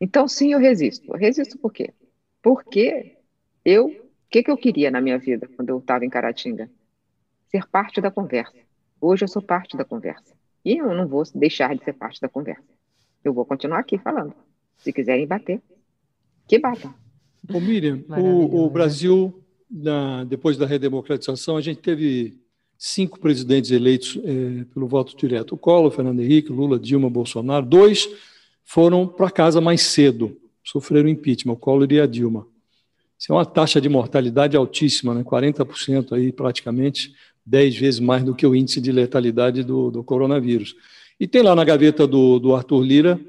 Então, 0.00 0.28
sim, 0.28 0.52
eu 0.52 0.60
resisto. 0.60 1.10
Eu 1.10 1.18
resisto 1.18 1.58
por 1.58 1.72
quê? 1.72 1.92
Porque 2.42 3.16
eu, 3.64 3.86
o 3.86 4.02
que, 4.28 4.42
que 4.42 4.50
eu 4.50 4.56
queria 4.56 4.90
na 4.90 5.00
minha 5.00 5.18
vida 5.18 5.48
quando 5.56 5.68
eu 5.68 5.78
estava 5.78 6.04
em 6.04 6.10
Caratinga? 6.10 6.68
Ser 7.48 7.66
parte 7.68 8.00
da 8.00 8.10
conversa. 8.10 8.58
Hoje 9.00 9.24
eu 9.24 9.28
sou 9.28 9.40
parte 9.40 9.76
da 9.76 9.84
conversa. 9.84 10.34
E 10.64 10.78
eu 10.78 10.94
não 10.94 11.06
vou 11.06 11.22
deixar 11.34 11.74
de 11.76 11.84
ser 11.84 11.92
parte 11.92 12.20
da 12.20 12.28
conversa. 12.28 12.62
Eu 13.22 13.32
vou 13.32 13.44
continuar 13.44 13.78
aqui 13.78 13.98
falando. 13.98 14.34
Se 14.78 14.92
quiserem 14.92 15.26
bater, 15.26 15.60
que 16.48 16.58
batam. 16.58 16.92
Ô 17.52 17.60
Miriam, 17.60 18.04
o, 18.08 18.64
o, 18.64 18.70
Brasil, 18.70 19.42
na, 19.70 20.24
depois 20.24 20.56
da 20.56 20.66
redemocratização, 20.66 21.56
a 21.56 21.60
gente 21.60 21.80
teve 21.80 22.40
cinco 22.78 23.18
presidentes 23.18 23.70
eleitos 23.70 24.18
é, 24.24 24.64
pelo 24.72 24.88
voto 24.88 25.16
direto. 25.16 25.54
O 25.54 25.58
Collor, 25.58 25.90
Fernando 25.90 26.20
Henrique, 26.20 26.52
Lula, 26.52 26.78
Dilma, 26.78 27.10
Bolsonaro. 27.10 27.66
Dois 27.66 28.08
foram 28.64 29.06
para 29.06 29.30
casa 29.30 29.60
mais 29.60 29.82
cedo, 29.82 30.36
sofreram 30.72 31.08
impeachment, 31.08 31.52
o 31.52 31.56
Collor 31.56 31.86
e 31.92 32.00
a 32.00 32.06
Dilma. 32.06 32.46
Isso 33.18 33.30
é 33.30 33.34
uma 33.34 33.44
taxa 33.44 33.78
de 33.78 33.88
mortalidade 33.90 34.56
altíssima, 34.56 35.12
né? 35.12 35.22
40% 35.22 36.12
aí 36.12 36.32
praticamente 36.32 37.14
10 37.44 37.76
vezes 37.76 38.00
mais 38.00 38.24
do 38.24 38.34
que 38.34 38.46
o 38.46 38.54
índice 38.54 38.80
de 38.80 38.90
letalidade 38.90 39.62
do, 39.62 39.90
do 39.90 40.02
coronavírus. 40.02 40.74
E 41.20 41.28
tem 41.28 41.42
lá 41.42 41.54
na 41.54 41.62
gaveta 41.62 42.06
do, 42.06 42.38
do 42.38 42.54
Arthur 42.54 42.82
Lira 42.82 43.20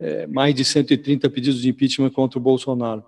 é, 0.00 0.26
mais 0.26 0.52
de 0.52 0.64
130 0.64 1.30
pedidos 1.30 1.62
de 1.62 1.68
impeachment 1.68 2.10
contra 2.10 2.38
o 2.38 2.42
Bolsonaro. 2.42 3.04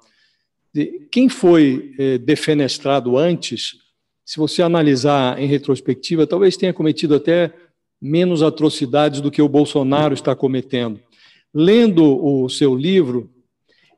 quem 1.10 1.28
foi 1.28 1.94
é, 1.98 2.18
defenestrado 2.18 3.16
antes, 3.18 3.78
se 4.24 4.36
você 4.38 4.62
analisar 4.62 5.40
em 5.40 5.46
retrospectiva, 5.46 6.26
talvez 6.26 6.56
tenha 6.56 6.72
cometido 6.72 7.16
até 7.16 7.52
menos 8.00 8.42
atrocidades 8.42 9.20
do 9.20 9.30
que 9.30 9.42
o 9.42 9.48
Bolsonaro 9.48 10.14
está 10.14 10.36
cometendo. 10.36 11.00
Lendo 11.52 12.24
o 12.24 12.48
seu 12.48 12.74
livro, 12.74 13.28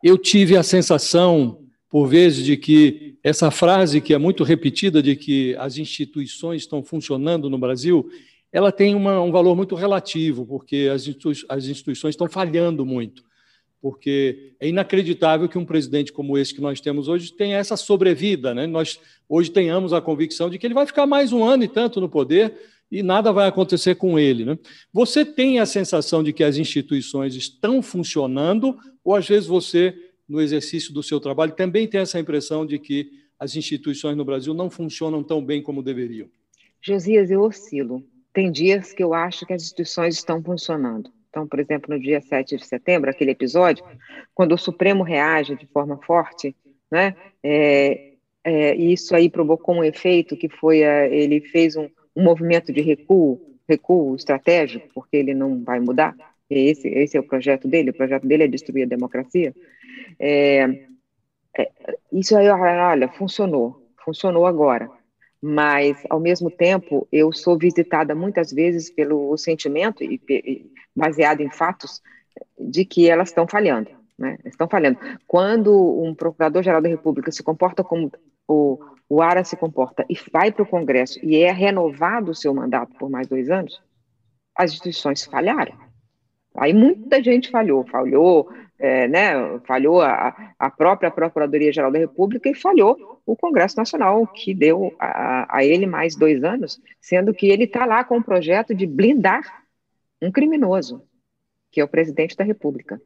eu 0.04 0.18
tive 0.18 0.56
a 0.56 0.62
sensação 0.62 1.64
por 1.94 2.08
vezes, 2.08 2.44
de 2.44 2.56
que 2.56 3.16
essa 3.22 3.52
frase 3.52 4.00
que 4.00 4.12
é 4.12 4.18
muito 4.18 4.42
repetida 4.42 5.00
de 5.00 5.14
que 5.14 5.54
as 5.60 5.78
instituições 5.78 6.62
estão 6.62 6.82
funcionando 6.82 7.48
no 7.48 7.56
Brasil, 7.56 8.10
ela 8.52 8.72
tem 8.72 8.96
uma, 8.96 9.20
um 9.20 9.30
valor 9.30 9.54
muito 9.54 9.76
relativo, 9.76 10.44
porque 10.44 10.90
as, 10.92 11.08
as 11.48 11.66
instituições 11.66 12.14
estão 12.14 12.28
falhando 12.28 12.84
muito. 12.84 13.22
Porque 13.80 14.56
é 14.58 14.68
inacreditável 14.68 15.48
que 15.48 15.56
um 15.56 15.64
presidente 15.64 16.12
como 16.12 16.36
esse 16.36 16.52
que 16.52 16.60
nós 16.60 16.80
temos 16.80 17.06
hoje 17.06 17.32
tenha 17.32 17.58
essa 17.58 17.76
sobrevida. 17.76 18.52
Né? 18.52 18.66
Nós 18.66 18.98
hoje 19.28 19.52
tenhamos 19.52 19.92
a 19.92 20.00
convicção 20.00 20.50
de 20.50 20.58
que 20.58 20.66
ele 20.66 20.74
vai 20.74 20.86
ficar 20.86 21.06
mais 21.06 21.32
um 21.32 21.44
ano 21.44 21.62
e 21.62 21.68
tanto 21.68 22.00
no 22.00 22.08
poder 22.08 22.54
e 22.90 23.04
nada 23.04 23.32
vai 23.32 23.46
acontecer 23.46 23.94
com 23.94 24.18
ele. 24.18 24.44
Né? 24.44 24.58
Você 24.92 25.24
tem 25.24 25.60
a 25.60 25.66
sensação 25.66 26.24
de 26.24 26.32
que 26.32 26.42
as 26.42 26.56
instituições 26.56 27.36
estão 27.36 27.80
funcionando, 27.80 28.76
ou 29.04 29.14
às 29.14 29.28
vezes 29.28 29.46
você 29.46 29.94
no 30.28 30.40
exercício 30.40 30.92
do 30.92 31.02
seu 31.02 31.20
trabalho, 31.20 31.52
também 31.52 31.86
tem 31.86 32.00
essa 32.00 32.18
impressão 32.18 32.64
de 32.64 32.78
que 32.78 33.10
as 33.38 33.56
instituições 33.56 34.16
no 34.16 34.24
Brasil 34.24 34.54
não 34.54 34.70
funcionam 34.70 35.22
tão 35.22 35.44
bem 35.44 35.62
como 35.62 35.82
deveriam? 35.82 36.28
Josias, 36.80 37.30
eu 37.30 37.42
oscilo. 37.42 38.02
Tem 38.32 38.50
dias 38.50 38.92
que 38.92 39.02
eu 39.02 39.14
acho 39.14 39.46
que 39.46 39.52
as 39.52 39.62
instituições 39.62 40.14
estão 40.14 40.42
funcionando. 40.42 41.10
Então, 41.28 41.46
por 41.46 41.58
exemplo, 41.58 41.94
no 41.94 42.00
dia 42.00 42.20
7 42.20 42.56
de 42.56 42.66
setembro, 42.66 43.10
aquele 43.10 43.32
episódio, 43.32 43.84
quando 44.34 44.52
o 44.52 44.58
Supremo 44.58 45.02
reage 45.02 45.56
de 45.56 45.66
forma 45.66 45.98
forte, 45.98 46.54
né, 46.90 47.16
é, 47.42 48.12
é, 48.44 48.74
isso 48.76 49.14
aí 49.16 49.28
provocou 49.28 49.74
um 49.74 49.84
efeito 49.84 50.36
que 50.36 50.48
foi, 50.48 50.84
a, 50.84 51.08
ele 51.08 51.40
fez 51.40 51.76
um, 51.76 51.88
um 52.14 52.22
movimento 52.22 52.72
de 52.72 52.80
recuo, 52.80 53.58
recuo 53.68 54.14
estratégico, 54.14 54.88
porque 54.94 55.16
ele 55.16 55.34
não 55.34 55.62
vai 55.64 55.80
mudar, 55.80 56.14
esse, 56.48 56.88
esse 56.88 57.16
é 57.16 57.20
o 57.20 57.26
projeto 57.26 57.66
dele, 57.66 57.90
o 57.90 57.94
projeto 57.94 58.26
dele 58.26 58.44
é 58.44 58.48
destruir 58.48 58.84
a 58.84 58.88
democracia. 58.88 59.54
É, 60.18 60.86
é, 61.56 61.70
isso 62.12 62.36
aí, 62.36 62.48
olha, 62.48 63.08
funcionou, 63.08 63.88
funcionou 64.04 64.46
agora. 64.46 64.90
Mas, 65.40 66.02
ao 66.08 66.18
mesmo 66.18 66.50
tempo, 66.50 67.06
eu 67.12 67.32
sou 67.32 67.58
visitada 67.58 68.14
muitas 68.14 68.50
vezes 68.50 68.90
pelo 68.90 69.36
sentimento, 69.36 70.02
e, 70.02 70.20
e 70.28 70.70
baseado 70.96 71.40
em 71.42 71.50
fatos, 71.50 72.00
de 72.58 72.84
que 72.84 73.08
elas 73.08 73.28
estão 73.28 73.46
falhando. 73.46 73.90
Né? 74.18 74.38
Estão 74.44 74.68
falhando. 74.68 74.98
Quando 75.26 76.02
um 76.02 76.14
procurador-geral 76.14 76.80
da 76.80 76.88
República 76.88 77.30
se 77.30 77.42
comporta 77.42 77.84
como 77.84 78.10
o, 78.48 78.78
o 79.08 79.20
ARA 79.20 79.44
se 79.44 79.56
comporta 79.56 80.04
e 80.08 80.16
vai 80.32 80.52
para 80.52 80.62
o 80.62 80.66
Congresso 80.66 81.18
e 81.22 81.36
é 81.36 81.52
renovado 81.52 82.30
o 82.30 82.34
seu 82.34 82.54
mandato 82.54 82.94
por 82.98 83.10
mais 83.10 83.26
dois 83.26 83.50
anos, 83.50 83.82
as 84.56 84.72
instituições 84.72 85.24
falharam. 85.24 85.76
Aí 86.56 86.72
muita 86.72 87.22
gente 87.22 87.50
falhou, 87.50 87.84
falhou 87.86 88.48
é, 88.78 89.06
né, 89.08 89.32
falhou 89.66 90.02
a, 90.02 90.54
a 90.58 90.70
própria 90.70 91.10
Procuradoria-Geral 91.10 91.90
da 91.90 91.98
República 91.98 92.48
e 92.48 92.54
falhou 92.54 93.20
o 93.24 93.36
Congresso 93.36 93.76
Nacional, 93.76 94.26
que 94.26 94.52
deu 94.52 94.94
a, 94.98 95.58
a 95.58 95.64
ele 95.64 95.86
mais 95.86 96.16
dois 96.16 96.42
anos, 96.42 96.80
sendo 97.00 97.32
que 97.32 97.46
ele 97.46 97.64
está 97.64 97.86
lá 97.86 98.04
com 98.04 98.18
o 98.18 98.24
projeto 98.24 98.74
de 98.74 98.86
blindar 98.86 99.64
um 100.20 100.30
criminoso, 100.30 101.02
que 101.70 101.80
é 101.80 101.84
o 101.84 101.88
presidente 101.88 102.36
da 102.36 102.44
República. 102.44 103.00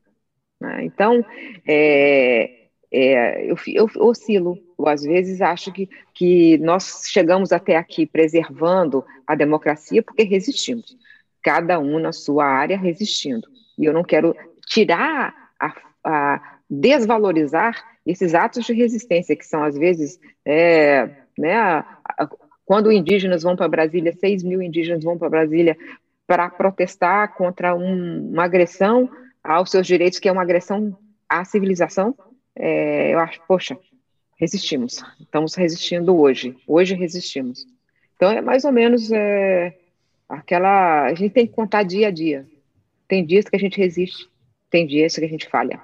Né? 0.61 0.85
Então, 0.85 1.25
é, 1.67 2.69
é, 2.91 3.45
eu, 3.45 3.57
eu 3.69 3.89
oscilo, 3.99 4.59
eu 4.79 4.89
às 4.89 5.03
vezes 5.03 5.41
acho 5.41 5.71
que, 5.71 5.89
que 6.15 6.59
nós 6.59 7.03
chegamos 7.07 7.53
até 7.53 7.77
aqui 7.77 8.07
preservando 8.07 9.05
a 9.27 9.35
democracia 9.35 10.03
porque 10.03 10.23
resistimos, 10.23 10.97
cada 11.43 11.79
um 11.79 11.99
na 11.99 12.13
sua 12.13 12.45
área 12.45 12.77
resistindo. 12.77 13.49
E 13.79 13.85
eu 13.85 13.93
não 13.93 14.03
quero 14.03 14.35
tirar 14.67 15.35
a, 15.59 15.75
a 16.05 16.59
desvalorizar 16.69 17.83
esses 18.05 18.35
atos 18.35 18.65
de 18.65 18.73
resistência, 18.73 19.37
que 19.37 19.47
são, 19.47 19.63
às 19.63 19.77
vezes, 19.77 20.19
é, 20.45 21.09
né, 21.39 21.55
a, 21.55 21.99
a, 22.19 22.29
quando 22.65 22.93
indígenas 22.93 23.43
vão 23.43 23.57
para 23.57 23.69
Brasília, 23.69 24.13
6 24.13 24.43
mil 24.43 24.61
indígenas 24.63 25.05
vão 25.05 25.17
para 25.17 25.29
Brasília 25.29 25.77
para 26.27 26.51
protestar 26.51 27.35
contra 27.35 27.75
um, 27.75 28.31
uma 28.31 28.45
agressão 28.45 29.11
aos 29.43 29.71
seus 29.71 29.87
direitos, 29.87 30.19
que 30.19 30.29
é 30.29 30.33
uma 30.33 30.43
agressão 30.43 30.97
à 31.29 31.45
civilização, 31.45 32.15
é, 32.55 33.15
eu 33.15 33.19
acho, 33.21 33.41
poxa, 33.47 33.79
resistimos, 34.37 35.03
estamos 35.21 35.55
resistindo 35.55 36.19
hoje, 36.19 36.57
hoje 36.67 36.95
resistimos. 36.95 37.67
Então, 38.17 38.31
é 38.31 38.41
mais 38.41 38.65
ou 38.65 38.73
menos 38.73 39.11
é, 39.13 39.77
aquela. 40.29 41.05
A 41.05 41.15
gente 41.15 41.33
tem 41.33 41.47
que 41.47 41.53
contar 41.53 41.83
dia 41.83 42.09
a 42.09 42.11
dia. 42.11 42.47
Tem 43.07 43.25
dias 43.25 43.47
que 43.49 43.57
a 43.57 43.59
gente 43.59 43.79
resiste, 43.79 44.29
tem 44.71 44.87
dias 44.87 45.17
que 45.17 45.25
a 45.25 45.29
gente 45.29 45.49
falha. 45.49 45.81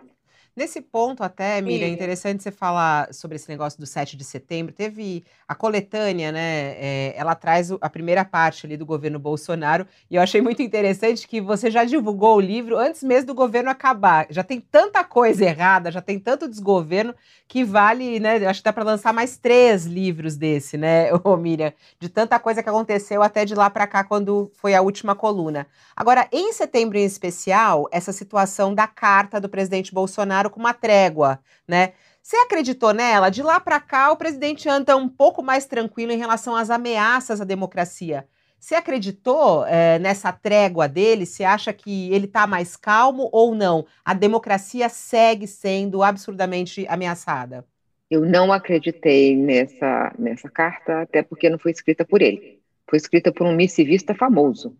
Nesse 0.56 0.80
ponto, 0.80 1.24
até, 1.24 1.60
Miriam, 1.60 1.88
é 1.88 1.90
interessante 1.90 2.40
você 2.40 2.52
falar 2.52 3.12
sobre 3.12 3.34
esse 3.34 3.48
negócio 3.48 3.80
do 3.80 3.86
7 3.86 4.16
de 4.16 4.22
setembro. 4.22 4.72
Teve 4.72 5.24
a 5.48 5.54
coletânea, 5.54 6.30
né? 6.30 6.76
É, 6.78 7.14
ela 7.16 7.34
traz 7.34 7.72
a 7.72 7.90
primeira 7.90 8.24
parte 8.24 8.64
ali 8.64 8.76
do 8.76 8.86
governo 8.86 9.18
Bolsonaro, 9.18 9.84
e 10.08 10.14
eu 10.14 10.22
achei 10.22 10.40
muito 10.40 10.62
interessante 10.62 11.26
que 11.26 11.40
você 11.40 11.72
já 11.72 11.82
divulgou 11.82 12.36
o 12.36 12.40
livro 12.40 12.78
antes 12.78 13.02
mesmo 13.02 13.26
do 13.26 13.34
governo 13.34 13.68
acabar. 13.68 14.28
Já 14.30 14.44
tem 14.44 14.60
tanta 14.60 15.02
coisa 15.02 15.44
errada, 15.44 15.90
já 15.90 16.00
tem 16.00 16.20
tanto 16.20 16.48
desgoverno 16.48 17.12
que 17.48 17.64
vale, 17.64 18.20
né? 18.20 18.36
Acho 18.46 18.60
que 18.60 18.64
dá 18.64 18.72
para 18.72 18.84
lançar 18.84 19.12
mais 19.12 19.36
três 19.36 19.86
livros 19.86 20.36
desse, 20.36 20.76
né, 20.76 21.12
ô 21.24 21.36
Miriam? 21.36 21.72
De 21.98 22.08
tanta 22.08 22.38
coisa 22.38 22.62
que 22.62 22.68
aconteceu 22.68 23.24
até 23.24 23.44
de 23.44 23.56
lá 23.56 23.68
para 23.68 23.88
cá, 23.88 24.04
quando 24.04 24.52
foi 24.54 24.72
a 24.72 24.82
última 24.82 25.16
coluna. 25.16 25.66
Agora, 25.96 26.28
em 26.30 26.52
setembro 26.52 26.96
em 26.96 27.04
especial, 27.04 27.88
essa 27.90 28.12
situação 28.12 28.72
da 28.72 28.86
carta 28.86 29.40
do 29.40 29.48
presidente 29.48 29.92
Bolsonaro 29.92 30.43
Bolsonaro 30.44 30.50
com 30.50 30.60
uma 30.60 30.74
trégua, 30.74 31.40
né? 31.66 31.92
Você 32.22 32.36
acreditou 32.36 32.94
nela? 32.94 33.30
De 33.30 33.42
lá 33.42 33.60
para 33.60 33.80
cá, 33.80 34.10
o 34.10 34.16
presidente 34.16 34.68
anda 34.68 34.96
um 34.96 35.08
pouco 35.08 35.42
mais 35.42 35.66
tranquilo 35.66 36.12
em 36.12 36.18
relação 36.18 36.56
às 36.56 36.70
ameaças 36.70 37.40
à 37.40 37.44
democracia. 37.44 38.26
Você 38.58 38.74
acreditou 38.74 39.66
é, 39.66 39.98
nessa 39.98 40.32
trégua 40.32 40.88
dele? 40.88 41.26
Você 41.26 41.44
acha 41.44 41.70
que 41.72 42.10
ele 42.12 42.24
está 42.24 42.46
mais 42.46 42.76
calmo 42.76 43.28
ou 43.30 43.54
não? 43.54 43.84
A 44.02 44.14
democracia 44.14 44.88
segue 44.88 45.46
sendo 45.46 46.02
absurdamente 46.02 46.86
ameaçada? 46.88 47.66
Eu 48.10 48.22
não 48.22 48.52
acreditei 48.52 49.36
nessa, 49.36 50.14
nessa 50.18 50.48
carta, 50.48 51.02
até 51.02 51.22
porque 51.22 51.50
não 51.50 51.58
foi 51.58 51.72
escrita 51.72 52.06
por 52.06 52.22
ele. 52.22 52.60
Foi 52.88 52.96
escrita 52.96 53.30
por 53.30 53.46
um 53.46 53.54
missivista 53.54 54.14
famoso, 54.14 54.74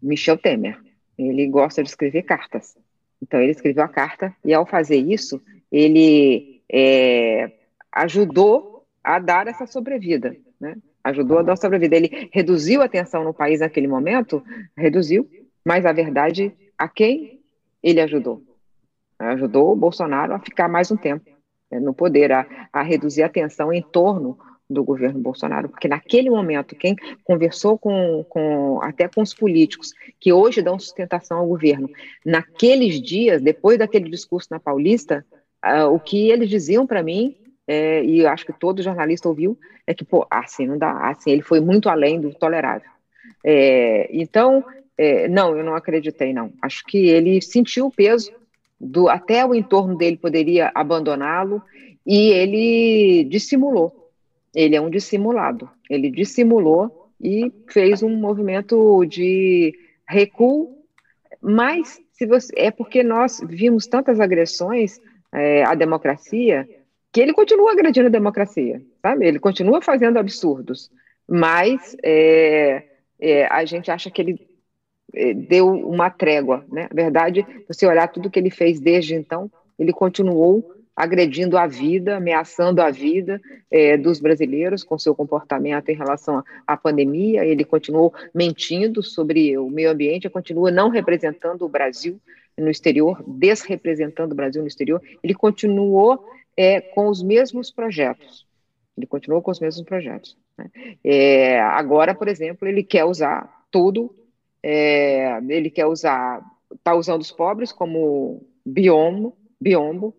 Michel 0.00 0.38
Temer. 0.38 0.78
Ele 1.18 1.46
gosta 1.46 1.82
de 1.82 1.90
escrever 1.90 2.22
cartas. 2.22 2.74
Então, 3.22 3.40
ele 3.40 3.52
escreveu 3.52 3.84
a 3.84 3.88
carta 3.88 4.34
e, 4.44 4.52
ao 4.52 4.66
fazer 4.66 4.96
isso, 4.96 5.40
ele 5.70 6.62
é, 6.70 7.52
ajudou 7.92 8.86
a 9.02 9.18
dar 9.18 9.46
essa 9.46 9.66
sobrevida, 9.66 10.36
né? 10.60 10.76
Ajudou 11.02 11.38
a 11.38 11.42
dar 11.42 11.56
sobrevida. 11.56 11.96
Ele 11.96 12.28
reduziu 12.32 12.82
a 12.82 12.88
tensão 12.88 13.22
no 13.22 13.32
país 13.32 13.60
naquele 13.60 13.86
momento, 13.86 14.42
reduziu, 14.76 15.28
mas 15.64 15.86
a 15.86 15.92
verdade, 15.92 16.52
a 16.76 16.88
quem 16.88 17.40
ele 17.82 18.00
ajudou? 18.00 18.42
Ajudou 19.18 19.72
o 19.72 19.76
Bolsonaro 19.76 20.34
a 20.34 20.40
ficar 20.40 20.68
mais 20.68 20.90
um 20.90 20.96
tempo 20.96 21.30
né, 21.70 21.78
no 21.78 21.94
poder, 21.94 22.32
a, 22.32 22.68
a 22.72 22.82
reduzir 22.82 23.22
a 23.22 23.28
tensão 23.28 23.72
em 23.72 23.82
torno 23.82 24.36
do 24.68 24.82
governo 24.82 25.20
Bolsonaro, 25.20 25.68
porque 25.68 25.88
naquele 25.88 26.28
momento 26.28 26.74
quem 26.74 26.96
conversou 27.24 27.78
com, 27.78 28.24
com 28.28 28.80
até 28.82 29.08
com 29.08 29.22
os 29.22 29.32
políticos 29.32 29.92
que 30.18 30.32
hoje 30.32 30.60
dão 30.60 30.78
sustentação 30.78 31.38
ao 31.38 31.46
governo, 31.46 31.88
naqueles 32.24 33.00
dias, 33.00 33.40
depois 33.40 33.78
daquele 33.78 34.10
discurso 34.10 34.48
na 34.50 34.58
Paulista, 34.58 35.24
uh, 35.64 35.86
o 35.86 36.00
que 36.00 36.30
eles 36.30 36.50
diziam 36.50 36.86
para 36.86 37.02
mim, 37.02 37.36
é, 37.68 38.04
e 38.04 38.24
acho 38.26 38.46
que 38.46 38.52
todo 38.52 38.82
jornalista 38.82 39.28
ouviu, 39.28 39.58
é 39.86 39.94
que, 39.94 40.04
pô, 40.04 40.26
assim 40.30 40.66
não 40.66 40.78
dá, 40.78 41.08
assim, 41.08 41.30
ele 41.30 41.42
foi 41.42 41.60
muito 41.60 41.88
além 41.88 42.20
do 42.20 42.32
tolerável. 42.32 42.88
É, 43.44 44.08
então, 44.12 44.64
é, 44.96 45.28
não, 45.28 45.56
eu 45.56 45.64
não 45.64 45.74
acreditei, 45.74 46.32
não. 46.32 46.52
Acho 46.62 46.84
que 46.84 47.08
ele 47.08 47.40
sentiu 47.42 47.86
o 47.86 47.90
peso 47.90 48.32
do 48.80 49.08
até 49.08 49.44
o 49.44 49.54
entorno 49.54 49.96
dele 49.96 50.16
poderia 50.16 50.70
abandoná-lo 50.74 51.62
e 52.06 52.30
ele 52.30 53.24
dissimulou 53.24 54.05
ele 54.56 54.74
é 54.74 54.80
um 54.80 54.88
dissimulado. 54.88 55.68
Ele 55.90 56.10
dissimulou 56.10 57.10
e 57.20 57.52
fez 57.68 58.02
um 58.02 58.16
movimento 58.16 59.04
de 59.04 59.74
recuo, 60.08 60.78
mas 61.42 62.00
se 62.12 62.24
você, 62.26 62.50
é 62.56 62.70
porque 62.70 63.04
nós 63.04 63.38
vimos 63.46 63.86
tantas 63.86 64.18
agressões 64.18 64.98
é, 65.30 65.62
à 65.62 65.74
democracia 65.74 66.66
que 67.12 67.20
ele 67.20 67.34
continua 67.34 67.72
agredindo 67.72 68.06
a 68.06 68.10
democracia, 68.10 68.82
sabe? 69.02 69.26
Ele 69.26 69.38
continua 69.38 69.82
fazendo 69.82 70.18
absurdos, 70.18 70.90
mas 71.28 71.94
é, 72.02 72.82
é, 73.20 73.46
a 73.46 73.62
gente 73.66 73.90
acha 73.90 74.10
que 74.10 74.22
ele 74.22 74.48
é, 75.14 75.34
deu 75.34 75.68
uma 75.68 76.08
trégua, 76.08 76.64
né? 76.72 76.88
Na 76.90 77.02
verdade, 77.02 77.46
você 77.68 77.86
olhar 77.86 78.08
tudo 78.08 78.30
que 78.30 78.38
ele 78.38 78.50
fez 78.50 78.80
desde 78.80 79.14
então, 79.14 79.50
ele 79.78 79.92
continuou 79.92 80.75
agredindo 80.96 81.58
a 81.58 81.66
vida, 81.66 82.16
ameaçando 82.16 82.80
a 82.80 82.90
vida 82.90 83.38
é, 83.70 83.98
dos 83.98 84.18
brasileiros 84.18 84.82
com 84.82 84.98
seu 84.98 85.14
comportamento 85.14 85.90
em 85.90 85.94
relação 85.94 86.42
à 86.66 86.74
pandemia. 86.74 87.44
Ele 87.44 87.64
continuou 87.64 88.14
mentindo 88.34 89.02
sobre 89.02 89.58
o 89.58 89.68
meio 89.68 89.90
ambiente, 89.90 90.30
continua 90.30 90.70
não 90.70 90.88
representando 90.88 91.62
o 91.62 91.68
Brasil 91.68 92.18
no 92.56 92.70
exterior, 92.70 93.22
desrepresentando 93.26 94.32
o 94.32 94.36
Brasil 94.36 94.62
no 94.62 94.68
exterior. 94.68 95.02
Ele 95.22 95.34
continuou 95.34 96.24
é, 96.56 96.80
com 96.80 97.08
os 97.08 97.22
mesmos 97.22 97.70
projetos. 97.70 98.46
Ele 98.96 99.06
continuou 99.06 99.42
com 99.42 99.50
os 99.50 99.60
mesmos 99.60 99.84
projetos. 99.84 100.34
Né? 100.56 100.70
É, 101.04 101.60
agora, 101.60 102.14
por 102.14 102.26
exemplo, 102.26 102.66
ele 102.66 102.82
quer 102.82 103.04
usar 103.04 103.66
tudo. 103.70 104.16
É, 104.62 105.38
ele 105.46 105.68
quer 105.68 105.84
usar, 105.84 106.42
está 106.72 106.94
usando 106.94 107.20
os 107.20 107.30
pobres 107.30 107.70
como 107.70 108.42
biombo, 108.64 109.36
biombo 109.60 110.14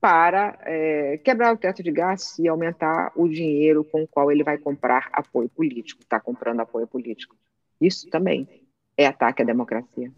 para 0.00 0.58
é, 0.62 1.18
quebrar 1.18 1.52
o 1.52 1.56
teto 1.56 1.82
de 1.82 1.90
gastos 1.90 2.38
e 2.38 2.46
aumentar 2.46 3.12
o 3.16 3.28
dinheiro 3.28 3.82
com 3.82 4.02
o 4.02 4.08
qual 4.08 4.30
ele 4.30 4.44
vai 4.44 4.56
comprar 4.56 5.08
apoio 5.12 5.48
político, 5.48 6.02
está 6.02 6.20
comprando 6.20 6.60
apoio 6.60 6.86
político. 6.86 7.36
Isso 7.80 8.08
também 8.08 8.48
é 8.96 9.06
ataque 9.06 9.42
à 9.42 9.44
democracia. 9.44 10.10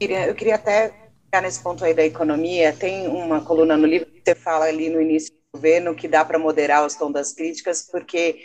Eu 0.00 0.34
queria 0.34 0.54
até 0.54 0.92
ficar 1.24 1.42
nesse 1.42 1.62
ponto 1.62 1.84
aí 1.84 1.92
da 1.92 2.04
economia. 2.04 2.72
Tem 2.72 3.06
uma 3.08 3.44
coluna 3.44 3.76
no 3.76 3.86
livro 3.86 4.06
que 4.06 4.22
você 4.24 4.34
fala 4.34 4.66
ali 4.66 4.88
no 4.88 5.00
início 5.00 5.30
do 5.32 5.58
governo 5.58 5.94
que 5.94 6.08
dá 6.08 6.24
para 6.24 6.38
moderar 6.38 6.86
os 6.86 6.94
tons 6.94 7.12
das 7.12 7.32
críticas, 7.32 7.82
porque 7.90 8.38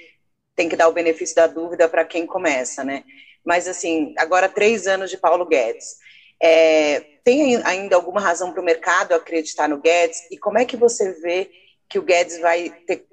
tem 0.55 0.67
que 0.67 0.75
dar 0.75 0.87
o 0.87 0.93
benefício 0.93 1.35
da 1.35 1.47
dúvida 1.47 1.87
para 1.87 2.05
quem 2.05 2.25
começa, 2.25 2.83
né? 2.83 3.03
Mas, 3.45 3.67
assim, 3.67 4.13
agora 4.17 4.49
três 4.49 4.87
anos 4.87 5.09
de 5.09 5.17
Paulo 5.17 5.45
Guedes. 5.45 5.97
É, 6.41 7.12
tem 7.23 7.55
ainda 7.63 7.95
alguma 7.95 8.19
razão 8.19 8.51
para 8.51 8.61
o 8.61 8.65
mercado 8.65 9.13
acreditar 9.13 9.69
no 9.69 9.79
Guedes? 9.79 10.19
E 10.29 10.37
como 10.37 10.57
é 10.57 10.65
que 10.65 10.75
você 10.75 11.13
vê 11.13 11.49
que 11.89 11.99
o 11.99 12.01
Guedes 12.01 12.39
vai 12.39 12.69
ter. 12.87 13.05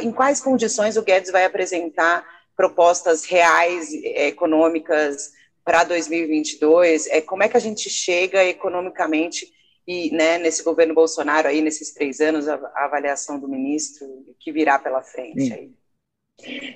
Em 0.00 0.10
quais 0.10 0.40
condições 0.40 0.96
o 0.96 1.02
Guedes 1.02 1.30
vai 1.30 1.44
apresentar 1.44 2.26
propostas 2.56 3.24
reais 3.24 3.88
é, 4.02 4.28
econômicas 4.28 5.30
para 5.64 5.84
2022? 5.84 7.06
É, 7.06 7.20
como 7.20 7.44
é 7.44 7.48
que 7.48 7.56
a 7.56 7.60
gente 7.60 7.88
chega 7.88 8.44
economicamente 8.44 9.48
e 9.86 10.10
né, 10.10 10.38
nesse 10.38 10.62
governo 10.62 10.92
Bolsonaro 10.92 11.48
aí 11.48 11.62
nesses 11.62 11.94
três 11.94 12.20
anos 12.20 12.48
a, 12.48 12.54
a 12.74 12.84
avaliação 12.84 13.38
do 13.38 13.48
ministro 13.48 14.06
que 14.40 14.50
virá 14.50 14.78
pela 14.78 15.02
frente 15.02 15.52
aí? 15.52 15.70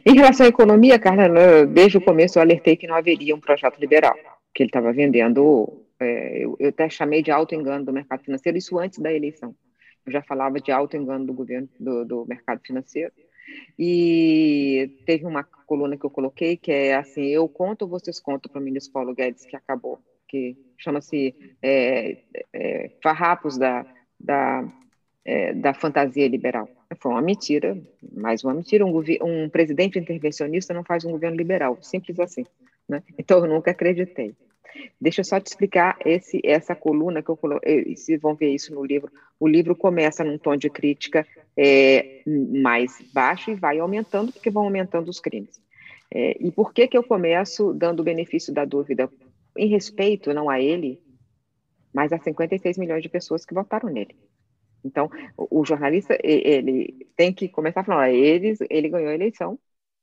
Em 0.07 0.15
relação 0.15 0.47
à 0.47 0.49
economia, 0.49 0.99
Carla, 0.99 1.67
desde 1.67 1.99
o 1.99 2.05
começo 2.05 2.39
eu 2.39 2.43
alertei 2.43 2.77
que 2.77 2.87
não 2.87 2.95
haveria 2.95 3.35
um 3.35 3.41
projeto 3.41 3.79
liberal 3.79 4.15
que 4.55 4.63
ele 4.63 4.69
estava 4.69 4.93
vendendo, 4.93 5.84
é, 6.05 6.45
eu, 6.45 6.57
eu, 6.59 6.69
até 6.69 6.89
chamei 6.89 7.23
de 7.23 7.31
auto-engano 7.31 7.85
do 7.85 7.93
mercado 7.93 8.23
financeiro, 8.23 8.59
isso 8.59 8.79
antes 8.79 8.99
da 8.99 9.13
eleição. 9.13 9.55
Eu 10.07 10.13
já 10.13 10.23
falava 10.23 10.61
de 10.61 10.71
auto-engano 10.71 11.27
do 11.27 11.33
governo, 11.33 11.69
do, 11.81 12.05
do 12.05 12.27
mercado 12.27 12.61
financeiro. 12.65 13.13
E 13.79 15.03
teve 15.07 15.27
uma 15.27 15.45
coluna 15.45 15.97
que 15.97 16.05
eu 16.05 16.11
coloquei 16.11 16.57
que 16.57 16.73
é 16.73 16.95
assim: 16.95 17.27
eu 17.27 17.49
conto 17.49 17.87
vocês 17.87 18.21
contam 18.21 18.51
para 18.51 18.61
o 18.61 18.65
ministro 18.65 18.93
Paulo 18.93 19.15
Guedes 19.15 19.45
que 19.45 19.57
acabou, 19.57 19.99
que 20.29 20.57
chama-se 20.79 21.35
é, 21.63 22.19
é, 22.53 22.91
Farrapos 23.03 23.59
da, 23.59 23.87
da, 24.19 24.67
é, 25.25 25.53
da 25.53 25.75
fantasia 25.75 26.29
liberal. 26.29 26.69
Foi 27.01 27.13
uma 27.13 27.23
mentira, 27.23 27.77
mais 28.13 28.45
uma 28.45 28.55
mentira. 28.55 28.85
Um, 28.85 29.03
um 29.23 29.49
presidente 29.49 29.99
intervencionista 29.99 30.73
não 30.73 30.85
faz 30.85 31.05
um 31.05 31.11
governo 31.11 31.37
liberal, 31.37 31.79
simples 31.83 32.19
assim. 32.21 32.47
Né? 32.89 33.03
Então, 33.19 33.39
eu 33.39 33.49
nunca 33.49 33.71
acreditei. 33.71 34.35
Deixa 35.01 35.21
eu 35.21 35.25
só 35.25 35.41
te 35.41 35.47
explicar 35.47 35.97
esse, 36.05 36.41
essa 36.45 36.75
coluna 36.75 37.23
que 37.23 37.29
eu 37.29 37.37
coloquei, 37.37 37.97
vocês 37.97 38.21
vão 38.21 38.35
ver 38.35 38.51
isso 38.51 38.75
no 38.75 38.85
livro. 38.85 39.11
O 39.39 39.47
livro 39.47 39.75
começa 39.75 40.25
num 40.25 40.39
tom 40.39 40.57
de 40.57 40.71
crítica 40.71 41.27
é, 41.57 42.23
mais 42.27 43.01
baixo 43.13 43.51
e 43.51 43.55
vai 43.55 43.79
aumentando, 43.79 44.33
porque 44.33 44.51
vão 44.51 44.65
aumentando 44.65 45.09
os 45.09 45.21
crimes. 45.21 45.61
É, 46.13 46.37
e 46.41 46.51
por 46.51 46.73
que, 46.73 46.87
que 46.87 46.97
eu 46.97 47.03
começo 47.03 47.73
dando 47.73 48.01
o 48.01 48.05
benefício 48.05 48.53
da 48.53 48.65
dúvida? 48.65 49.11
Em 49.57 49.69
respeito, 49.69 50.33
não 50.33 50.51
a 50.51 50.61
ele, 50.61 51.01
mas 51.93 52.13
a 52.13 52.19
56 52.19 52.79
milhões 52.79 53.03
de 53.03 53.09
pessoas 53.09 53.45
que 53.45 53.55
votaram 53.55 53.89
nele. 53.89 54.17
Então, 54.85 55.09
o, 55.37 55.65
jornalista, 55.65 56.19
ele 56.23 57.09
tem 57.17 57.33
que 57.33 57.49
começar 57.49 57.85
falando, 57.85 58.13
ele, 58.13 58.55
ele 58.69 58.89
ganhou 58.89 59.09
a 59.09 59.15
eleição, 59.15 59.59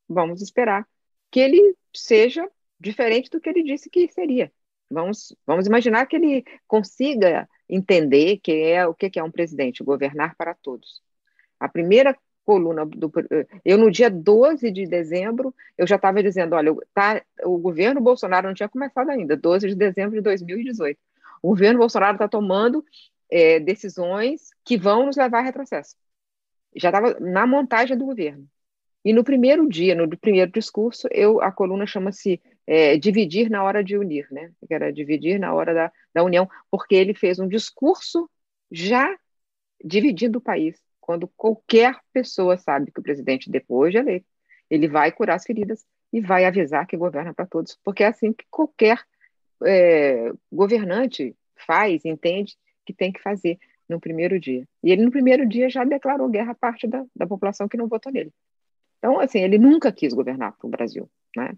vamos 0.10 0.42
esperar 0.42 0.88
que 1.30 1.40
ele 1.40 1.76
seja 1.94 2.50
diferente 2.80 3.30
do 3.30 3.40
que 3.40 3.48
ele 3.48 3.64
disse 3.64 3.90
que 3.90 4.08
seria. 4.12 4.52
Vamos, 4.92 5.36
vamos 5.46 5.66
imaginar 5.66 6.06
que 6.06 6.16
ele 6.16 6.44
consiga 6.68 7.48
entender 7.68 8.38
que 8.38 8.52
é 8.52 8.86
o 8.86 8.94
que 8.94 9.18
é 9.18 9.24
um 9.24 9.32
presidente, 9.32 9.84
governar 9.84 10.36
para 10.36 10.54
todos. 10.54 11.02
A 11.60 11.70
primeira 11.70 12.16
coluna 12.44 12.86
do 12.86 13.12
eu 13.64 13.78
no 13.78 13.92
dia 13.92 14.10
12 14.10 14.72
de 14.72 14.86
dezembro 14.86 15.54
eu 15.78 15.88
já 15.88 15.96
estava 15.96 16.22
dizendo, 16.22 16.56
olha, 16.56 16.76
tá, 16.94 17.22
o 17.44 17.58
governo 17.58 18.02
Bolsonaro 18.02 18.48
não 18.48 18.54
tinha 18.54 18.68
começado 18.68 19.10
ainda, 19.10 19.38
12 19.38 19.70
de 19.70 19.76
dezembro 19.76 20.16
de 20.16 20.22
2018. 20.22 21.00
O 21.42 21.50
governo 21.50 21.80
Bolsonaro 21.80 22.16
está 22.16 22.28
tomando 22.28 22.84
é, 23.30 23.60
decisões 23.60 24.50
que 24.66 24.78
vão 24.78 25.06
nos 25.06 25.16
levar 25.16 25.40
a 25.40 25.44
retrocesso. 25.44 25.96
Já 26.76 26.90
estava 26.90 27.18
na 27.20 27.48
montagem 27.48 27.98
do 27.98 28.06
governo. 28.06 28.48
E 29.04 29.14
no 29.14 29.24
primeiro 29.24 29.68
dia, 29.68 29.96
no 29.96 30.08
primeiro 30.18 30.52
discurso, 30.52 31.08
eu 31.12 31.42
a 31.42 31.52
coluna 31.52 31.88
chama-se 31.88 32.40
é, 32.66 32.98
Dividir 32.98 33.50
na 33.50 33.64
hora 33.64 33.84
de 33.84 33.98
unir, 33.98 34.28
né? 34.32 34.52
Que 34.68 34.74
era 34.74 34.92
dividir 34.92 35.40
na 35.40 35.54
hora 35.54 35.74
da, 35.74 35.92
da 36.14 36.24
união, 36.24 36.50
porque 36.70 36.96
ele 36.96 37.14
fez 37.14 37.40
um 37.40 37.48
discurso 37.48 38.30
já 38.72 39.18
dividindo 39.84 40.38
o 40.38 40.42
país, 40.42 40.80
quando 41.00 41.28
qualquer 41.36 41.98
pessoa 42.14 42.58
sabe 42.58 42.92
que 42.92 43.00
o 43.00 43.04
presidente, 43.04 43.50
depois 43.50 43.92
de 43.92 43.98
eleito, 43.98 44.28
ele 44.70 44.88
vai 44.88 45.12
curar 45.12 45.36
as 45.36 45.44
feridas 45.44 45.86
e 46.14 46.22
vai 46.22 46.46
avisar 46.46 46.86
que 46.86 46.96
governa 46.96 47.34
para 47.34 47.46
todos, 47.46 47.78
porque 47.84 48.04
é 48.04 48.08
assim 48.08 48.32
que 48.32 48.46
qualquer 48.50 49.02
é, 49.66 50.32
governante 50.52 51.36
faz, 51.66 52.06
entende 52.06 52.56
que 52.86 52.94
tem 52.94 53.12
que 53.12 53.22
fazer 53.22 53.58
no 53.88 54.00
primeiro 54.00 54.40
dia. 54.40 54.66
E 54.84 54.92
ele, 54.92 55.04
no 55.04 55.12
primeiro 55.12 55.48
dia, 55.48 55.70
já 55.70 55.84
declarou 55.84 56.30
guerra 56.30 56.52
a 56.52 56.56
parte 56.56 56.88
da, 56.88 57.06
da 57.16 57.28
população 57.28 57.68
que 57.68 57.78
não 57.78 57.88
votou 57.88 58.12
nele. 58.12 58.34
Então, 58.98 59.20
assim, 59.20 59.40
ele 59.40 59.58
nunca 59.58 59.92
quis 59.92 60.14
governar 60.14 60.54
para 60.54 60.68
o 60.68 60.70
Brasil, 60.70 61.10
né? 61.36 61.54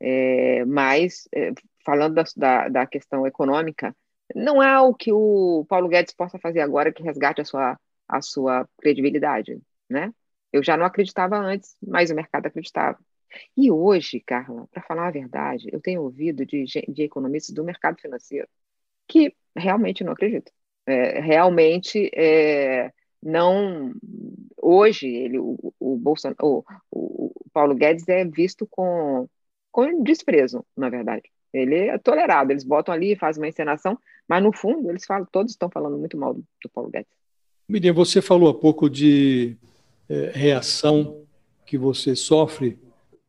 É, 0.00 0.64
mas, 0.64 1.28
é, 1.34 1.52
falando 1.84 2.14
da, 2.14 2.24
da, 2.36 2.68
da, 2.68 2.86
questão 2.86 3.26
econômica, 3.26 3.94
não 4.34 4.62
é 4.62 4.78
o 4.80 4.94
que 4.94 5.12
o 5.12 5.66
Paulo 5.68 5.88
Guedes 5.88 6.14
possa 6.14 6.38
fazer 6.38 6.60
agora 6.60 6.92
que 6.92 7.02
resgate 7.02 7.40
a 7.40 7.44
sua, 7.44 7.78
a 8.08 8.22
sua 8.22 8.68
credibilidade, 8.78 9.60
né? 9.88 10.12
Eu 10.52 10.62
já 10.62 10.76
não 10.76 10.84
acreditava 10.86 11.36
antes, 11.36 11.76
mas 11.86 12.10
o 12.10 12.14
mercado 12.14 12.46
acreditava. 12.46 12.98
E 13.56 13.70
hoje, 13.70 14.20
Carla, 14.20 14.66
para 14.70 14.82
falar 14.82 15.08
a 15.08 15.12
verdade, 15.12 15.68
eu 15.72 15.80
tenho 15.80 16.02
ouvido 16.02 16.44
de, 16.44 16.64
de 16.64 17.02
economistas 17.02 17.54
do 17.54 17.64
mercado 17.64 18.00
financeiro 18.00 18.48
que 19.10 19.34
realmente 19.56 20.04
não 20.04 20.12
acreditam. 20.12 20.52
É, 20.86 21.20
realmente 21.20 22.10
é, 22.14 22.92
não 23.22 23.92
hoje 24.56 25.06
ele 25.08 25.38
o, 25.38 25.74
o 25.78 25.96
Bolsonaro 25.96 26.38
o, 26.42 26.64
o, 26.90 27.32
Paulo 27.52 27.74
Guedes 27.74 28.08
é 28.08 28.24
visto 28.24 28.66
com 28.66 29.28
com 29.70 30.02
desprezo 30.02 30.64
na 30.76 30.88
verdade. 30.88 31.24
Ele 31.52 31.88
é 31.88 31.98
tolerado 31.98 32.52
eles 32.52 32.64
botam 32.64 32.94
ali 32.94 33.16
fazem 33.16 33.42
uma 33.42 33.48
encenação 33.48 33.98
mas 34.28 34.42
no 34.42 34.52
fundo 34.52 34.88
eles 34.90 35.04
falam 35.04 35.26
todos 35.30 35.52
estão 35.52 35.70
falando 35.70 35.98
muito 35.98 36.16
mal 36.16 36.34
do, 36.34 36.44
do 36.62 36.68
Paulo 36.68 36.90
Guedes. 36.90 37.10
Miriam 37.68 37.94
você 37.94 38.20
falou 38.20 38.48
há 38.48 38.54
pouco 38.54 38.88
de 38.88 39.56
é, 40.08 40.32
reação 40.34 41.22
que 41.66 41.78
você 41.78 42.16
sofre 42.16 42.78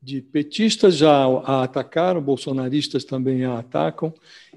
de 0.01 0.19
petistas 0.19 0.95
já 0.95 1.25
a 1.43 1.63
atacaram 1.63 2.21
bolsonaristas 2.21 3.03
também 3.05 3.45
a 3.45 3.59
atacam 3.59 4.11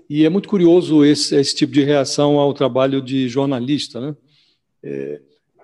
e 0.09 0.25
é 0.25 0.29
muito 0.31 0.49
curioso 0.49 1.05
esse, 1.05 1.37
esse 1.37 1.55
tipo 1.55 1.73
de 1.73 1.83
reação 1.83 2.39
ao 2.39 2.55
trabalho 2.55 3.03
de 3.03 3.29
jornalista 3.29 4.01
né? 4.01 4.17
É, 4.83 5.21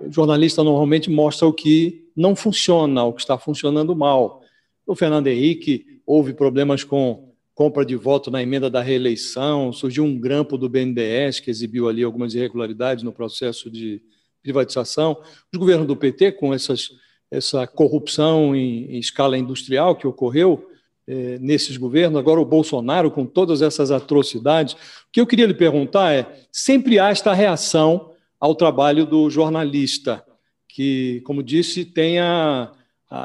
jornalista 0.09 0.65
normalmente 0.65 1.11
mostra 1.11 1.47
o 1.47 1.53
que 1.53 2.09
não 2.17 2.35
funciona, 2.35 3.05
o 3.05 3.13
que 3.13 3.21
está 3.21 3.39
funcionando 3.39 3.95
mal. 3.95 4.43
O 4.87 4.95
Fernando 4.95 5.27
Henrique 5.27 6.00
houve 6.11 6.35
problemas 6.35 6.83
com 6.83 7.33
compra 7.55 7.87
de 7.87 7.95
voto 7.95 8.33
na 8.33 8.43
emenda 8.43 8.69
da 8.69 8.83
reeleição, 8.83 9.73
surgiu 9.73 10.03
um 10.03 10.19
grampo 10.19 10.59
do 10.59 10.69
BNDES 10.69 11.39
que 11.39 11.51
exibiu 11.53 11.89
ali 11.89 12.03
algumas 12.03 12.35
irregularidades 12.35 13.05
no 13.05 13.13
processo 13.13 13.71
de 13.71 14.03
privatização. 14.43 15.23
Os 15.53 15.57
governos 15.57 15.87
do 15.87 15.97
PT, 15.97 16.33
com 16.33 16.53
essas, 16.53 16.89
essa 17.31 17.65
corrupção 17.65 18.57
em, 18.57 18.97
em 18.97 18.99
escala 18.99 19.39
industrial 19.39 19.95
que 19.95 20.05
ocorreu 20.05 20.69
eh, 21.07 21.39
nesses 21.41 21.77
governos, 21.77 22.19
agora 22.19 22.41
o 22.41 22.45
Bolsonaro 22.45 23.09
com 23.09 23.25
todas 23.25 23.63
essas 23.63 23.93
atrocidades. 23.93 24.75
O 24.75 24.79
que 25.13 25.21
eu 25.21 25.27
queria 25.29 25.47
lhe 25.47 25.55
perguntar 25.55 26.13
é: 26.13 26.27
sempre 26.51 26.99
há 26.99 27.11
esta 27.11 27.33
reação 27.33 28.11
ao 28.41 28.57
trabalho 28.57 29.07
do 29.07 29.31
jornalista, 29.31 30.25
que, 30.69 31.21
como 31.25 31.41
disse, 31.41 31.85
tem 31.85 32.19
a, 32.19 32.73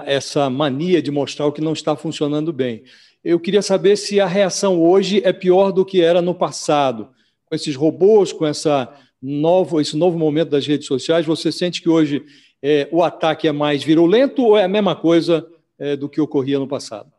essa 0.05 0.49
mania 0.49 1.01
de 1.01 1.11
mostrar 1.11 1.45
o 1.45 1.51
que 1.51 1.61
não 1.61 1.73
está 1.73 1.95
funcionando 1.95 2.51
bem. 2.51 2.83
Eu 3.23 3.39
queria 3.39 3.61
saber 3.61 3.95
se 3.97 4.19
a 4.19 4.25
reação 4.25 4.81
hoje 4.81 5.21
é 5.23 5.33
pior 5.33 5.71
do 5.71 5.85
que 5.85 6.01
era 6.01 6.21
no 6.21 6.33
passado, 6.33 7.09
com 7.45 7.55
esses 7.55 7.75
robôs, 7.75 8.31
com 8.31 8.45
essa 8.45 8.93
novo, 9.21 9.79
esse 9.81 9.95
novo 9.97 10.17
momento 10.17 10.49
das 10.49 10.65
redes 10.65 10.87
sociais. 10.87 11.25
Você 11.25 11.51
sente 11.51 11.81
que 11.81 11.89
hoje 11.89 12.23
é, 12.61 12.87
o 12.91 13.03
ataque 13.03 13.47
é 13.47 13.51
mais 13.51 13.83
virulento 13.83 14.43
ou 14.43 14.57
é 14.57 14.63
a 14.63 14.67
mesma 14.67 14.95
coisa 14.95 15.47
é, 15.77 15.95
do 15.95 16.09
que 16.09 16.21
ocorria 16.21 16.59
no 16.59 16.67
passado? 16.67 17.11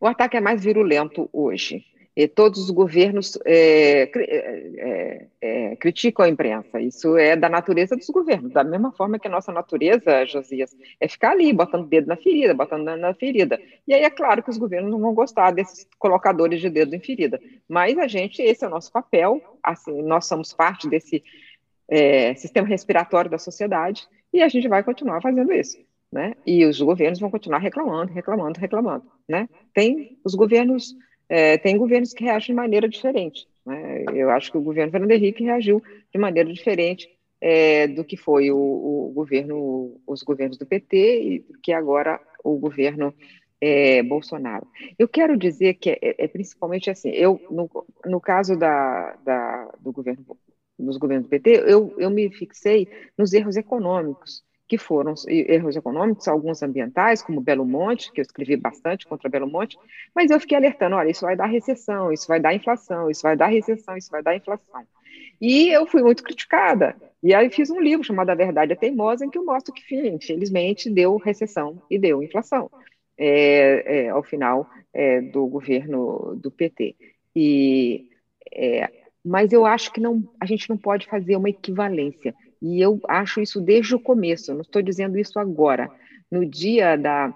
O 0.00 0.06
ataque 0.06 0.36
é 0.36 0.40
mais 0.40 0.62
virulento 0.62 1.28
hoje 1.32 1.84
e 2.18 2.26
todos 2.26 2.58
os 2.58 2.70
governos 2.70 3.38
é, 3.44 4.10
é, 4.12 5.26
é, 5.40 5.76
criticam 5.76 6.26
a 6.26 6.28
imprensa. 6.28 6.80
Isso 6.80 7.16
é 7.16 7.36
da 7.36 7.48
natureza 7.48 7.94
dos 7.94 8.10
governos, 8.10 8.52
da 8.52 8.64
mesma 8.64 8.90
forma 8.90 9.20
que 9.20 9.28
a 9.28 9.30
nossa 9.30 9.52
natureza, 9.52 10.26
Josias, 10.26 10.76
é 11.00 11.06
ficar 11.06 11.30
ali, 11.30 11.52
botando 11.52 11.86
dedo 11.86 12.08
na 12.08 12.16
ferida, 12.16 12.52
botando 12.52 12.82
na 12.96 13.14
ferida. 13.14 13.60
E 13.86 13.94
aí 13.94 14.02
é 14.02 14.10
claro 14.10 14.42
que 14.42 14.50
os 14.50 14.58
governos 14.58 14.90
não 14.90 14.98
vão 14.98 15.14
gostar 15.14 15.52
desses 15.52 15.86
colocadores 15.96 16.60
de 16.60 16.68
dedo 16.68 16.92
em 16.92 16.98
ferida. 16.98 17.40
Mas 17.68 17.96
a 17.96 18.08
gente, 18.08 18.42
esse 18.42 18.64
é 18.64 18.66
o 18.66 18.70
nosso 18.70 18.90
papel, 18.90 19.40
assim, 19.62 20.02
nós 20.02 20.26
somos 20.26 20.52
parte 20.52 20.88
desse 20.88 21.22
é, 21.88 22.34
sistema 22.34 22.66
respiratório 22.66 23.30
da 23.30 23.38
sociedade 23.38 24.08
e 24.32 24.42
a 24.42 24.48
gente 24.48 24.66
vai 24.66 24.82
continuar 24.82 25.22
fazendo 25.22 25.52
isso. 25.52 25.78
Né? 26.10 26.34
E 26.44 26.64
os 26.64 26.80
governos 26.80 27.20
vão 27.20 27.30
continuar 27.30 27.58
reclamando, 27.58 28.12
reclamando, 28.12 28.58
reclamando. 28.58 29.04
Né? 29.28 29.48
Tem 29.72 30.18
os 30.24 30.34
governos 30.34 30.96
é, 31.28 31.58
tem 31.58 31.76
governos 31.76 32.12
que 32.12 32.24
reagem 32.24 32.48
de 32.48 32.54
maneira 32.54 32.88
diferente. 32.88 33.46
Né? 33.64 34.04
Eu 34.14 34.30
acho 34.30 34.50
que 34.50 34.58
o 34.58 34.62
governo 34.62 34.90
Fernando 34.90 35.10
Henrique 35.10 35.44
reagiu 35.44 35.82
de 36.12 36.18
maneira 36.18 36.52
diferente 36.52 37.08
é, 37.40 37.86
do 37.86 38.04
que 38.04 38.16
foi 38.16 38.50
o, 38.50 38.56
o, 38.56 39.12
governo, 39.14 40.00
os 40.06 40.22
governos 40.22 40.56
do 40.56 40.66
PT 40.66 40.96
e 40.96 41.40
que 41.62 41.72
agora 41.72 42.20
o 42.42 42.56
governo 42.56 43.14
é, 43.60 44.02
Bolsonaro. 44.02 44.66
Eu 44.98 45.08
quero 45.08 45.36
dizer 45.36 45.74
que 45.74 45.90
é, 45.90 45.98
é, 46.02 46.28
principalmente 46.28 46.90
assim, 46.90 47.10
eu 47.10 47.40
no, 47.50 47.68
no 48.06 48.20
caso 48.20 48.56
da, 48.56 49.16
da, 49.24 49.72
do 49.80 49.92
governo 49.92 50.24
dos 50.78 50.96
governos 50.96 51.26
do 51.26 51.30
PT, 51.30 51.64
eu, 51.66 51.94
eu 51.98 52.08
me 52.08 52.30
fixei 52.30 52.88
nos 53.16 53.32
erros 53.32 53.56
econômicos 53.56 54.44
que 54.68 54.76
foram 54.76 55.14
erros 55.26 55.74
econômicos, 55.76 56.28
alguns 56.28 56.62
ambientais, 56.62 57.22
como 57.22 57.40
Belo 57.40 57.64
Monte, 57.64 58.12
que 58.12 58.20
eu 58.20 58.22
escrevi 58.22 58.54
bastante 58.54 59.06
contra 59.06 59.28
Belo 59.28 59.50
Monte, 59.50 59.78
mas 60.14 60.30
eu 60.30 60.38
fiquei 60.38 60.58
alertando, 60.58 60.94
olha, 60.94 61.10
isso 61.10 61.24
vai 61.24 61.34
dar 61.34 61.46
recessão, 61.46 62.12
isso 62.12 62.28
vai 62.28 62.38
dar 62.38 62.54
inflação, 62.54 63.10
isso 63.10 63.22
vai 63.22 63.34
dar 63.34 63.46
recessão, 63.46 63.96
isso 63.96 64.10
vai 64.10 64.22
dar 64.22 64.36
inflação. 64.36 64.86
E 65.40 65.70
eu 65.70 65.86
fui 65.86 66.02
muito 66.02 66.22
criticada. 66.22 66.94
E 67.22 67.32
aí 67.32 67.48
fiz 67.48 67.70
um 67.70 67.80
livro 67.80 68.04
chamado 68.04 68.28
A 68.28 68.34
Verdade 68.34 68.72
é 68.72 68.76
Teimosa, 68.76 69.24
em 69.24 69.30
que 69.30 69.38
eu 69.38 69.44
mostro 69.44 69.72
que, 69.72 69.96
infelizmente, 70.08 70.90
deu 70.90 71.16
recessão 71.16 71.80
e 71.90 71.98
deu 71.98 72.22
inflação 72.22 72.70
é, 73.16 74.04
é, 74.04 74.08
ao 74.10 74.22
final 74.22 74.68
é, 74.92 75.22
do 75.22 75.46
governo 75.46 76.36
do 76.36 76.50
PT. 76.50 76.94
E, 77.34 78.06
mas 79.24 79.52
eu 79.52 79.64
acho 79.64 79.92
que 79.92 80.00
não, 80.00 80.22
a 80.38 80.44
gente 80.44 80.68
não 80.68 80.76
pode 80.76 81.06
fazer 81.06 81.36
uma 81.36 81.48
equivalência 81.48 82.34
e 82.60 82.80
eu 82.80 83.00
acho 83.08 83.40
isso 83.40 83.60
desde 83.60 83.94
o 83.94 84.00
começo, 84.00 84.52
não 84.52 84.62
estou 84.62 84.82
dizendo 84.82 85.18
isso 85.18 85.38
agora. 85.38 85.90
No 86.30 86.44
dia 86.44 86.96
da, 86.96 87.34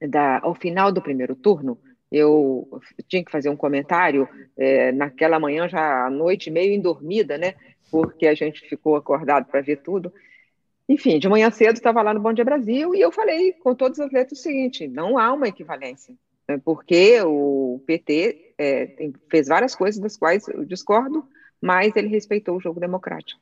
da 0.00 0.40
ao 0.40 0.54
final 0.54 0.92
do 0.92 1.02
primeiro 1.02 1.34
turno, 1.34 1.78
eu 2.10 2.80
tinha 3.08 3.24
que 3.24 3.30
fazer 3.30 3.48
um 3.48 3.56
comentário 3.56 4.28
é, 4.56 4.92
naquela 4.92 5.38
manhã, 5.38 5.68
já 5.68 6.06
à 6.06 6.10
noite, 6.10 6.50
meio 6.50 6.72
endormida, 6.72 7.36
né? 7.36 7.54
Porque 7.90 8.26
a 8.26 8.34
gente 8.34 8.68
ficou 8.68 8.96
acordado 8.96 9.46
para 9.46 9.60
ver 9.60 9.76
tudo. 9.76 10.12
Enfim, 10.88 11.18
de 11.18 11.28
manhã 11.28 11.50
cedo 11.50 11.76
estava 11.76 12.02
lá 12.02 12.14
no 12.14 12.20
Bom 12.20 12.32
Dia 12.32 12.44
Brasil 12.44 12.94
e 12.94 13.00
eu 13.00 13.12
falei 13.12 13.52
com 13.52 13.74
todas 13.74 14.00
as 14.00 14.10
letras 14.12 14.38
o 14.38 14.42
seguinte: 14.42 14.88
não 14.88 15.18
há 15.18 15.32
uma 15.32 15.48
equivalência, 15.48 16.14
né? 16.48 16.60
porque 16.64 17.20
o 17.22 17.82
PT 17.86 18.54
é, 18.58 18.86
tem, 18.86 19.12
fez 19.28 19.48
várias 19.48 19.74
coisas 19.74 20.00
das 20.00 20.16
quais 20.16 20.48
eu 20.48 20.64
discordo, 20.64 21.24
mas 21.60 21.94
ele 21.94 22.08
respeitou 22.08 22.56
o 22.56 22.60
jogo 22.60 22.80
democrático 22.80 23.40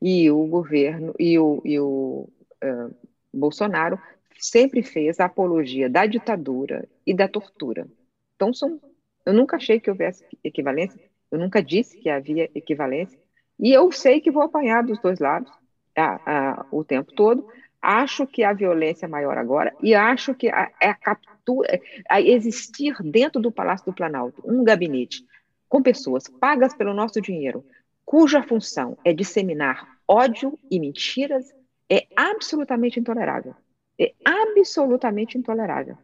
e 0.00 0.30
o 0.30 0.46
governo 0.46 1.14
e 1.18 1.38
o, 1.38 1.60
e 1.64 1.78
o 1.78 2.28
uh, 2.64 2.94
Bolsonaro 3.32 3.98
sempre 4.38 4.82
fez 4.82 5.20
a 5.20 5.26
apologia 5.26 5.88
da 5.88 6.06
ditadura 6.06 6.88
e 7.06 7.12
da 7.12 7.28
tortura. 7.28 7.86
Então, 8.34 8.54
são, 8.54 8.80
eu 9.26 9.34
nunca 9.34 9.56
achei 9.56 9.78
que 9.78 9.90
houvesse 9.90 10.24
equivalência, 10.42 10.98
eu 11.30 11.38
nunca 11.38 11.62
disse 11.62 11.98
que 11.98 12.08
havia 12.08 12.50
equivalência, 12.54 13.18
e 13.58 13.72
eu 13.72 13.92
sei 13.92 14.20
que 14.20 14.30
vou 14.30 14.42
apanhar 14.42 14.82
dos 14.82 14.98
dois 15.00 15.18
lados 15.18 15.52
a, 15.94 16.20
a, 16.24 16.66
o 16.72 16.82
tempo 16.82 17.12
todo. 17.12 17.46
Acho 17.82 18.26
que 18.26 18.42
a 18.42 18.52
violência 18.52 19.06
é 19.06 19.08
maior 19.08 19.36
agora, 19.36 19.74
e 19.82 19.94
acho 19.94 20.34
que 20.34 20.48
a, 20.48 20.70
a 20.80 20.94
captura, 20.94 21.80
a 22.08 22.20
existir 22.20 22.94
dentro 23.02 23.40
do 23.40 23.52
Palácio 23.52 23.86
do 23.86 23.94
Planalto 23.94 24.42
um 24.44 24.64
gabinete 24.64 25.24
com 25.68 25.82
pessoas 25.82 26.28
pagas 26.28 26.74
pelo 26.74 26.92
nosso 26.92 27.20
dinheiro, 27.20 27.64
cuja 28.10 28.42
função 28.42 28.98
é 29.04 29.12
disseminar 29.12 29.86
ódio 30.08 30.58
e 30.68 30.80
mentiras, 30.80 31.54
é 31.88 32.08
absolutamente 32.16 32.98
intolerável. 32.98 33.54
É 33.96 34.12
absolutamente 34.24 35.38
intolerável. 35.38 35.96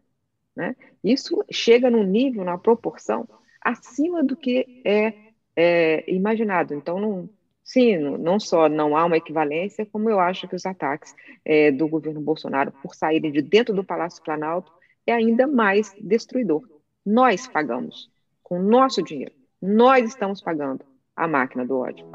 Né? 0.55 0.77
Isso 1.03 1.45
chega 1.51 1.91
num 1.91 2.05
nível, 2.05 2.45
na 2.45 2.57
proporção, 2.57 3.29
acima 3.61 4.23
do 4.23 4.37
que 4.37 4.81
é, 4.85 5.15
é 5.57 6.05
imaginado. 6.09 6.75
Então, 6.75 7.01
não, 7.01 7.29
sim, 7.65 7.97
não 7.97 8.39
só 8.39 8.69
não 8.69 8.97
há 8.97 9.05
uma 9.05 9.17
equivalência, 9.17 9.85
como 9.85 10.09
eu 10.09 10.21
acho 10.21 10.47
que 10.47 10.55
os 10.55 10.65
ataques 10.65 11.13
é, 11.45 11.73
do 11.73 11.89
governo 11.89 12.21
Bolsonaro 12.21 12.71
por 12.71 12.95
saírem 12.95 13.33
de 13.33 13.43
dentro 13.43 13.75
do 13.75 13.83
Palácio 13.83 14.23
Planalto 14.23 14.73
é 15.05 15.13
ainda 15.13 15.45
mais 15.49 15.93
destruidor. 16.01 16.63
Nós 17.05 17.49
pagamos 17.49 18.09
com 18.45 18.63
nosso 18.63 19.03
dinheiro. 19.03 19.35
Nós 19.61 20.09
estamos 20.09 20.41
pagando 20.41 20.86
a 21.17 21.27
máquina 21.27 21.65
do 21.65 21.79
ódio. 21.79 22.07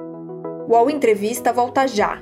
O 0.68 0.74
UOL 0.74 0.90
Entrevista 0.90 1.52
volta 1.52 1.88
já. 1.88 2.22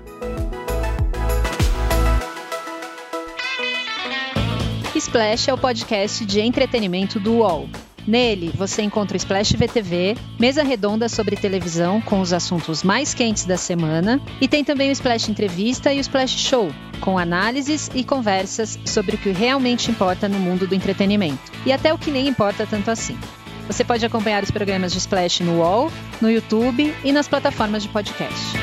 Splash 4.95 5.49
é 5.49 5.53
o 5.53 5.57
podcast 5.57 6.25
de 6.25 6.39
entretenimento 6.39 7.19
do 7.19 7.35
UOL. 7.35 7.69
Nele, 8.07 8.51
você 8.55 8.81
encontra 8.81 9.15
o 9.15 9.17
Splash 9.17 9.53
VTV, 9.53 10.17
mesa 10.39 10.63
redonda 10.63 11.07
sobre 11.07 11.35
televisão 11.35 12.01
com 12.01 12.21
os 12.21 12.33
assuntos 12.33 12.81
mais 12.81 13.13
quentes 13.13 13.45
da 13.45 13.55
semana, 13.55 14.19
e 14.41 14.47
tem 14.47 14.63
também 14.63 14.89
o 14.89 14.93
Splash 14.93 15.29
Entrevista 15.29 15.93
e 15.93 15.99
o 15.99 16.01
Splash 16.01 16.31
Show, 16.31 16.69
com 17.01 17.17
análises 17.17 17.89
e 17.93 18.03
conversas 18.03 18.79
sobre 18.85 19.15
o 19.15 19.17
que 19.17 19.29
realmente 19.31 19.91
importa 19.91 20.27
no 20.27 20.39
mundo 20.39 20.65
do 20.65 20.73
entretenimento, 20.73 21.51
e 21.65 21.71
até 21.71 21.93
o 21.93 21.97
que 21.97 22.09
nem 22.09 22.27
importa 22.27 22.65
tanto 22.65 22.89
assim. 22.89 23.17
Você 23.69 23.83
pode 23.83 24.03
acompanhar 24.03 24.41
os 24.41 24.49
programas 24.49 24.91
de 24.91 24.97
Splash 24.97 25.41
no 25.41 25.59
UOL, 25.59 25.91
no 26.19 26.29
YouTube 26.29 26.91
e 27.03 27.11
nas 27.11 27.27
plataformas 27.27 27.83
de 27.83 27.89
podcast. 27.89 28.57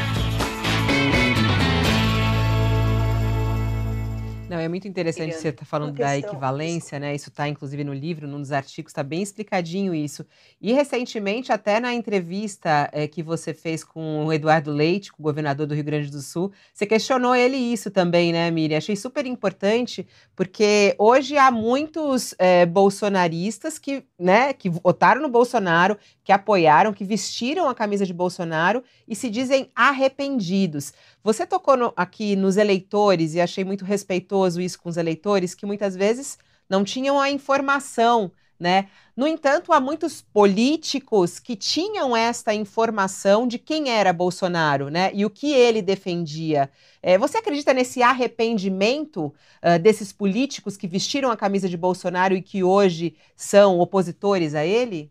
Não, 4.57 4.62
é 4.62 4.69
muito 4.69 4.88
interessante 4.88 5.35
você 5.35 5.49
estar 5.49 5.61
tá 5.61 5.66
falando 5.66 5.92
da 5.92 6.16
equivalência, 6.16 6.99
né? 6.99 7.14
Isso 7.14 7.29
está, 7.29 7.47
inclusive, 7.47 7.85
no 7.85 7.92
livro, 7.92 8.27
num 8.27 8.40
dos 8.40 8.53
artigos, 8.53 8.90
está 8.90 9.03
bem 9.03 9.21
explicadinho 9.23 9.95
isso. 9.95 10.25
E 10.61 10.73
recentemente, 10.73 11.53
até 11.53 11.79
na 11.79 11.92
entrevista 11.92 12.88
é, 12.90 13.07
que 13.07 13.23
você 13.23 13.53
fez 13.53 13.85
com 13.85 14.25
o 14.25 14.33
Eduardo 14.33 14.73
Leite, 14.73 15.12
o 15.12 15.23
governador 15.23 15.66
do 15.66 15.75
Rio 15.75 15.85
Grande 15.85 16.11
do 16.11 16.23
Sul, 16.23 16.51
você 16.73 16.87
questionou 16.87 17.35
ele 17.35 17.57
isso 17.57 17.90
também, 17.90 18.33
né, 18.33 18.51
Miriam? 18.51 18.79
Achei 18.79 18.97
super 18.97 19.27
importante, 19.27 20.07
porque 20.35 20.95
hoje 20.99 21.37
há 21.37 21.51
muitos 21.51 22.35
é, 22.38 22.64
bolsonaristas 22.64 23.79
que, 23.79 24.05
né, 24.19 24.55
que 24.55 24.71
votaram 24.71 25.21
no 25.21 25.29
Bolsonaro, 25.29 25.99
que 26.25 26.33
apoiaram, 26.33 26.95
que 26.95 27.05
vestiram 27.05 27.69
a 27.69 27.75
camisa 27.75 28.07
de 28.07 28.14
Bolsonaro 28.14 28.83
e 29.07 29.14
se 29.14 29.29
dizem 29.29 29.71
arrependidos. 29.75 30.95
Você 31.27 31.45
tocou 31.45 31.77
no, 31.77 31.93
aqui 31.97 32.37
nos 32.37 32.57
eleitores 32.57 33.35
e 33.35 33.41
achei 33.41 33.65
muito 33.65 33.85
respeitoso 33.85 34.61
isso 34.61 34.81
com 34.81 34.89
os 34.89 34.97
eleitores, 34.97 35.57
que 35.57 35.67
muitas 35.67 35.97
vezes 35.97 36.39
não 36.71 36.85
tinham 36.85 37.19
a 37.21 37.29
informação, 37.29 38.31
né? 38.57 38.87
No 39.17 39.27
entanto, 39.27 39.73
há 39.73 39.81
muitos 39.81 40.23
políticos 40.23 41.41
que 41.41 41.57
tinham 41.57 42.17
esta 42.17 42.55
informação 42.55 43.45
de 43.45 43.59
quem 43.59 43.91
era 43.91 44.12
Bolsonaro, 44.12 44.89
né? 44.89 45.11
E 45.12 45.25
o 45.25 45.31
que 45.31 45.53
ele 45.53 45.83
defendia. 45.83 46.71
É, 47.03 47.19
você 47.19 47.39
acredita 47.39 47.75
nesse 47.75 48.05
arrependimento 48.05 49.35
uh, 49.65 49.81
desses 49.83 50.12
políticos 50.12 50.77
que 50.77 50.87
vestiram 50.87 51.33
a 51.33 51.37
camisa 51.37 51.69
de 51.69 51.77
Bolsonaro 51.77 52.37
e 52.37 52.41
que 52.41 52.62
hoje 52.62 53.17
são 53.35 53.81
opositores 53.81 54.55
a 54.55 54.65
ele? 54.65 55.11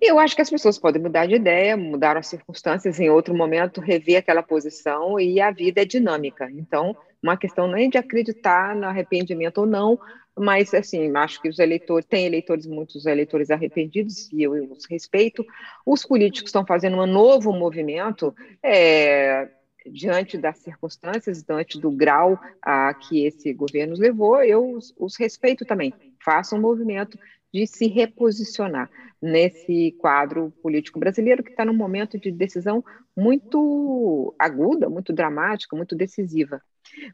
Eu 0.00 0.18
acho 0.18 0.34
que 0.34 0.42
as 0.42 0.50
pessoas 0.50 0.78
podem 0.78 1.00
mudar 1.00 1.26
de 1.26 1.34
ideia, 1.34 1.76
mudar 1.76 2.16
as 2.16 2.26
circunstâncias, 2.26 2.98
em 2.98 3.08
outro 3.10 3.34
momento 3.34 3.80
rever 3.80 4.18
aquela 4.18 4.42
posição 4.42 5.20
e 5.20 5.40
a 5.40 5.50
vida 5.50 5.82
é 5.82 5.84
dinâmica. 5.84 6.50
Então, 6.50 6.96
uma 7.22 7.36
questão 7.36 7.68
nem 7.68 7.88
de 7.88 7.98
acreditar 7.98 8.74
no 8.74 8.86
arrependimento 8.86 9.58
ou 9.58 9.66
não, 9.66 9.98
mas 10.36 10.72
assim, 10.74 11.14
acho 11.16 11.40
que 11.40 11.48
os 11.48 11.58
eleitores, 11.58 12.06
tem 12.06 12.26
eleitores, 12.26 12.66
muitos 12.66 13.06
eleitores 13.06 13.50
arrependidos, 13.50 14.30
e 14.32 14.42
eu, 14.42 14.56
eu 14.56 14.70
os 14.70 14.84
respeito. 14.88 15.44
Os 15.84 16.04
políticos 16.04 16.48
estão 16.48 16.64
fazendo 16.64 16.96
um 16.96 17.06
novo 17.06 17.52
movimento, 17.52 18.34
é, 18.62 19.48
diante 19.86 20.36
das 20.36 20.58
circunstâncias, 20.58 21.42
diante 21.42 21.80
do 21.80 21.90
grau 21.90 22.38
a 22.62 22.92
que 22.94 23.24
esse 23.24 23.52
governo 23.52 23.96
levou, 23.96 24.42
eu 24.42 24.74
os, 24.74 24.94
os 24.98 25.16
respeito 25.16 25.64
também. 25.64 25.92
Façam 26.22 26.58
um 26.58 26.62
movimento 26.62 27.18
de 27.52 27.66
se 27.66 27.86
reposicionar 27.86 28.90
nesse 29.20 29.92
quadro 29.98 30.52
político 30.62 31.00
brasileiro 31.00 31.42
que 31.42 31.50
está 31.50 31.64
num 31.64 31.74
momento 31.74 32.18
de 32.18 32.30
decisão 32.30 32.84
muito 33.16 34.34
aguda, 34.38 34.88
muito 34.88 35.12
dramática, 35.12 35.76
muito 35.76 35.96
decisiva. 35.96 36.62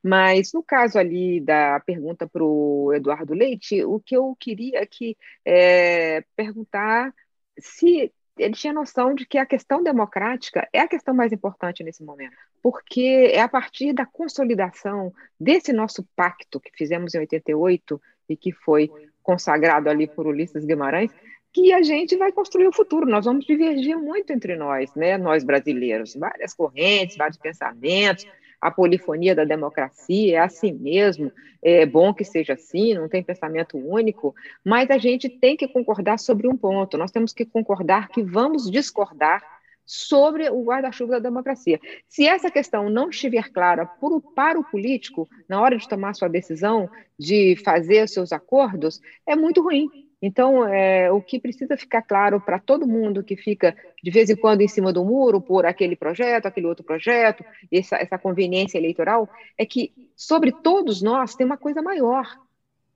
Mas 0.02 0.52
no 0.52 0.62
caso 0.62 0.98
ali 0.98 1.40
da 1.40 1.80
pergunta 1.80 2.28
para 2.28 2.44
o 2.44 2.92
Eduardo 2.94 3.34
Leite, 3.34 3.82
o 3.84 3.98
que 3.98 4.16
eu 4.16 4.36
queria 4.38 4.82
aqui 4.82 5.16
é 5.44 6.22
perguntar 6.36 7.12
se 7.58 8.12
ele 8.36 8.54
tinha 8.54 8.72
noção 8.72 9.14
de 9.14 9.24
que 9.26 9.38
a 9.38 9.46
questão 9.46 9.82
democrática 9.82 10.68
é 10.72 10.80
a 10.80 10.88
questão 10.88 11.14
mais 11.14 11.32
importante 11.32 11.84
nesse 11.84 12.02
momento, 12.02 12.36
porque 12.62 13.30
é 13.32 13.40
a 13.40 13.48
partir 13.48 13.92
da 13.92 14.04
consolidação 14.04 15.12
desse 15.38 15.72
nosso 15.72 16.04
pacto 16.16 16.60
que 16.60 16.70
fizemos 16.76 17.14
em 17.14 17.20
88 17.20 18.00
e 18.28 18.36
que 18.36 18.52
foi 18.52 18.90
consagrado 19.24 19.90
ali 19.90 20.06
por 20.06 20.28
Ulisses 20.28 20.64
Guimarães, 20.64 21.10
que 21.52 21.72
a 21.72 21.82
gente 21.82 22.16
vai 22.16 22.30
construir 22.30 22.68
o 22.68 22.72
futuro. 22.72 23.06
Nós 23.06 23.24
vamos 23.24 23.44
divergir 23.44 23.98
muito 23.98 24.32
entre 24.32 24.54
nós, 24.54 24.94
né? 24.94 25.18
Nós 25.18 25.42
brasileiros, 25.42 26.14
várias 26.14 26.54
correntes, 26.54 27.16
vários 27.16 27.38
pensamentos, 27.38 28.26
a 28.60 28.70
polifonia 28.70 29.34
da 29.34 29.44
democracia 29.44 30.36
é 30.36 30.38
assim 30.38 30.72
mesmo, 30.72 31.30
é 31.62 31.84
bom 31.84 32.14
que 32.14 32.24
seja 32.24 32.54
assim, 32.54 32.94
não 32.94 33.10
tem 33.10 33.22
pensamento 33.22 33.76
único, 33.76 34.34
mas 34.64 34.90
a 34.90 34.96
gente 34.96 35.28
tem 35.28 35.54
que 35.54 35.68
concordar 35.68 36.18
sobre 36.18 36.48
um 36.48 36.56
ponto. 36.56 36.96
Nós 36.96 37.10
temos 37.10 37.32
que 37.32 37.44
concordar 37.44 38.08
que 38.08 38.22
vamos 38.22 38.70
discordar 38.70 39.42
sobre 39.86 40.48
o 40.48 40.62
guarda-chuva 40.62 41.14
da 41.14 41.28
democracia. 41.28 41.80
Se 42.08 42.26
essa 42.26 42.50
questão 42.50 42.88
não 42.88 43.10
estiver 43.10 43.50
clara 43.50 43.86
para 44.34 44.58
o 44.58 44.64
político, 44.64 45.28
na 45.48 45.60
hora 45.60 45.76
de 45.76 45.88
tomar 45.88 46.14
sua 46.14 46.28
decisão, 46.28 46.88
de 47.18 47.56
fazer 47.64 48.08
seus 48.08 48.32
acordos, 48.32 49.00
é 49.26 49.36
muito 49.36 49.62
ruim. 49.62 49.88
Então, 50.26 50.66
é, 50.66 51.12
o 51.12 51.20
que 51.20 51.38
precisa 51.38 51.76
ficar 51.76 52.00
claro 52.00 52.40
para 52.40 52.58
todo 52.58 52.86
mundo 52.86 53.22
que 53.22 53.36
fica 53.36 53.76
de 54.02 54.10
vez 54.10 54.30
em 54.30 54.36
quando 54.36 54.62
em 54.62 54.68
cima 54.68 54.90
do 54.90 55.04
muro 55.04 55.38
por 55.38 55.66
aquele 55.66 55.94
projeto, 55.94 56.46
aquele 56.46 56.66
outro 56.66 56.82
projeto, 56.82 57.44
essa, 57.70 57.96
essa 57.96 58.16
conveniência 58.16 58.78
eleitoral, 58.78 59.28
é 59.58 59.66
que 59.66 59.92
sobre 60.16 60.50
todos 60.50 61.02
nós 61.02 61.34
tem 61.34 61.44
uma 61.44 61.58
coisa 61.58 61.82
maior, 61.82 62.26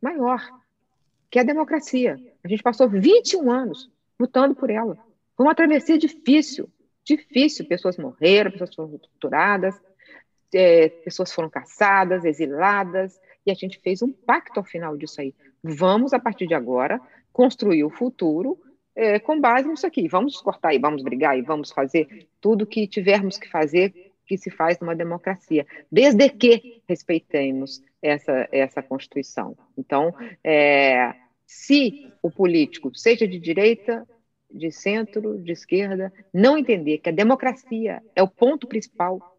maior, 0.01 0.43
que 1.31 1.39
é 1.39 1.43
a 1.43 1.45
democracia. 1.45 2.19
A 2.43 2.49
gente 2.49 2.63
passou 2.63 2.89
21 2.89 3.51
anos 3.51 3.91
lutando 4.19 4.55
por 4.55 4.71
ela. 4.71 4.97
Foi 5.37 5.45
uma 5.45 5.55
travessia 5.55 5.99
difícil, 5.99 6.67
difícil. 7.17 7.67
Pessoas 7.67 7.97
morreram, 7.97 8.51
pessoas 8.51 8.75
foram 8.75 8.99
torturadas, 8.99 9.75
é, 10.55 10.89
pessoas 10.89 11.33
foram 11.33 11.49
caçadas, 11.49 12.25
exiladas, 12.25 13.19
e 13.45 13.51
a 13.51 13.55
gente 13.55 13.81
fez 13.81 14.03
um 14.03 14.13
pacto 14.13 14.61
ao 14.61 14.65
final 14.65 14.97
disso 14.97 15.21
aí. 15.21 15.35
Vamos, 15.63 16.13
a 16.13 16.19
partir 16.19 16.47
de 16.47 16.55
agora, 16.55 17.01
construir 17.33 17.85
o 17.85 17.91
futuro 17.91 18.59
é, 18.95 19.19
com 19.19 19.41
base 19.41 19.69
nisso 19.69 19.87
aqui. 19.87 20.09
Vamos 20.09 20.41
cortar 20.41 20.75
e 20.75 20.79
vamos 20.79 21.03
brigar 21.03 21.39
e 21.39 21.43
vamos 21.43 21.71
fazer 21.71 22.29
tudo 22.41 22.67
que 22.67 22.87
tivermos 22.87 23.39
que 23.39 23.49
fazer 23.49 24.13
que 24.27 24.37
se 24.37 24.51
faz 24.51 24.79
numa 24.79 24.95
democracia, 24.95 25.67
desde 25.91 26.29
que 26.29 26.83
respeitemos 26.87 27.83
essa, 28.03 28.47
essa 28.53 28.83
Constituição. 28.83 29.57
Então, 29.77 30.15
é, 30.45 31.15
se 31.47 32.13
o 32.23 32.31
político, 32.31 32.95
seja 32.95 33.27
de 33.27 33.39
direita 33.39 34.07
de 34.51 34.71
centro, 34.71 35.39
de 35.39 35.53
esquerda, 35.53 36.13
não 36.33 36.57
entender 36.57 36.99
que 36.99 37.09
a 37.09 37.13
democracia 37.13 38.03
é 38.15 38.23
o 38.23 38.29
ponto 38.29 38.67
principal 38.67 39.37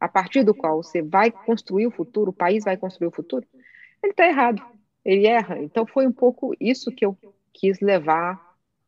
a 0.00 0.08
partir 0.08 0.44
do 0.44 0.54
qual 0.54 0.82
você 0.82 1.02
vai 1.02 1.30
construir 1.30 1.86
o 1.86 1.90
futuro, 1.90 2.30
o 2.30 2.34
país 2.34 2.64
vai 2.64 2.76
construir 2.76 3.08
o 3.08 3.12
futuro, 3.12 3.46
ele 4.02 4.12
está 4.12 4.26
errado, 4.26 4.62
ele 5.04 5.26
erra. 5.26 5.58
Então 5.58 5.86
foi 5.86 6.06
um 6.06 6.12
pouco 6.12 6.54
isso 6.60 6.92
que 6.92 7.04
eu 7.04 7.16
quis 7.52 7.80
levar 7.80 8.40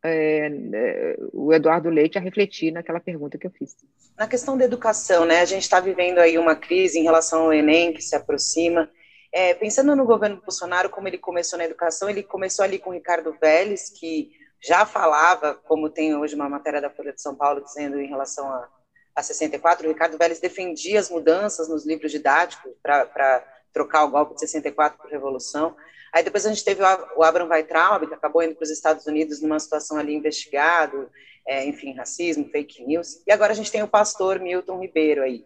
é, 0.02 0.48
é, 0.72 1.16
o 1.32 1.52
Eduardo 1.52 1.90
Leite 1.90 2.16
a 2.16 2.20
refletir 2.20 2.72
naquela 2.72 3.00
pergunta 3.00 3.36
que 3.36 3.46
eu 3.46 3.50
fiz. 3.50 3.76
Na 4.16 4.26
questão 4.26 4.56
da 4.56 4.64
educação, 4.64 5.24
né, 5.24 5.40
a 5.40 5.44
gente 5.44 5.62
está 5.62 5.80
vivendo 5.80 6.18
aí 6.18 6.38
uma 6.38 6.54
crise 6.54 6.98
em 6.98 7.02
relação 7.02 7.44
ao 7.44 7.52
Enem 7.52 7.92
que 7.92 8.02
se 8.02 8.14
aproxima. 8.14 8.88
É, 9.32 9.54
pensando 9.54 9.94
no 9.94 10.04
governo 10.04 10.40
Bolsonaro, 10.40 10.90
como 10.90 11.06
ele 11.06 11.18
começou 11.18 11.58
na 11.58 11.64
educação, 11.64 12.08
ele 12.10 12.22
começou 12.22 12.64
ali 12.64 12.78
com 12.78 12.92
Ricardo 12.92 13.32
Vélez, 13.40 13.90
que 13.90 14.32
já 14.62 14.84
falava, 14.84 15.54
como 15.54 15.88
tem 15.88 16.14
hoje 16.14 16.34
uma 16.34 16.48
matéria 16.48 16.80
da 16.80 16.90
Folha 16.90 17.12
de 17.12 17.22
São 17.22 17.34
Paulo 17.34 17.62
dizendo 17.64 18.00
em 18.00 18.06
relação 18.06 18.46
a, 18.48 18.68
a 19.14 19.22
64, 19.22 19.86
o 19.86 19.92
Ricardo 19.92 20.18
Vélez 20.18 20.38
defendia 20.38 21.00
as 21.00 21.10
mudanças 21.10 21.68
nos 21.68 21.86
livros 21.86 22.12
didáticos 22.12 22.72
para 22.82 23.44
trocar 23.72 24.04
o 24.04 24.10
golpe 24.10 24.34
de 24.34 24.40
64 24.40 24.98
por 24.98 25.10
revolução. 25.10 25.76
Aí 26.12 26.22
depois 26.22 26.44
a 26.44 26.48
gente 26.50 26.64
teve 26.64 26.82
o 27.16 27.22
Abraham 27.22 27.48
Weitraub, 27.48 28.06
que 28.06 28.14
acabou 28.14 28.42
indo 28.42 28.54
para 28.54 28.64
os 28.64 28.70
Estados 28.70 29.06
Unidos 29.06 29.40
numa 29.40 29.58
situação 29.58 29.96
ali 29.96 30.14
investigado, 30.14 31.10
é, 31.46 31.64
enfim, 31.64 31.94
racismo, 31.94 32.48
fake 32.50 32.84
news. 32.84 33.22
E 33.26 33.32
agora 33.32 33.52
a 33.52 33.54
gente 33.54 33.70
tem 33.70 33.82
o 33.82 33.88
pastor 33.88 34.40
Milton 34.40 34.80
Ribeiro 34.80 35.22
aí. 35.22 35.44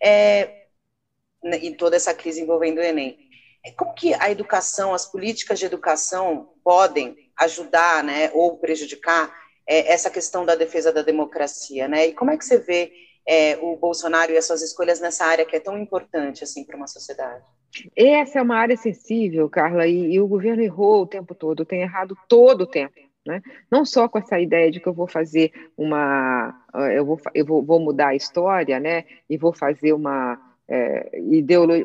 É, 0.00 0.66
e 1.60 1.74
toda 1.74 1.96
essa 1.96 2.14
crise 2.14 2.40
envolvendo 2.40 2.78
o 2.78 2.82
Enem. 2.82 3.18
É, 3.64 3.70
como 3.72 3.94
que 3.94 4.14
a 4.14 4.30
educação, 4.30 4.92
as 4.92 5.06
políticas 5.06 5.58
de 5.58 5.66
educação 5.66 6.52
podem 6.62 7.16
ajudar, 7.42 8.02
né, 8.02 8.30
ou 8.32 8.56
prejudicar 8.58 9.32
é, 9.66 9.92
essa 9.92 10.10
questão 10.10 10.44
da 10.44 10.54
defesa 10.54 10.92
da 10.92 11.02
democracia, 11.02 11.86
né? 11.86 12.08
E 12.08 12.12
como 12.12 12.30
é 12.30 12.36
que 12.36 12.44
você 12.44 12.58
vê 12.58 12.92
é, 13.26 13.56
o 13.60 13.76
Bolsonaro 13.76 14.32
e 14.32 14.36
as 14.36 14.46
suas 14.46 14.62
escolhas 14.62 15.00
nessa 15.00 15.24
área 15.24 15.44
que 15.44 15.56
é 15.56 15.60
tão 15.60 15.78
importante 15.78 16.42
assim 16.42 16.64
para 16.64 16.76
uma 16.76 16.86
sociedade? 16.86 17.44
Essa 17.96 18.38
é 18.38 18.42
uma 18.42 18.56
área 18.56 18.76
sensível, 18.76 19.48
Carla, 19.48 19.86
e, 19.86 20.14
e, 20.14 20.20
o 20.20 20.26
governo 20.26 20.62
errou 20.62 21.02
o 21.02 21.06
tempo 21.06 21.34
todo, 21.34 21.64
tem 21.64 21.82
errado 21.82 22.16
todo 22.28 22.62
o 22.62 22.66
tempo. 22.66 23.00
Né? 23.24 23.40
Não 23.70 23.84
só 23.84 24.08
com 24.08 24.18
essa 24.18 24.40
ideia 24.40 24.70
de 24.70 24.80
que 24.80 24.88
eu 24.88 24.92
vou 24.92 25.06
fazer 25.06 25.52
uma. 25.76 26.60
Eu 26.92 27.06
vou, 27.06 27.20
eu 27.32 27.46
vou, 27.46 27.62
vou 27.62 27.78
mudar 27.78 28.08
a 28.08 28.16
história, 28.16 28.80
né? 28.80 29.04
E 29.30 29.38
vou 29.38 29.52
fazer 29.52 29.92
uma 29.92 30.51
é, 30.68 31.10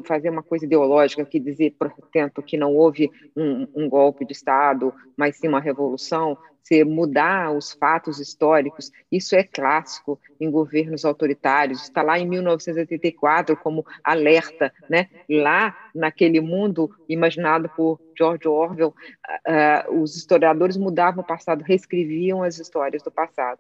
fazer 0.06 0.30
uma 0.30 0.44
coisa 0.44 0.66
ideológica 0.66 1.26
que 1.26 1.40
dizer, 1.40 1.76
portanto, 1.78 2.42
que 2.42 2.58
não 2.58 2.76
houve 2.76 3.12
um, 3.36 3.68
um, 3.76 3.90
golpe 3.90 4.26
de 4.26 4.34
Estado, 4.34 4.94
mas 5.16 5.38
sim 5.38 5.48
uma 5.48 5.60
revolução, 5.60 6.38
se 6.68 6.84
mudar 6.84 7.52
os 7.52 7.72
fatos 7.72 8.20
históricos, 8.20 8.92
isso 9.10 9.36
é 9.36 9.44
clássico 9.44 10.20
em 10.40 10.52
governos 10.52 11.06
autoritários, 11.06 11.84
está 11.84 12.02
lá 12.02 12.20
em 12.20 12.28
1984 12.28 13.56
como 13.56 13.86
alerta, 14.04 14.74
né? 14.90 15.08
lá 15.30 15.76
naquele 15.96 16.42
mundo 16.42 16.90
imaginado 17.08 17.70
por 17.70 18.02
George 18.18 18.48
Orwell, 18.48 18.90
uh, 18.90 20.02
os 20.02 20.18
historiadores 20.18 20.76
mudavam 20.76 21.24
o 21.24 21.28
passado, 21.28 21.64
reescreviam 21.64 22.44
as 22.44 22.60
histórias 22.60 23.02
do 23.02 23.12
passado. 23.12 23.60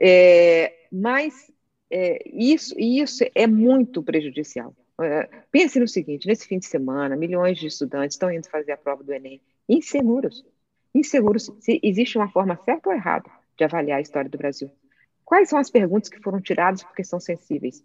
É, 0.00 0.72
mas 0.90 1.49
é, 1.90 2.22
isso, 2.32 2.74
isso 2.78 3.24
é 3.34 3.46
muito 3.46 4.02
prejudicial. 4.02 4.74
É, 5.00 5.28
pense 5.50 5.80
no 5.80 5.88
seguinte: 5.88 6.26
nesse 6.26 6.46
fim 6.46 6.58
de 6.58 6.66
semana, 6.66 7.16
milhões 7.16 7.58
de 7.58 7.66
estudantes 7.66 8.14
estão 8.14 8.30
indo 8.30 8.48
fazer 8.48 8.72
a 8.72 8.76
prova 8.76 9.02
do 9.02 9.12
Enem 9.12 9.40
inseguros. 9.68 10.44
Inseguros 10.94 11.50
se 11.60 11.80
existe 11.82 12.18
uma 12.18 12.30
forma 12.30 12.56
certa 12.64 12.88
ou 12.88 12.94
errada 12.94 13.30
de 13.56 13.64
avaliar 13.64 13.98
a 13.98 14.02
história 14.02 14.30
do 14.30 14.38
Brasil. 14.38 14.70
Quais 15.24 15.48
são 15.48 15.58
as 15.58 15.70
perguntas 15.70 16.08
que 16.08 16.20
foram 16.20 16.40
tiradas 16.40 16.82
porque 16.82 17.04
são 17.04 17.20
sensíveis? 17.20 17.84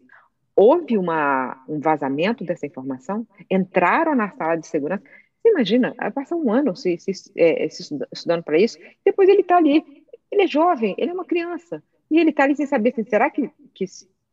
Houve 0.56 0.98
uma, 0.98 1.64
um 1.68 1.80
vazamento 1.80 2.44
dessa 2.44 2.66
informação? 2.66 3.28
Entraram 3.52 4.16
na 4.16 4.32
sala 4.32 4.56
de 4.56 4.66
segurança? 4.66 5.04
Você 5.42 5.50
imagina, 5.50 5.94
passa 6.14 6.36
um 6.36 6.52
ano 6.52 6.76
se, 6.76 6.98
se, 6.98 7.32
é, 7.36 7.70
se 7.70 7.84
estudando 8.12 8.44
para 8.44 8.58
isso, 8.58 8.80
depois 9.06 9.30
ele 9.30 9.42
está 9.42 9.58
ali. 9.58 9.84
Ele 10.32 10.44
é 10.44 10.48
jovem, 10.48 10.96
ele 10.98 11.12
é 11.12 11.14
uma 11.14 11.26
criança. 11.26 11.84
E 12.10 12.20
ele 12.20 12.30
está 12.30 12.44
ali 12.44 12.56
sem 12.56 12.66
saber 12.66 12.92
assim, 12.92 13.04
será 13.04 13.30
que, 13.30 13.50
que 13.74 13.86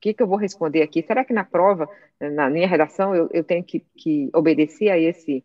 que, 0.02 0.12
que 0.12 0.20
eu 0.20 0.26
vou 0.26 0.36
responder 0.36 0.82
aqui? 0.82 1.00
Será 1.00 1.24
que 1.24 1.32
na 1.32 1.44
prova, 1.44 1.88
na 2.20 2.50
minha 2.50 2.66
redação, 2.66 3.14
eu, 3.14 3.30
eu 3.32 3.44
tenho 3.44 3.62
que, 3.62 3.78
que 3.96 4.28
obedecer 4.34 4.90
a 4.90 4.98
esse, 4.98 5.44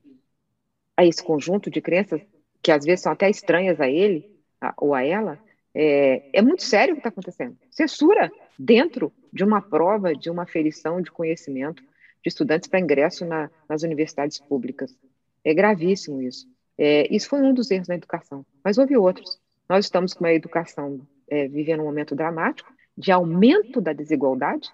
a 0.98 1.06
esse 1.06 1.24
conjunto 1.24 1.70
de 1.70 1.80
crenças 1.80 2.20
que 2.60 2.72
às 2.72 2.84
vezes 2.84 3.04
são 3.04 3.12
até 3.12 3.30
estranhas 3.30 3.80
a 3.80 3.88
ele 3.88 4.28
a, 4.60 4.74
ou 4.78 4.96
a 4.96 5.04
ela? 5.04 5.40
É, 5.76 6.24
é 6.34 6.42
muito 6.42 6.64
sério 6.64 6.94
o 6.94 6.96
que 6.96 7.02
está 7.02 7.10
acontecendo. 7.10 7.56
Censura 7.70 8.32
dentro 8.58 9.14
de 9.32 9.44
uma 9.44 9.62
prova, 9.62 10.16
de 10.16 10.28
uma 10.28 10.42
aferição 10.42 11.04
de 11.04 11.12
conhecimento 11.12 11.84
de 11.84 12.30
estudantes 12.30 12.68
para 12.68 12.80
ingresso 12.80 13.26
na, 13.26 13.52
nas 13.70 13.84
universidades 13.84 14.40
públicas. 14.40 14.98
É 15.46 15.54
gravíssimo 15.54 16.20
isso. 16.20 16.48
É, 16.76 17.08
isso 17.16 17.30
foi 17.30 17.44
um 17.44 17.54
dos 17.54 17.70
erros 17.70 17.88
na 17.88 17.96
educação, 17.96 18.44
mas 18.64 18.80
houve 18.80 18.98
outros. 18.98 19.40
Nós 19.70 19.86
estamos 19.86 20.16
com 20.16 20.24
uma 20.24 20.34
educação 20.34 21.00
é, 21.30 21.48
vivendo 21.48 21.82
um 21.82 21.86
momento 21.86 22.16
dramático 22.16 22.72
de 22.98 23.12
aumento 23.12 23.80
da 23.80 23.94
desigualdade 23.94 24.70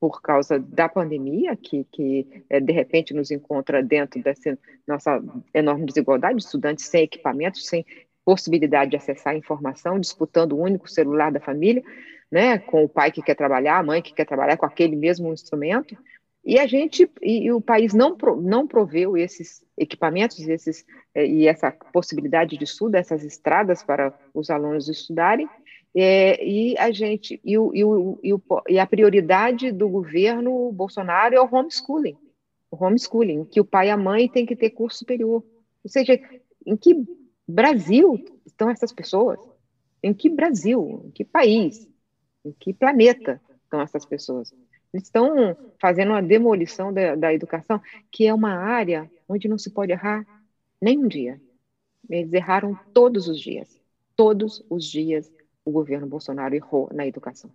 por 0.00 0.20
causa 0.20 0.58
da 0.58 0.88
pandemia, 0.88 1.56
que, 1.56 1.84
que 1.92 2.44
é, 2.48 2.60
de 2.60 2.72
repente 2.72 3.14
nos 3.14 3.30
encontra 3.30 3.82
dentro 3.82 4.22
dessa 4.22 4.58
nossa 4.86 5.22
enorme 5.52 5.86
desigualdade, 5.86 6.38
estudantes 6.38 6.86
sem 6.86 7.02
equipamentos, 7.02 7.66
sem 7.66 7.84
possibilidade 8.24 8.90
de 8.90 8.96
acessar 8.96 9.36
informação, 9.36 9.98
disputando 9.98 10.52
o 10.52 10.60
único 10.60 10.88
celular 10.88 11.30
da 11.30 11.40
família, 11.40 11.82
né, 12.30 12.58
com 12.58 12.84
o 12.84 12.88
pai 12.88 13.12
que 13.12 13.22
quer 13.22 13.36
trabalhar, 13.36 13.78
a 13.78 13.82
mãe 13.82 14.02
que 14.02 14.12
quer 14.12 14.26
trabalhar 14.26 14.56
com 14.56 14.66
aquele 14.66 14.96
mesmo 14.96 15.32
instrumento, 15.32 15.96
e 16.44 16.58
a 16.60 16.66
gente 16.66 17.10
e, 17.20 17.46
e 17.46 17.52
o 17.52 17.60
país 17.60 17.92
não 17.92 18.16
não 18.40 18.68
proveu 18.68 19.16
esses 19.16 19.64
equipamentos 19.76 20.38
esses 20.38 20.84
é, 21.12 21.26
e 21.26 21.48
essa 21.48 21.72
possibilidade 21.92 22.56
de 22.56 22.64
estudo, 22.64 22.94
essas 22.94 23.24
estradas 23.24 23.82
para 23.82 24.14
os 24.32 24.48
alunos 24.48 24.88
estudarem, 24.88 25.48
é, 25.98 26.44
e 26.46 26.76
a 26.76 26.90
gente 26.90 27.40
e, 27.42 27.56
o, 27.56 27.74
e, 27.74 27.82
o, 27.82 28.18
e, 28.22 28.34
o, 28.34 28.42
e, 28.68 28.78
a 28.78 28.86
prioridade 28.86 29.72
do 29.72 29.88
governo 29.88 30.70
Bolsonaro 30.70 31.34
é 31.34 31.40
o 31.40 31.48
homeschooling, 31.50 32.18
o 32.70 32.84
homeschooling, 32.84 33.46
que 33.46 33.60
o 33.62 33.64
pai 33.64 33.88
e 33.88 33.90
a 33.90 33.96
mãe 33.96 34.28
têm 34.28 34.44
que 34.44 34.54
ter 34.54 34.70
curso 34.70 34.98
superior. 34.98 35.42
Ou 35.82 35.90
seja, 35.90 36.20
em 36.66 36.76
que 36.76 37.02
Brasil 37.48 38.22
estão 38.44 38.68
essas 38.68 38.92
pessoas? 38.92 39.40
Em 40.02 40.12
que 40.12 40.28
Brasil? 40.28 41.02
Em 41.06 41.10
que 41.12 41.24
país? 41.24 41.88
Em 42.44 42.52
que 42.52 42.74
planeta 42.74 43.40
estão 43.64 43.80
essas 43.80 44.04
pessoas? 44.04 44.52
Eles 44.92 45.06
estão 45.06 45.56
fazendo 45.80 46.10
uma 46.10 46.22
demolição 46.22 46.92
da, 46.92 47.14
da 47.14 47.32
educação, 47.32 47.80
que 48.12 48.26
é 48.26 48.34
uma 48.34 48.52
área 48.52 49.10
onde 49.26 49.48
não 49.48 49.56
se 49.56 49.70
pode 49.70 49.92
errar 49.92 50.26
nem 50.78 50.98
um 50.98 51.08
dia. 51.08 51.40
Eles 52.10 52.32
erraram 52.34 52.78
todos 52.92 53.28
os 53.28 53.40
dias, 53.40 53.80
todos 54.14 54.62
os 54.68 54.84
dias 54.84 55.32
o 55.66 55.72
governo 55.72 56.06
Bolsonaro 56.06 56.54
errou 56.54 56.88
na 56.94 57.06
educação. 57.06 57.50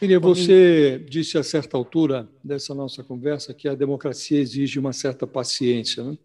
Miriam, 0.00 0.20
você 0.20 1.04
disse 1.10 1.36
a 1.36 1.42
certa 1.42 1.76
altura 1.76 2.28
dessa 2.42 2.72
nossa 2.72 3.02
conversa 3.02 3.52
que 3.52 3.68
a 3.68 3.74
democracia 3.74 4.38
exige 4.38 4.78
uma 4.78 4.92
certa 4.92 5.26
paciência. 5.26 6.04
Né? 6.04 6.18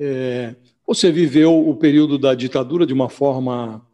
É, 0.00 0.56
você 0.84 1.12
viveu 1.12 1.68
o 1.68 1.76
período 1.76 2.18
da 2.18 2.34
ditadura 2.34 2.84
de 2.84 2.92
uma 2.92 3.08
forma 3.08 3.86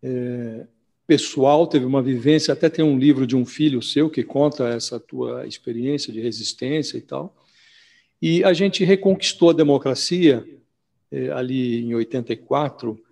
é, 0.00 0.66
pessoal, 1.04 1.66
teve 1.66 1.84
uma 1.84 2.00
vivência, 2.00 2.54
até 2.54 2.68
tem 2.68 2.84
um 2.84 2.96
livro 2.96 3.26
de 3.26 3.34
um 3.34 3.44
filho 3.44 3.82
seu 3.82 4.08
que 4.08 4.22
conta 4.22 4.68
essa 4.68 5.00
tua 5.00 5.44
experiência 5.44 6.12
de 6.12 6.20
resistência 6.20 6.96
e 6.96 7.00
tal. 7.00 7.36
E 8.22 8.44
a 8.44 8.52
gente 8.52 8.84
reconquistou 8.84 9.50
a 9.50 9.54
democracia 9.54 10.46
é, 11.10 11.30
ali 11.30 11.84
em 11.84 11.94
84 11.94 12.96
é, 12.96 13.09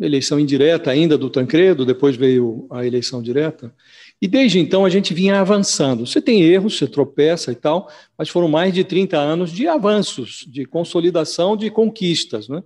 eleição 0.00 0.40
indireta 0.40 0.90
ainda 0.90 1.18
do 1.18 1.28
Tancredo, 1.28 1.84
depois 1.84 2.16
veio 2.16 2.66
a 2.70 2.86
eleição 2.86 3.22
direta. 3.22 3.72
E 4.20 4.26
desde 4.26 4.58
então 4.58 4.84
a 4.84 4.90
gente 4.90 5.14
vinha 5.14 5.40
avançando. 5.40 6.06
Você 6.06 6.20
tem 6.20 6.42
erros, 6.42 6.78
você 6.78 6.86
tropeça 6.86 7.52
e 7.52 7.54
tal, 7.54 7.90
mas 8.16 8.28
foram 8.28 8.48
mais 8.48 8.72
de 8.72 8.84
30 8.84 9.18
anos 9.18 9.50
de 9.50 9.66
avanços, 9.66 10.46
de 10.48 10.64
consolidação, 10.64 11.56
de 11.56 11.70
conquistas. 11.70 12.48
Né? 12.48 12.62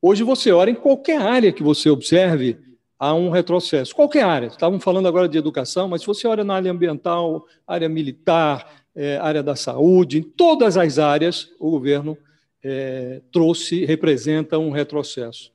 Hoje 0.00 0.22
você 0.22 0.52
olha 0.52 0.70
em 0.70 0.74
qualquer 0.74 1.20
área 1.20 1.52
que 1.52 1.62
você 1.62 1.88
observe, 1.88 2.58
há 2.98 3.14
um 3.14 3.30
retrocesso. 3.30 3.94
Qualquer 3.94 4.24
área. 4.24 4.46
Estavam 4.46 4.78
falando 4.78 5.08
agora 5.08 5.28
de 5.28 5.36
educação, 5.38 5.88
mas 5.88 6.02
se 6.02 6.06
você 6.06 6.26
olha 6.26 6.44
na 6.44 6.54
área 6.54 6.70
ambiental, 6.70 7.46
área 7.66 7.88
militar, 7.88 8.84
é, 8.94 9.16
área 9.16 9.42
da 9.42 9.56
saúde, 9.56 10.18
em 10.18 10.22
todas 10.22 10.76
as 10.76 10.98
áreas, 10.98 11.48
o 11.58 11.70
governo 11.70 12.16
é, 12.62 13.20
trouxe, 13.32 13.84
representa 13.84 14.58
um 14.58 14.70
retrocesso. 14.70 15.50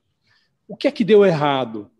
O 0.68 0.76
que 0.76 0.86
é 0.86 0.90
que 0.90 1.02
deu 1.02 1.24
errado? 1.24 1.90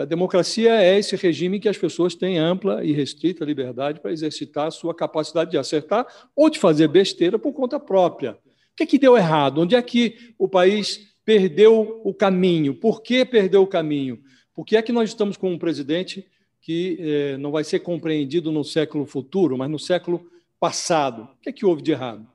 A 0.00 0.04
democracia 0.04 0.80
é 0.80 0.96
esse 0.96 1.16
regime 1.16 1.58
que 1.58 1.68
as 1.68 1.76
pessoas 1.76 2.14
têm 2.14 2.38
ampla 2.38 2.84
e 2.84 2.92
restrita 2.92 3.44
liberdade 3.44 4.00
para 4.00 4.12
exercitar 4.12 4.68
a 4.68 4.70
sua 4.70 4.94
capacidade 4.94 5.50
de 5.50 5.58
acertar 5.58 6.06
ou 6.34 6.48
de 6.48 6.58
fazer 6.58 6.86
besteira 6.86 7.36
por 7.36 7.52
conta 7.52 7.80
própria. 7.80 8.32
O 8.32 8.76
que 8.76 8.84
é 8.84 8.86
que 8.86 8.98
deu 8.98 9.18
errado? 9.18 9.60
Onde 9.60 9.74
é 9.74 9.82
que 9.82 10.34
o 10.38 10.48
país 10.48 11.12
perdeu 11.24 12.00
o 12.04 12.14
caminho? 12.14 12.74
Por 12.74 13.02
que 13.02 13.24
perdeu 13.24 13.62
o 13.62 13.66
caminho? 13.66 14.22
Por 14.54 14.64
que 14.64 14.76
é 14.76 14.82
que 14.82 14.92
nós 14.92 15.10
estamos 15.10 15.36
com 15.36 15.52
um 15.52 15.58
presidente 15.58 16.24
que 16.60 16.96
eh, 17.00 17.36
não 17.38 17.50
vai 17.50 17.64
ser 17.64 17.80
compreendido 17.80 18.52
no 18.52 18.62
século 18.62 19.04
futuro, 19.04 19.58
mas 19.58 19.68
no 19.68 19.80
século 19.80 20.24
passado? 20.60 21.24
O 21.24 21.42
que 21.42 21.48
é 21.48 21.52
que 21.52 21.66
houve 21.66 21.82
de 21.82 21.90
errado? 21.90 22.31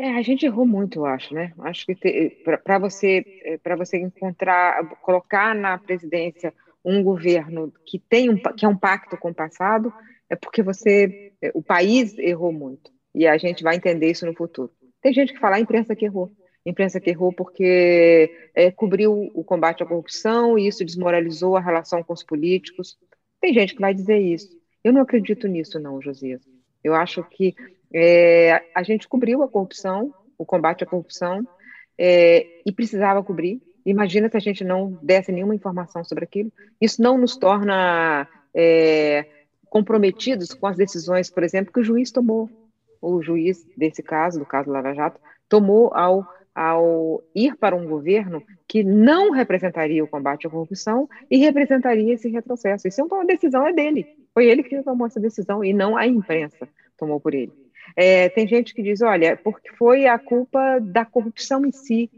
É, 0.00 0.16
a 0.16 0.22
gente 0.22 0.46
errou 0.46 0.66
muito, 0.66 1.00
eu 1.00 1.04
acho, 1.04 1.34
né? 1.34 1.52
Acho 1.58 1.84
que 1.84 1.94
para 2.64 2.78
você 2.78 3.22
é, 3.44 3.58
para 3.58 3.76
você 3.76 3.98
encontrar, 3.98 4.82
colocar 5.02 5.54
na 5.54 5.76
presidência 5.76 6.54
um 6.82 7.02
governo 7.02 7.70
que 7.84 7.98
tem 7.98 8.30
um 8.30 8.38
que 8.56 8.64
é 8.64 8.68
um 8.68 8.78
pacto 8.78 9.18
com 9.18 9.28
o 9.28 9.34
passado, 9.34 9.92
é 10.30 10.34
porque 10.34 10.62
você 10.62 11.34
é, 11.42 11.50
o 11.52 11.62
país 11.62 12.16
errou 12.16 12.50
muito 12.50 12.90
e 13.14 13.26
a 13.26 13.36
gente 13.36 13.62
vai 13.62 13.76
entender 13.76 14.10
isso 14.10 14.24
no 14.24 14.34
futuro. 14.34 14.72
Tem 15.02 15.12
gente 15.12 15.34
que 15.34 15.38
fala 15.38 15.56
a 15.56 15.60
imprensa 15.60 15.94
que 15.94 16.06
errou, 16.06 16.32
a 16.66 16.70
imprensa 16.70 16.98
que 16.98 17.10
errou 17.10 17.30
porque 17.30 18.34
é, 18.54 18.70
cobriu 18.70 19.30
o 19.34 19.44
combate 19.44 19.82
à 19.82 19.86
corrupção 19.86 20.58
e 20.58 20.66
isso 20.66 20.82
desmoralizou 20.82 21.58
a 21.58 21.60
relação 21.60 22.02
com 22.02 22.14
os 22.14 22.22
políticos. 22.22 22.96
Tem 23.38 23.52
gente 23.52 23.74
que 23.74 23.80
vai 23.82 23.92
dizer 23.92 24.18
isso. 24.18 24.48
Eu 24.82 24.94
não 24.94 25.02
acredito 25.02 25.46
nisso, 25.46 25.78
não, 25.78 26.00
Josias. 26.00 26.40
Eu 26.82 26.94
acho 26.94 27.22
que 27.24 27.54
é, 27.92 28.62
a 28.74 28.82
gente 28.82 29.08
cobriu 29.08 29.42
a 29.42 29.48
corrupção, 29.48 30.14
o 30.38 30.44
combate 30.44 30.84
à 30.84 30.86
corrupção, 30.86 31.46
é, 31.98 32.46
e 32.64 32.72
precisava 32.72 33.22
cobrir. 33.22 33.60
Imagina 33.84 34.28
se 34.28 34.36
a 34.36 34.40
gente 34.40 34.64
não 34.64 34.98
desse 35.02 35.32
nenhuma 35.32 35.54
informação 35.54 36.04
sobre 36.04 36.24
aquilo. 36.24 36.52
Isso 36.80 37.02
não 37.02 37.18
nos 37.18 37.36
torna 37.36 38.28
é, 38.54 39.26
comprometidos 39.68 40.52
com 40.54 40.66
as 40.66 40.76
decisões, 40.76 41.30
por 41.30 41.42
exemplo, 41.42 41.72
que 41.72 41.80
o 41.80 41.84
juiz 41.84 42.10
tomou. 42.10 42.48
O 43.00 43.22
juiz 43.22 43.64
desse 43.76 44.02
caso, 44.02 44.38
do 44.38 44.44
caso 44.44 44.70
Lava 44.70 44.94
Jato, 44.94 45.20
tomou 45.48 45.92
ao 45.94 46.26
ao 46.52 47.22
ir 47.34 47.56
para 47.56 47.76
um 47.76 47.86
governo 47.86 48.42
que 48.66 48.82
não 48.82 49.30
representaria 49.30 50.02
o 50.02 50.08
combate 50.08 50.46
à 50.46 50.50
corrupção 50.50 51.08
e 51.30 51.38
representaria 51.38 52.12
esse 52.12 52.28
retrocesso. 52.28 52.88
Isso 52.88 53.00
é 53.00 53.04
uma 53.04 53.24
decisão 53.24 53.66
é 53.66 53.72
dele. 53.72 54.06
Foi 54.34 54.46
ele 54.46 54.62
que 54.62 54.82
tomou 54.82 55.06
essa 55.06 55.20
decisão 55.20 55.64
e 55.64 55.72
não 55.72 55.96
a 55.96 56.06
imprensa 56.06 56.68
tomou 56.98 57.20
por 57.20 57.34
ele. 57.34 57.52
É, 57.96 58.28
tem 58.28 58.46
gente 58.46 58.74
que 58.74 58.82
diz, 58.82 59.02
olha, 59.02 59.36
porque 59.36 59.70
foi 59.76 60.06
a 60.06 60.18
culpa 60.18 60.78
da 60.80 61.04
corrupção 61.04 61.64
em 61.64 61.72
si 61.72 62.10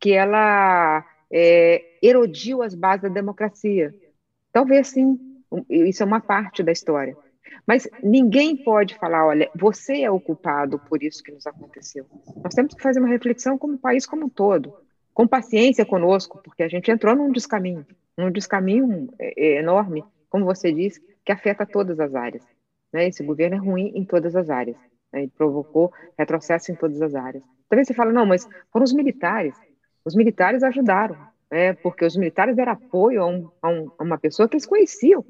que 0.00 0.12
ela 0.12 1.04
é, 1.30 1.84
erodiu 2.02 2.62
as 2.62 2.74
bases 2.74 3.02
da 3.02 3.08
democracia. 3.08 3.94
Talvez 4.52 4.88
sim, 4.88 5.18
isso 5.68 6.02
é 6.02 6.06
uma 6.06 6.20
parte 6.20 6.62
da 6.62 6.72
história. 6.72 7.16
Mas 7.66 7.86
ninguém 8.02 8.56
pode 8.56 8.94
falar, 8.94 9.26
olha, 9.26 9.50
você 9.54 10.02
é 10.02 10.10
o 10.10 10.20
culpado 10.20 10.78
por 10.78 11.02
isso 11.02 11.22
que 11.22 11.32
nos 11.32 11.46
aconteceu. 11.46 12.06
Nós 12.42 12.54
temos 12.54 12.74
que 12.74 12.82
fazer 12.82 12.98
uma 12.98 13.08
reflexão 13.08 13.58
como 13.58 13.78
país 13.78 14.06
como 14.06 14.26
um 14.26 14.28
todo, 14.28 14.74
com 15.12 15.26
paciência 15.26 15.84
conosco, 15.84 16.40
porque 16.42 16.62
a 16.62 16.68
gente 16.68 16.90
entrou 16.90 17.14
num 17.14 17.30
descaminho, 17.30 17.86
num 18.16 18.30
descaminho 18.30 19.12
é, 19.18 19.34
é, 19.36 19.58
enorme, 19.58 20.02
como 20.30 20.44
você 20.44 20.72
disse, 20.72 21.00
que 21.24 21.32
afeta 21.32 21.66
todas 21.66 22.00
as 22.00 22.14
áreas. 22.14 22.42
Né? 22.92 23.08
Esse 23.08 23.22
governo 23.22 23.56
é 23.56 23.58
ruim 23.58 23.92
em 23.94 24.04
todas 24.04 24.34
as 24.34 24.48
áreas. 24.48 24.76
Né? 25.12 25.22
Ele 25.22 25.32
provocou 25.36 25.92
retrocesso 26.18 26.72
em 26.72 26.74
todas 26.74 27.00
as 27.00 27.14
áreas. 27.14 27.42
Talvez 27.68 27.86
você 27.86 27.94
fale, 27.94 28.12
não, 28.12 28.26
mas 28.26 28.48
foram 28.72 28.84
os 28.84 28.92
militares. 28.92 29.54
Os 30.04 30.14
militares 30.14 30.62
ajudaram, 30.62 31.16
né? 31.50 31.74
porque 31.74 32.04
os 32.04 32.16
militares 32.16 32.56
deram 32.56 32.72
apoio 32.72 33.22
a, 33.22 33.26
um, 33.26 33.50
a, 33.60 33.68
um, 33.68 33.90
a 33.98 34.02
uma 34.04 34.18
pessoa 34.18 34.48
que 34.48 34.54
eles 34.54 34.66
conheciam. 34.66 35.24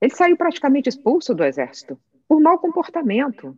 Ele 0.00 0.14
saiu 0.14 0.36
praticamente 0.36 0.88
expulso 0.88 1.34
do 1.34 1.44
exército 1.44 1.98
por 2.28 2.40
mau 2.40 2.58
comportamento. 2.58 3.56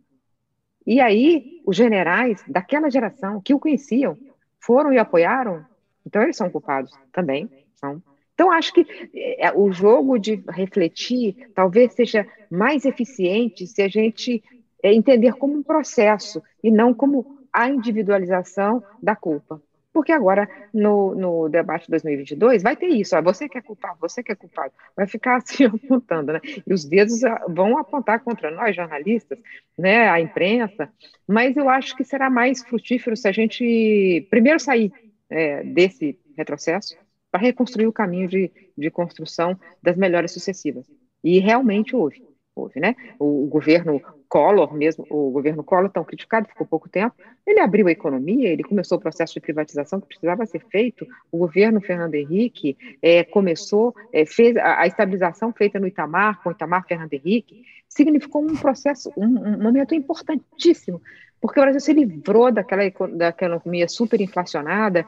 E 0.85 0.99
aí, 0.99 1.61
os 1.65 1.75
generais 1.75 2.43
daquela 2.47 2.89
geração 2.89 3.41
que 3.41 3.53
o 3.53 3.59
conheciam 3.59 4.17
foram 4.59 4.91
e 4.91 4.97
apoiaram, 4.97 5.65
então 6.05 6.23
eles 6.23 6.37
são 6.37 6.49
culpados 6.49 6.91
também, 7.11 7.49
são. 7.75 8.01
Então, 8.33 8.51
acho 8.51 8.73
que 8.73 8.87
é, 9.13 9.51
o 9.51 9.71
jogo 9.71 10.17
de 10.17 10.43
refletir 10.49 11.51
talvez 11.53 11.93
seja 11.93 12.27
mais 12.49 12.85
eficiente 12.85 13.67
se 13.67 13.81
a 13.83 13.87
gente 13.87 14.43
é, 14.83 14.93
entender 14.93 15.33
como 15.33 15.53
um 15.53 15.63
processo 15.63 16.41
e 16.63 16.71
não 16.71 16.93
como 16.93 17.39
a 17.53 17.69
individualização 17.69 18.83
da 19.01 19.15
culpa. 19.15 19.61
Porque 19.93 20.11
agora, 20.11 20.49
no, 20.73 21.13
no 21.13 21.49
debate 21.49 21.83
de 21.83 21.91
2022, 21.91 22.63
vai 22.63 22.77
ter 22.77 22.87
isso, 22.87 23.15
ó, 23.15 23.21
você 23.21 23.49
que 23.49 23.57
é 23.57 23.61
culpado, 23.61 23.97
você 23.99 24.23
que 24.23 24.31
é 24.31 24.35
culpado, 24.35 24.71
vai 24.95 25.05
ficar 25.05 25.35
assim 25.43 25.65
apontando, 25.65 26.33
né? 26.33 26.39
E 26.65 26.73
os 26.73 26.85
dedos 26.85 27.23
ah, 27.25 27.43
vão 27.49 27.77
apontar 27.77 28.21
contra 28.21 28.49
nós, 28.49 28.75
jornalistas, 28.75 29.37
né, 29.77 30.09
a 30.09 30.19
imprensa, 30.19 30.89
mas 31.27 31.57
eu 31.57 31.67
acho 31.67 31.95
que 31.95 32.05
será 32.05 32.29
mais 32.29 32.63
frutífero 32.63 33.17
se 33.17 33.27
a 33.27 33.31
gente 33.31 34.25
primeiro 34.29 34.59
sair 34.59 34.93
é, 35.29 35.63
desse 35.63 36.17
retrocesso 36.37 36.95
para 37.29 37.41
reconstruir 37.41 37.87
o 37.87 37.93
caminho 37.93 38.27
de, 38.27 38.51
de 38.77 38.89
construção 38.89 39.59
das 39.83 39.97
melhores 39.97 40.31
sucessivas. 40.31 40.85
E 41.23 41.39
realmente 41.39 41.95
houve 41.95 42.30
houve, 42.55 42.79
né? 42.79 42.95
O, 43.19 43.45
o, 43.45 43.47
governo 43.47 44.01
Collor, 44.27 44.73
mesmo 44.73 45.05
o 45.09 45.31
governo 45.31 45.63
Collor, 45.63 45.89
tão 45.89 46.03
criticado, 46.03 46.47
ficou 46.47 46.65
pouco 46.65 46.89
tempo, 46.89 47.15
ele 47.45 47.59
abriu 47.59 47.87
a 47.87 47.91
economia, 47.91 48.49
ele 48.49 48.63
começou 48.63 48.97
o 48.97 49.01
processo 49.01 49.33
de 49.33 49.39
privatização 49.39 49.99
que 49.99 50.07
precisava 50.07 50.45
ser 50.45 50.63
feito, 50.69 51.05
o 51.31 51.37
governo 51.37 51.81
Fernando 51.81 52.15
Henrique 52.15 52.77
é, 53.01 53.23
começou, 53.23 53.95
é, 54.13 54.25
fez 54.25 54.55
a, 54.57 54.81
a, 54.81 54.87
estabilização 54.87 55.51
feita 55.53 55.79
no 55.79 55.87
Itamar, 55.87 56.41
com 56.41 56.49
o 56.49 56.51
Itamar 56.51 56.85
Fernando 56.87 57.13
Henrique, 57.13 57.63
significou 57.87 58.43
um 58.43 58.55
processo, 58.55 59.11
um, 59.17 59.25
um 59.25 59.61
momento 59.61 59.95
importantíssimo, 59.95 61.01
porque 61.39 61.59
o 61.59 61.63
Brasil 61.63 61.81
se 61.81 61.93
livrou 61.93 62.51
daquela, 62.51 62.83
daquela 63.09 63.55
economia 63.55 63.87
superinflacionada 63.87 65.07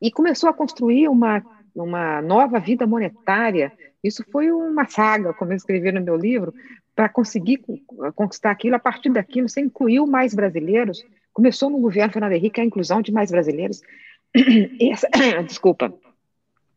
e 0.00 0.10
começou 0.10 0.48
a 0.48 0.54
construir 0.54 1.08
uma, 1.08 1.42
uma 1.74 2.22
nova 2.22 2.58
vida 2.58 2.86
monetária, 2.86 3.72
isso 4.02 4.24
foi 4.30 4.50
uma 4.50 4.86
saga, 4.86 5.32
como 5.34 5.52
eu 5.52 5.56
escrevi 5.56 5.90
no 5.92 6.00
meu 6.00 6.16
livro, 6.16 6.54
para 6.94 7.08
conseguir 7.08 7.62
conquistar 8.14 8.50
aquilo. 8.50 8.76
A 8.76 8.78
partir 8.78 9.10
daquilo, 9.10 9.48
você 9.48 9.60
incluiu 9.60 10.06
mais 10.06 10.34
brasileiros. 10.34 11.04
Começou 11.32 11.70
no 11.70 11.78
governo 11.78 12.12
Fernando 12.12 12.32
Henrique 12.32 12.60
a 12.60 12.64
inclusão 12.64 13.00
de 13.00 13.12
mais 13.12 13.30
brasileiros. 13.30 13.80
Essa, 14.80 15.08
desculpa, 15.46 15.92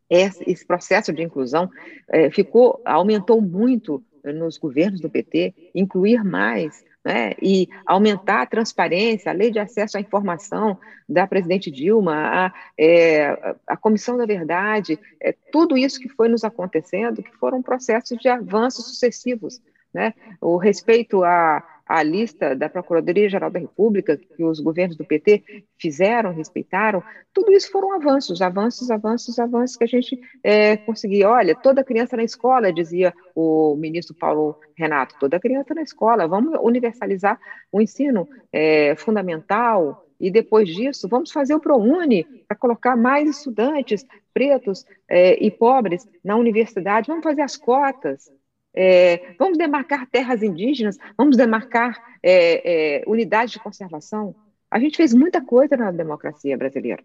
esse, 0.09 0.65
processo 0.65 1.13
de 1.13 1.23
inclusão 1.23 1.69
é, 2.09 2.29
ficou, 2.29 2.81
aumentou 2.83 3.41
muito 3.41 4.03
nos 4.23 4.57
governos 4.57 4.99
do 4.99 5.09
PT, 5.09 5.53
incluir 5.73 6.23
mais 6.23 6.83
né, 7.04 7.34
e 7.41 7.68
aumentar 7.86 8.43
a 8.43 8.45
transparência, 8.45 9.32
a 9.32 9.36
lei 9.36 9.52
de 9.52 9.60
acesso 9.60 9.97
à 9.97 9.99
informação 9.99 10.78
da 11.10 11.26
presidente 11.26 11.72
Dilma, 11.72 12.16
a, 12.16 12.54
é, 12.78 13.56
a 13.66 13.76
Comissão 13.76 14.18
da 14.18 14.26
Verdade, 14.26 14.99
é, 15.20 15.36
tudo 15.52 15.78
isso 15.78 15.99
que 15.99 16.10
foi 16.10 16.30
nos 16.30 16.43
acontecendo, 16.43 17.24
que 17.24 17.36
foram 17.38 17.62
processos 17.62 18.18
de 18.20 18.30
avanços 18.30 18.86
sucessivos. 18.86 19.62
Né? 19.93 20.14
O 20.39 20.58
respeito 20.58 21.24
à, 21.24 21.64
à 21.91 22.01
lista 22.03 22.55
da 22.55 22.69
Procuradoria-Geral 22.69 23.51
da 23.51 23.59
República, 23.59 24.15
que 24.17 24.43
os 24.43 24.61
governos 24.61 24.95
do 24.95 25.03
PT 25.03 25.65
fizeram, 25.77 26.33
respeitaram, 26.33 27.03
tudo 27.33 27.51
isso 27.51 27.69
foram 27.69 27.93
avanços, 27.93 28.41
avanços, 28.41 28.89
avanços, 28.89 29.37
avanços 29.37 29.75
que 29.75 29.83
a 29.83 29.87
gente 29.87 30.17
é, 30.41 30.77
conseguia. 30.77 31.29
Olha, 31.29 31.53
toda 31.53 31.83
criança 31.83 32.15
na 32.15 32.23
escola, 32.23 32.71
dizia 32.71 33.13
o 33.35 33.75
ministro 33.75 34.15
Paulo 34.15 34.57
Renato, 34.75 35.15
toda 35.19 35.39
criança 35.39 35.73
na 35.73 35.81
escola, 35.81 36.27
vamos 36.27 36.57
universalizar 36.61 37.37
o 37.69 37.81
ensino 37.81 38.27
é, 38.53 38.95
fundamental, 38.95 40.07
e 40.17 40.29
depois 40.29 40.69
disso, 40.69 41.09
vamos 41.09 41.31
fazer 41.31 41.55
o 41.55 41.59
ProUni 41.59 42.23
para 42.47 42.55
colocar 42.55 42.95
mais 42.95 43.27
estudantes 43.27 44.05
pretos 44.31 44.85
é, 45.09 45.43
e 45.43 45.49
pobres 45.49 46.07
na 46.23 46.35
universidade, 46.35 47.07
vamos 47.07 47.23
fazer 47.23 47.41
as 47.41 47.57
cotas, 47.57 48.31
é, 48.74 49.34
vamos 49.38 49.57
demarcar 49.57 50.07
terras 50.09 50.41
indígenas, 50.41 50.97
vamos 51.17 51.38
demarcar 51.38 51.97
é, 52.24 52.99
é, 52.99 53.03
unidades 53.07 53.53
de 53.53 53.59
conservação. 53.59 54.36
A 54.69 54.80
gente 54.80 54.97
fez 54.97 55.13
muita 55.13 55.41
coisa 55.41 55.76
na 55.76 55.91
democracia 55.91 56.57
brasileira. 56.57 57.03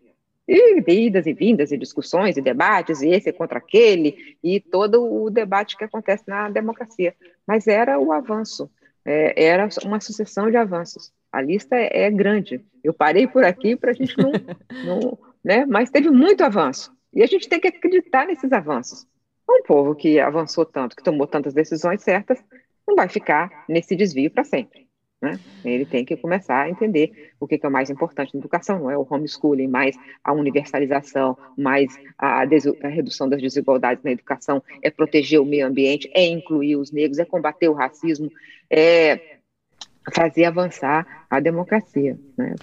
E 0.49 0.81
idas 0.87 1.27
e 1.27 1.33
vindas, 1.33 1.73
e 1.73 1.77
discussões, 1.77 2.37
e 2.37 2.41
debates, 2.41 3.03
e 3.03 3.09
esse 3.09 3.29
é 3.29 3.33
contra 3.33 3.59
aquele, 3.59 4.37
e 4.43 4.61
todo 4.61 5.03
o 5.05 5.29
debate 5.29 5.77
que 5.77 5.83
acontece 5.83 6.23
na 6.29 6.49
democracia. 6.49 7.15
Mas 7.45 7.67
era 7.67 7.99
o 7.99 8.13
avanço, 8.13 8.71
é, 9.05 9.45
era 9.45 9.69
uma 9.85 10.01
sucessão 10.01 10.49
de 10.49 10.57
avanços. 10.57 11.13
A 11.33 11.43
lista 11.43 11.75
é, 11.75 12.05
é 12.05 12.11
grande. 12.11 12.65
Eu 12.83 12.95
parei 12.95 13.27
por 13.27 13.43
aqui 13.43 13.75
para 13.75 13.91
a 13.91 13.95
gente 13.95 14.17
não, 14.17 14.31
não. 14.85 15.19
né? 15.45 15.67
Mas 15.67 15.91
teve 15.91 16.11
muito 16.11 16.43
avanço. 16.43 16.95
E 17.13 17.23
a 17.23 17.27
gente 17.27 17.49
tem 17.49 17.59
que 17.59 17.69
acreditar 17.69 18.27
nesses 18.27 18.53
avanços. 18.53 19.07
Um 19.49 19.63
povo 19.63 19.95
que 19.95 20.19
avançou 20.19 20.65
tanto, 20.65 20.97
que 20.97 21.03
tomou 21.03 21.27
tantas 21.27 21.55
decisões 21.55 22.03
certas, 22.03 22.43
não 22.87 22.95
vai 22.95 23.09
ficar 23.09 23.65
nesse 23.69 23.97
desvio 23.97 24.31
para 24.31 24.45
sempre. 24.45 24.87
Né? 25.21 25.41
Ele 25.65 25.87
tem 25.87 26.05
que 26.05 26.17
começar 26.17 26.63
a 26.63 26.71
entender 26.71 27.33
o 27.41 27.47
que 27.47 27.59
é 27.63 27.69
o 27.69 27.71
mais 27.71 27.89
importante 27.89 28.35
na 28.35 28.41
educação, 28.41 28.79
não 28.79 28.91
é 28.91 28.99
o 28.99 29.07
homeschooling, 29.09 29.67
mais 29.67 29.97
a 30.23 30.33
universalização, 30.33 31.37
mais 31.57 31.99
a, 32.19 32.43
a, 32.43 32.89
redução 32.89 33.29
das 33.29 33.41
desigualdades 33.41 34.05
na 34.05 34.11
educação, 34.11 34.63
é 34.83 34.91
proteger 34.91 35.41
o 35.41 35.45
meio 35.45 35.67
ambiente, 35.67 36.11
é 36.15 36.25
incluir 36.27 36.77
os 36.77 36.93
negros, 36.93 37.19
é 37.19 37.25
combater 37.25 37.69
o 37.69 37.73
racismo, 37.73 38.31
é 38.69 39.36
fazer 40.15 40.45
avançar 40.45 41.07
a 41.29 41.41
democracia, 41.41 42.19
né? 42.37 42.55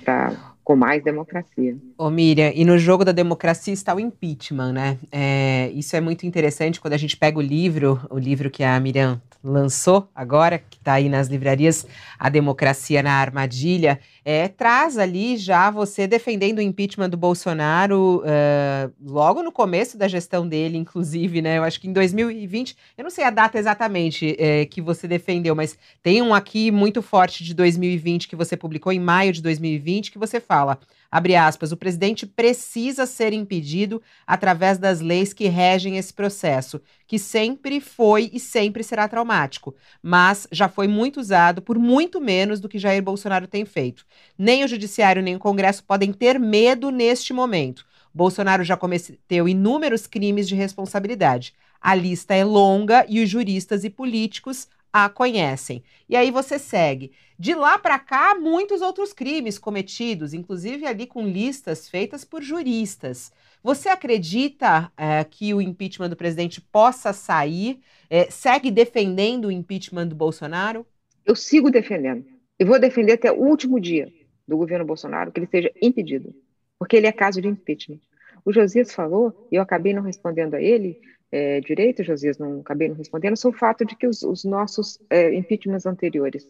Com 0.63 0.75
mais 0.77 1.03
democracia. 1.03 1.75
Ô 1.97 2.09
Miriam, 2.09 2.51
e 2.55 2.63
no 2.63 2.77
jogo 2.77 3.03
da 3.03 3.11
democracia 3.11 3.73
está 3.73 3.93
o 3.93 3.99
impeachment, 3.99 4.71
né? 4.71 4.97
É, 5.11 5.69
isso 5.73 5.95
é 5.95 6.01
muito 6.01 6.25
interessante 6.25 6.79
quando 6.79 6.93
a 6.93 6.97
gente 6.97 7.17
pega 7.17 7.37
o 7.37 7.41
livro, 7.41 7.99
o 8.09 8.17
livro 8.17 8.49
que 8.49 8.63
a 8.63 8.79
Miriam 8.79 9.21
lançou 9.43 10.09
agora, 10.15 10.57
que 10.57 10.77
está 10.77 10.93
aí 10.93 11.09
nas 11.09 11.27
livrarias, 11.27 11.85
A 12.17 12.29
Democracia 12.29 13.03
na 13.03 13.11
Armadilha, 13.11 13.99
é, 14.23 14.47
traz 14.47 14.97
ali 14.97 15.35
já 15.35 15.69
você 15.69 16.07
defendendo 16.07 16.59
o 16.59 16.61
impeachment 16.61 17.09
do 17.09 17.17
Bolsonaro 17.17 18.23
uh, 18.23 18.93
logo 19.03 19.43
no 19.43 19.51
começo 19.51 19.97
da 19.97 20.07
gestão 20.07 20.47
dele, 20.47 20.77
inclusive, 20.77 21.41
né? 21.41 21.57
Eu 21.57 21.63
acho 21.63 21.81
que 21.81 21.89
em 21.89 21.93
2020, 21.93 22.77
eu 22.97 23.03
não 23.03 23.11
sei 23.11 23.25
a 23.25 23.29
data 23.29 23.59
exatamente 23.59 24.35
é, 24.39 24.65
que 24.65 24.81
você 24.81 25.07
defendeu, 25.07 25.53
mas 25.53 25.77
tem 26.01 26.21
um 26.21 26.33
aqui 26.33 26.71
muito 26.71 27.01
forte 27.01 27.43
de 27.43 27.53
2020 27.53 28.29
que 28.29 28.35
você 28.35 28.55
publicou 28.55 28.93
em 28.93 28.99
maio 28.99 29.33
de 29.33 29.41
2020 29.41 30.11
que 30.11 30.17
você 30.17 30.39
fala. 30.39 30.79
Abre 31.13 31.35
aspas, 31.35 31.71
o 31.71 31.77
presidente 31.77 32.25
precisa 32.25 33.05
ser 33.05 33.33
impedido 33.33 34.01
através 34.25 34.79
das 34.79 34.99
leis 34.99 35.31
que 35.31 35.47
regem 35.47 35.95
esse 35.95 36.11
processo, 36.11 36.81
que 37.05 37.19
sempre 37.19 37.79
foi 37.79 38.31
e 38.33 38.39
sempre 38.39 38.83
será 38.83 39.07
traumático, 39.07 39.75
mas 40.01 40.47
já 40.51 40.67
foi 40.67 40.87
muito 40.87 41.19
usado 41.19 41.61
por 41.61 41.77
muito 41.77 42.19
menos 42.19 42.59
do 42.59 42.67
que 42.67 42.79
Jair 42.79 43.03
Bolsonaro 43.03 43.45
tem 43.45 43.63
feito. 43.63 44.07
Nem 44.35 44.63
o 44.63 44.67
judiciário 44.67 45.21
nem 45.21 45.35
o 45.35 45.39
Congresso 45.39 45.83
podem 45.83 46.11
ter 46.11 46.39
medo 46.39 46.89
neste 46.89 47.31
momento. 47.31 47.85
Bolsonaro 48.11 48.63
já 48.63 48.75
cometeu 48.75 49.47
inúmeros 49.47 50.07
crimes 50.07 50.47
de 50.47 50.55
responsabilidade. 50.55 51.53
A 51.79 51.93
lista 51.93 52.33
é 52.33 52.43
longa 52.43 53.05
e 53.07 53.21
os 53.21 53.29
juristas 53.29 53.83
e 53.83 53.89
políticos 53.91 54.67
a 54.93 55.09
conhecem. 55.09 55.83
E 56.07 56.15
aí 56.15 56.29
você 56.29 56.59
segue. 56.59 57.11
De 57.37 57.55
lá 57.55 57.79
para 57.79 57.97
cá, 57.97 58.35
muitos 58.35 58.81
outros 58.83 59.11
crimes 59.11 59.57
cometidos, 59.57 60.35
inclusive 60.35 60.85
ali 60.85 61.07
com 61.07 61.27
listas 61.27 61.89
feitas 61.89 62.23
por 62.23 62.43
juristas. 62.43 63.31
Você 63.63 63.89
acredita 63.89 64.91
é, 64.95 65.23
que 65.23 65.51
o 65.53 65.59
impeachment 65.59 66.09
do 66.09 66.15
presidente 66.15 66.61
possa 66.61 67.11
sair? 67.11 67.79
É, 68.07 68.29
segue 68.29 68.69
defendendo 68.69 69.45
o 69.45 69.51
impeachment 69.51 70.07
do 70.07 70.15
Bolsonaro? 70.15 70.85
Eu 71.25 71.35
sigo 71.35 71.71
defendendo. 71.71 72.25
E 72.59 72.63
vou 72.63 72.79
defender 72.79 73.13
até 73.13 73.31
o 73.31 73.39
último 73.39 73.79
dia 73.79 74.13
do 74.47 74.57
governo 74.57 74.85
Bolsonaro 74.85 75.31
que 75.31 75.39
ele 75.39 75.47
seja 75.47 75.71
impedido, 75.81 76.35
porque 76.77 76.95
ele 76.95 77.07
é 77.07 77.11
caso 77.11 77.41
de 77.41 77.47
impeachment. 77.47 77.99
O 78.45 78.53
Josias 78.53 78.93
falou, 78.93 79.47
e 79.51 79.55
eu 79.55 79.61
acabei 79.61 79.93
não 79.93 80.03
respondendo 80.03 80.53
a 80.53 80.61
ele 80.61 80.99
é, 81.33 81.59
direito, 81.61 82.03
Josias, 82.03 82.37
não 82.37 82.59
acabei 82.59 82.87
não 82.87 82.95
respondendo, 82.95 83.35
sobre 83.35 83.57
o 83.57 83.59
fato 83.59 83.83
de 83.83 83.95
que 83.95 84.05
os, 84.05 84.21
os 84.21 84.43
nossos 84.43 84.99
é, 85.09 85.33
impeachments 85.33 85.87
anteriores, 85.87 86.47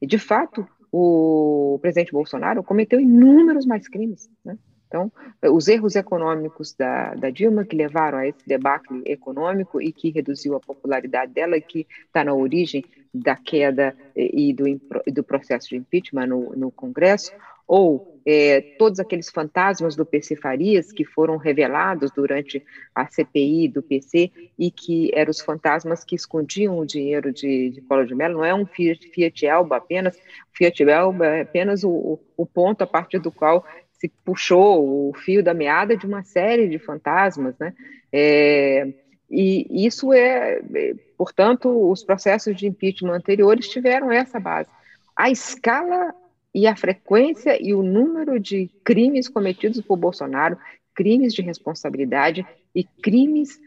e 0.00 0.06
de 0.06 0.18
fato, 0.18 0.66
o 0.90 1.78
presidente 1.82 2.12
Bolsonaro 2.12 2.62
cometeu 2.62 2.98
inúmeros 2.98 3.66
mais 3.66 3.86
crimes, 3.86 4.30
né? 4.42 4.56
Então, 4.86 5.10
os 5.54 5.68
erros 5.68 5.96
econômicos 5.96 6.74
da, 6.74 7.14
da, 7.14 7.30
Dilma 7.30 7.64
que 7.64 7.74
levaram 7.74 8.18
a 8.18 8.28
esse 8.28 8.46
debacle 8.46 9.02
econômico 9.06 9.80
e 9.80 9.90
que 9.90 10.10
reduziu 10.10 10.54
a 10.54 10.60
popularidade 10.60 11.32
dela 11.32 11.58
que 11.58 11.86
está 12.06 12.22
na 12.22 12.34
origem 12.34 12.84
da 13.12 13.34
queda 13.34 13.96
e 14.14 14.52
do, 14.52 14.64
do 15.10 15.24
processo 15.24 15.70
de 15.70 15.76
impeachment 15.76 16.26
no, 16.26 16.54
no 16.54 16.70
Congresso, 16.70 17.32
ou 17.66 18.20
é, 18.24 18.60
todos 18.78 19.00
aqueles 19.00 19.30
fantasmas 19.30 19.96
do 19.96 20.06
PC 20.06 20.36
Farias 20.36 20.92
que 20.92 21.04
foram 21.04 21.36
revelados 21.36 22.10
durante 22.10 22.64
a 22.94 23.06
CPI 23.06 23.68
do 23.68 23.82
PC 23.82 24.30
e 24.58 24.70
que 24.70 25.10
eram 25.14 25.30
os 25.30 25.40
fantasmas 25.40 26.04
que 26.04 26.14
escondiam 26.14 26.78
o 26.78 26.86
dinheiro 26.86 27.32
de, 27.32 27.70
de 27.70 27.80
Collor 27.82 28.06
de 28.06 28.14
Mello, 28.14 28.38
não 28.38 28.44
é 28.44 28.54
um 28.54 28.64
Fiat, 28.64 29.08
Fiat 29.08 29.46
Elba 29.46 29.76
apenas, 29.76 30.16
Fiat 30.52 30.82
Elba 30.82 31.26
é 31.26 31.40
apenas 31.42 31.82
o, 31.82 32.20
o 32.36 32.46
ponto 32.46 32.82
a 32.82 32.86
partir 32.86 33.18
do 33.18 33.32
qual 33.32 33.64
se 33.92 34.08
puxou 34.24 35.10
o 35.10 35.14
fio 35.14 35.42
da 35.42 35.54
meada 35.54 35.96
de 35.96 36.06
uma 36.06 36.22
série 36.24 36.68
de 36.68 36.78
fantasmas, 36.78 37.56
né? 37.58 37.72
É, 38.12 38.92
e 39.30 39.86
isso 39.86 40.12
é, 40.12 40.60
é, 40.74 40.94
portanto, 41.16 41.90
os 41.90 42.04
processos 42.04 42.54
de 42.56 42.66
impeachment 42.66 43.14
anteriores 43.14 43.68
tiveram 43.68 44.10
essa 44.12 44.38
base. 44.38 44.68
A 45.16 45.30
escala 45.30 46.12
e 46.54 46.66
a 46.66 46.76
frequência 46.76 47.56
e 47.60 47.74
o 47.74 47.82
número 47.82 48.38
de 48.38 48.68
crimes 48.84 49.28
cometidos 49.28 49.80
por 49.80 49.96
Bolsonaro, 49.96 50.58
crimes 50.94 51.32
de 51.32 51.42
responsabilidade 51.42 52.46
e 52.74 52.84
crimes 52.84 53.58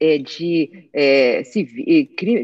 é, 0.00 0.18
de 0.18 0.88
é, 0.92 1.42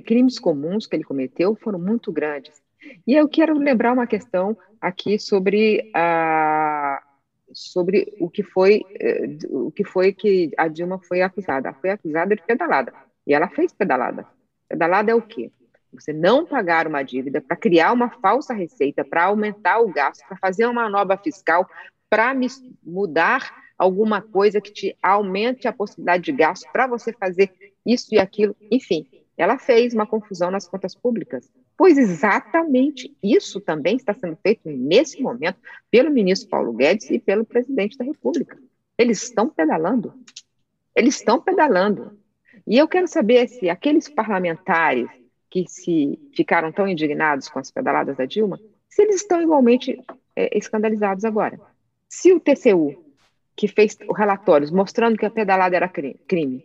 crimes 0.04 0.38
comuns 0.38 0.86
que 0.86 0.94
ele 0.94 1.04
cometeu 1.04 1.56
foram 1.56 1.78
muito 1.78 2.12
grandes. 2.12 2.62
E 3.06 3.14
eu 3.14 3.28
quero 3.28 3.58
lembrar 3.58 3.92
uma 3.92 4.06
questão 4.06 4.56
aqui 4.80 5.18
sobre 5.18 5.90
a, 5.92 7.02
sobre 7.52 8.14
o 8.20 8.30
que 8.30 8.42
foi 8.42 8.82
eh, 9.00 9.38
o 9.50 9.70
que 9.70 9.84
foi 9.84 10.12
que 10.12 10.50
a 10.56 10.68
Dilma 10.68 11.00
foi 11.00 11.22
acusada. 11.22 11.72
Foi 11.74 11.90
acusada 11.90 12.36
de 12.36 12.42
pedalada. 12.42 12.92
E 13.26 13.34
ela 13.34 13.48
fez 13.48 13.72
pedalada. 13.72 14.26
Pedalada 14.68 15.10
é 15.10 15.14
o 15.14 15.22
quê? 15.22 15.50
Você 15.92 16.12
não 16.12 16.46
pagar 16.46 16.86
uma 16.86 17.02
dívida 17.02 17.40
para 17.40 17.56
criar 17.56 17.92
uma 17.92 18.10
falsa 18.10 18.54
receita, 18.54 19.04
para 19.04 19.24
aumentar 19.24 19.80
o 19.80 19.88
gasto, 19.88 20.26
para 20.26 20.36
fazer 20.36 20.66
uma 20.66 20.82
manobra 20.82 21.16
fiscal, 21.16 21.68
para 22.10 22.34
mudar 22.82 23.54
alguma 23.76 24.20
coisa 24.20 24.60
que 24.60 24.72
te 24.72 24.96
aumente 25.02 25.68
a 25.68 25.72
possibilidade 25.72 26.24
de 26.24 26.32
gasto, 26.32 26.70
para 26.72 26.86
você 26.86 27.12
fazer 27.12 27.52
isso 27.86 28.14
e 28.14 28.18
aquilo, 28.18 28.56
enfim 28.70 29.06
ela 29.38 29.56
fez 29.56 29.94
uma 29.94 30.04
confusão 30.04 30.50
nas 30.50 30.66
contas 30.66 30.96
públicas. 30.96 31.48
Pois 31.76 31.96
exatamente 31.96 33.16
isso 33.22 33.60
também 33.60 33.94
está 33.96 34.12
sendo 34.12 34.36
feito 34.42 34.68
nesse 34.68 35.22
momento 35.22 35.58
pelo 35.88 36.10
ministro 36.10 36.50
Paulo 36.50 36.72
Guedes 36.72 37.08
e 37.08 37.20
pelo 37.20 37.44
presidente 37.44 37.96
da 37.96 38.04
República. 38.04 38.58
Eles 38.98 39.22
estão 39.22 39.48
pedalando. 39.48 40.12
Eles 40.94 41.14
estão 41.14 41.40
pedalando. 41.40 42.18
E 42.66 42.76
eu 42.76 42.88
quero 42.88 43.06
saber 43.06 43.46
se 43.48 43.70
aqueles 43.70 44.08
parlamentares 44.08 45.08
que 45.50 45.64
se 45.66 46.18
ficaram 46.34 46.70
tão 46.70 46.86
indignados 46.86 47.48
com 47.48 47.58
as 47.58 47.70
pedaladas 47.70 48.16
da 48.16 48.24
Dilma, 48.24 48.60
se 48.88 49.02
eles 49.02 49.16
estão 49.16 49.40
igualmente 49.40 49.98
é, 50.36 50.56
escandalizados 50.56 51.24
agora. 51.24 51.60
Se 52.08 52.32
o 52.32 52.40
TCU, 52.40 53.04
que 53.56 53.68
fez 53.68 53.96
relatórios 54.16 54.70
mostrando 54.70 55.18
que 55.18 55.26
a 55.26 55.30
pedalada 55.30 55.76
era 55.76 55.88
crime, 55.88 56.64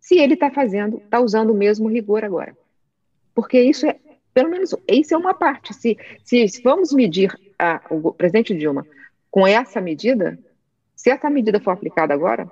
se 0.00 0.18
ele 0.18 0.34
está 0.34 0.50
fazendo, 0.50 0.98
está 0.98 1.20
usando 1.20 1.50
o 1.50 1.56
mesmo 1.56 1.88
rigor 1.88 2.24
agora. 2.24 2.56
Porque 3.34 3.60
isso 3.60 3.86
é, 3.86 3.96
pelo 4.32 4.50
menos, 4.50 4.74
isso 4.88 5.14
é 5.14 5.16
uma 5.16 5.34
parte. 5.34 5.74
Se, 5.74 5.98
se, 6.24 6.48
se 6.48 6.62
vamos 6.62 6.92
medir 6.92 7.36
a, 7.58 7.80
o 7.90 8.12
presidente 8.12 8.54
Dilma 8.54 8.86
com 9.30 9.46
essa 9.46 9.80
medida, 9.80 10.38
se 10.94 11.10
essa 11.10 11.28
medida 11.28 11.60
for 11.60 11.72
aplicada 11.72 12.14
agora, 12.14 12.50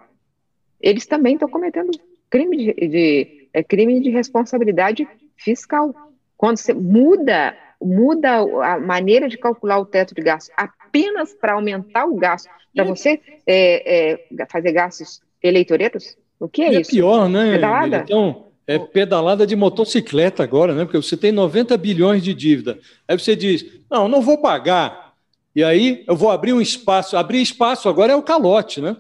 eles 0.81 1.07
também 1.07 1.35
estão 1.35 1.49
cometendo 1.49 1.91
crime 2.29 2.57
de, 2.57 2.89
de 2.89 3.49
é, 3.53 3.62
crime 3.62 4.01
de 4.01 4.11
responsabilidade 4.11 5.09
fiscal. 5.37 5.95
Quando 6.37 6.59
você 6.59 6.72
muda 6.72 7.55
muda 7.80 8.39
a 8.39 8.78
maneira 8.78 9.28
de 9.28 9.37
calcular 9.37 9.78
o 9.78 9.84
teto 9.84 10.14
de 10.14 10.22
gastos 10.22 10.53
apenas 10.57 11.34
para 11.34 11.55
aumentar 11.55 12.07
o 12.07 12.16
gasto, 12.16 12.49
para 12.74 12.84
você 12.84 13.20
é, 13.47 14.14
é, 14.14 14.47
fazer 14.51 14.72
gastos 14.72 15.20
eleitoreiros, 15.43 16.16
o 16.39 16.49
que 16.49 16.62
é 16.62 16.72
e 16.72 16.76
é 16.76 16.80
isso? 16.80 16.91
É 16.91 16.95
pior, 16.95 17.28
né? 17.28 17.53
Pedalada? 17.53 18.03
Então, 18.05 18.47
é 18.66 18.78
pedalada 18.78 19.47
de 19.47 19.55
motocicleta 19.55 20.43
agora, 20.43 20.74
né? 20.74 20.84
Porque 20.84 20.97
você 20.97 21.16
tem 21.16 21.32
90 21.32 21.76
bilhões 21.76 22.22
de 22.22 22.34
dívida. 22.34 22.78
Aí 23.07 23.18
você 23.18 23.37
diz: 23.37 23.64
não, 23.91 24.09
não 24.09 24.20
vou 24.20 24.39
pagar. 24.39 25.14
E 25.55 25.62
aí 25.62 26.05
eu 26.07 26.16
vou 26.16 26.30
abrir 26.30 26.53
um 26.53 26.61
espaço. 26.61 27.16
Abrir 27.16 27.41
espaço 27.41 27.89
agora 27.89 28.12
é 28.12 28.16
o 28.16 28.22
calote, 28.22 28.80
né? 28.80 28.97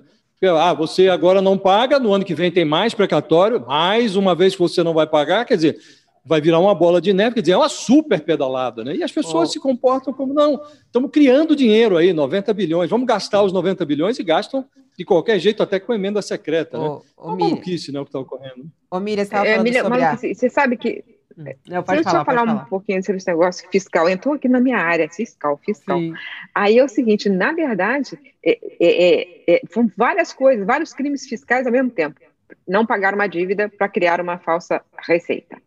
Ah, 0.60 0.72
você 0.72 1.08
agora 1.08 1.42
não 1.42 1.58
paga, 1.58 1.98
no 1.98 2.12
ano 2.12 2.24
que 2.24 2.34
vem 2.34 2.52
tem 2.52 2.64
mais 2.64 2.94
precatório, 2.94 3.64
mais 3.66 4.16
uma 4.16 4.34
vez 4.34 4.54
que 4.54 4.60
você 4.60 4.82
não 4.82 4.92
vai 4.94 5.06
pagar, 5.06 5.44
quer 5.44 5.56
dizer, 5.56 5.78
vai 6.26 6.40
virar 6.40 6.58
uma 6.58 6.74
bola 6.74 7.00
de 7.00 7.12
neve, 7.12 7.36
quer 7.36 7.40
dizer, 7.40 7.52
é 7.52 7.56
uma 7.56 7.68
super 7.68 8.20
pedalada, 8.20 8.82
né? 8.82 8.96
E 8.96 9.02
as 9.02 9.12
pessoas 9.12 9.48
oh. 9.48 9.52
se 9.52 9.60
comportam 9.60 10.12
como, 10.12 10.34
não, 10.34 10.60
estamos 10.84 11.10
criando 11.12 11.54
dinheiro 11.54 11.96
aí, 11.96 12.12
90 12.12 12.52
bilhões, 12.52 12.90
vamos 12.90 13.06
gastar 13.06 13.42
os 13.42 13.52
90 13.52 13.86
bilhões 13.86 14.18
e 14.18 14.24
gastam 14.24 14.64
de 14.98 15.04
qualquer 15.04 15.38
jeito, 15.38 15.62
até 15.62 15.78
com 15.78 15.94
emenda 15.94 16.20
secreta, 16.20 16.78
né? 16.78 16.88
Ô, 16.88 17.02
uma 17.16 17.36
maluquice, 17.36 17.92
né, 17.92 18.00
o 18.00 18.04
que 18.04 18.08
está 18.08 18.18
ocorrendo. 18.18 18.66
Ô, 18.90 18.98
Miriam, 18.98 19.24
você 19.24 19.28
estava 19.28 19.46
é, 19.46 19.56
falando 19.56 19.72
sobre 19.72 20.02
a... 20.02 20.16
Você 20.16 20.50
sabe 20.50 20.76
que... 20.76 21.04
Hum. 21.38 21.44
Não, 21.68 21.82
pode 21.82 21.98
Deixa 21.98 22.10
falar, 22.10 22.22
eu 22.22 22.24
falar, 22.24 22.46
falar, 22.46 22.62
um 22.62 22.64
pouquinho 22.64 23.02
sobre 23.04 23.18
esse 23.18 23.26
negócio 23.28 23.68
fiscal. 23.70 24.08
Entrou 24.08 24.34
aqui 24.34 24.48
na 24.48 24.58
minha 24.58 24.78
área, 24.78 25.08
fiscal, 25.08 25.60
fiscal. 25.62 25.98
Sim. 25.98 26.14
Aí 26.54 26.78
é 26.78 26.82
o 26.82 26.88
seguinte, 26.88 27.28
na 27.28 27.52
verdade, 27.52 28.18
é, 28.42 28.58
é, 28.80 29.20
é, 29.50 29.54
é 29.56 29.60
são 29.70 29.88
várias 29.96 30.32
coisas, 30.32 30.66
vários 30.66 30.94
crimes 30.94 31.26
fiscais 31.26 31.66
ao 31.66 31.72
mesmo 31.72 31.90
tempo. 31.90 32.18
Não 32.66 32.86
pagar 32.86 33.14
uma 33.14 33.26
dívida 33.26 33.68
para 33.68 33.86
criar 33.86 34.18
uma 34.18 34.38
falsa 34.38 34.80
receita 35.06 35.58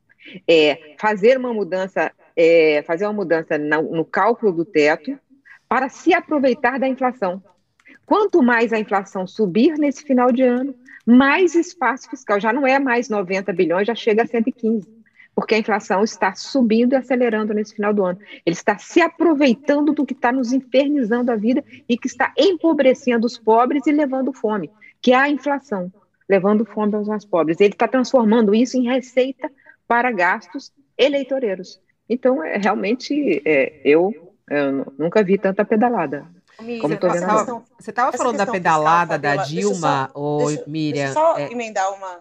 é 0.47 0.95
fazer 0.99 1.37
uma 1.37 1.53
mudança, 1.53 2.11
é, 2.35 2.83
fazer 2.83 3.05
uma 3.05 3.13
mudança 3.13 3.57
no, 3.57 3.95
no 3.95 4.05
cálculo 4.05 4.51
do 4.51 4.65
teto 4.65 5.17
para 5.67 5.89
se 5.89 6.13
aproveitar 6.13 6.79
da 6.79 6.87
inflação. 6.87 7.41
Quanto 8.05 8.41
mais 8.41 8.73
a 8.73 8.79
inflação 8.79 9.27
subir 9.27 9.77
nesse 9.77 10.03
final 10.03 10.31
de 10.31 10.41
ano, 10.41 10.73
mais 11.05 11.55
espaço 11.55 12.09
fiscal. 12.09 12.39
Já 12.39 12.53
não 12.53 12.65
é 12.65 12.79
mais 12.79 13.09
90 13.09 13.51
bilhões, 13.53 13.87
já 13.87 13.95
chega 13.95 14.23
a 14.23 14.27
115, 14.27 14.87
porque 15.33 15.55
a 15.55 15.57
inflação 15.57 16.03
está 16.03 16.33
subindo 16.35 16.93
e 16.93 16.95
acelerando 16.95 17.53
nesse 17.53 17.75
final 17.75 17.93
do 17.93 18.03
ano. 18.03 18.19
Ele 18.45 18.55
está 18.55 18.77
se 18.77 19.01
aproveitando 19.01 19.93
do 19.93 20.05
que 20.05 20.13
está 20.13 20.31
nos 20.31 20.51
infernizando 20.53 21.31
a 21.31 21.35
vida 21.35 21.63
e 21.87 21.97
que 21.97 22.07
está 22.07 22.33
empobrecendo 22.37 23.25
os 23.25 23.37
pobres 23.37 23.87
e 23.87 23.91
levando 23.91 24.33
fome, 24.33 24.69
que 25.01 25.11
é 25.11 25.15
a 25.15 25.29
inflação, 25.29 25.91
levando 26.27 26.65
fome 26.65 26.95
aos 26.95 27.07
mais 27.07 27.25
pobres. 27.25 27.59
Ele 27.59 27.73
está 27.73 27.87
transformando 27.87 28.53
isso 28.53 28.77
em 28.77 28.83
receita 28.83 29.51
para 29.89 30.11
gastos 30.11 30.71
eleitoreiros. 30.95 31.81
Então, 32.07 32.43
é, 32.43 32.57
realmente, 32.57 33.41
é, 33.43 33.81
eu, 33.83 34.13
eu, 34.47 34.93
nunca 34.99 35.23
vi 35.23 35.35
tanta 35.35 35.65
pedalada. 35.65 36.27
como 36.79 36.95
tô 36.95 37.09
vendo 37.09 37.25
questão, 37.25 37.65
você 37.79 37.89
estava 37.89 38.15
falando 38.15 38.37
da 38.37 38.45
pedalada 38.45 39.15
fiscal, 39.15 39.37
da 39.37 39.43
Dilma, 39.43 40.11
ou 40.13 40.47
Miriam? 40.67 41.05
Deixa 41.05 41.07
eu 41.07 41.13
só 41.13 41.37
é, 41.39 41.51
emendar 41.51 41.91
uma. 41.91 42.19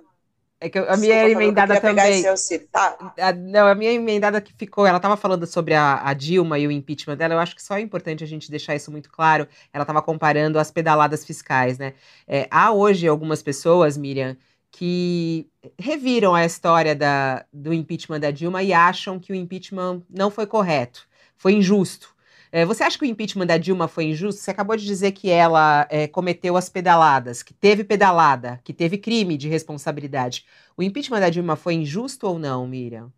É 0.60 0.68
que 0.68 0.78
a 0.78 0.96
minha 0.96 1.14
Desculpa, 1.14 1.42
emendada 1.42 1.80
também. 1.80 2.24
Tá. 2.72 3.12
A, 3.18 3.32
não, 3.32 3.68
a 3.68 3.74
minha 3.74 3.92
emendada 3.92 4.40
que 4.40 4.52
ficou, 4.54 4.86
ela 4.86 4.96
estava 4.96 5.16
falando 5.16 5.46
sobre 5.46 5.74
a, 5.74 6.00
a, 6.02 6.14
Dilma 6.14 6.58
e 6.58 6.66
o 6.66 6.70
impeachment 6.70 7.16
dela. 7.16 7.34
Eu 7.34 7.38
acho 7.38 7.54
que 7.54 7.62
só 7.62 7.76
é 7.76 7.80
importante 7.80 8.24
a 8.24 8.26
gente 8.26 8.50
deixar 8.50 8.74
isso 8.74 8.90
muito 8.90 9.10
claro. 9.10 9.46
Ela 9.72 9.84
estava 9.84 10.02
comparando 10.02 10.58
as 10.58 10.70
pedaladas 10.70 11.24
fiscais, 11.24 11.78
né? 11.78 11.92
É, 12.26 12.48
há 12.50 12.72
hoje 12.72 13.06
algumas 13.06 13.40
pessoas, 13.40 13.96
Miriam, 13.96 14.36
que 14.70 15.48
reviram 15.78 16.34
a 16.34 16.44
história 16.44 16.94
da, 16.94 17.44
do 17.52 17.72
impeachment 17.72 18.20
da 18.20 18.30
Dilma 18.30 18.62
e 18.62 18.72
acham 18.72 19.18
que 19.18 19.32
o 19.32 19.34
impeachment 19.34 20.02
não 20.08 20.30
foi 20.30 20.46
correto, 20.46 21.08
foi 21.36 21.54
injusto. 21.54 22.14
É, 22.50 22.64
você 22.64 22.82
acha 22.82 22.98
que 22.98 23.04
o 23.04 23.08
impeachment 23.08 23.46
da 23.46 23.58
Dilma 23.58 23.88
foi 23.88 24.04
injusto? 24.04 24.40
Você 24.40 24.50
acabou 24.50 24.76
de 24.76 24.84
dizer 24.84 25.12
que 25.12 25.30
ela 25.30 25.86
é, 25.90 26.06
cometeu 26.06 26.56
as 26.56 26.68
pedaladas, 26.68 27.42
que 27.42 27.52
teve 27.52 27.84
pedalada, 27.84 28.60
que 28.64 28.72
teve 28.72 28.96
crime 28.96 29.36
de 29.36 29.48
responsabilidade. 29.48 30.46
O 30.76 30.82
impeachment 30.82 31.20
da 31.20 31.28
Dilma 31.28 31.56
foi 31.56 31.74
injusto 31.74 32.26
ou 32.26 32.38
não, 32.38 32.66
Miriam? 32.66 33.12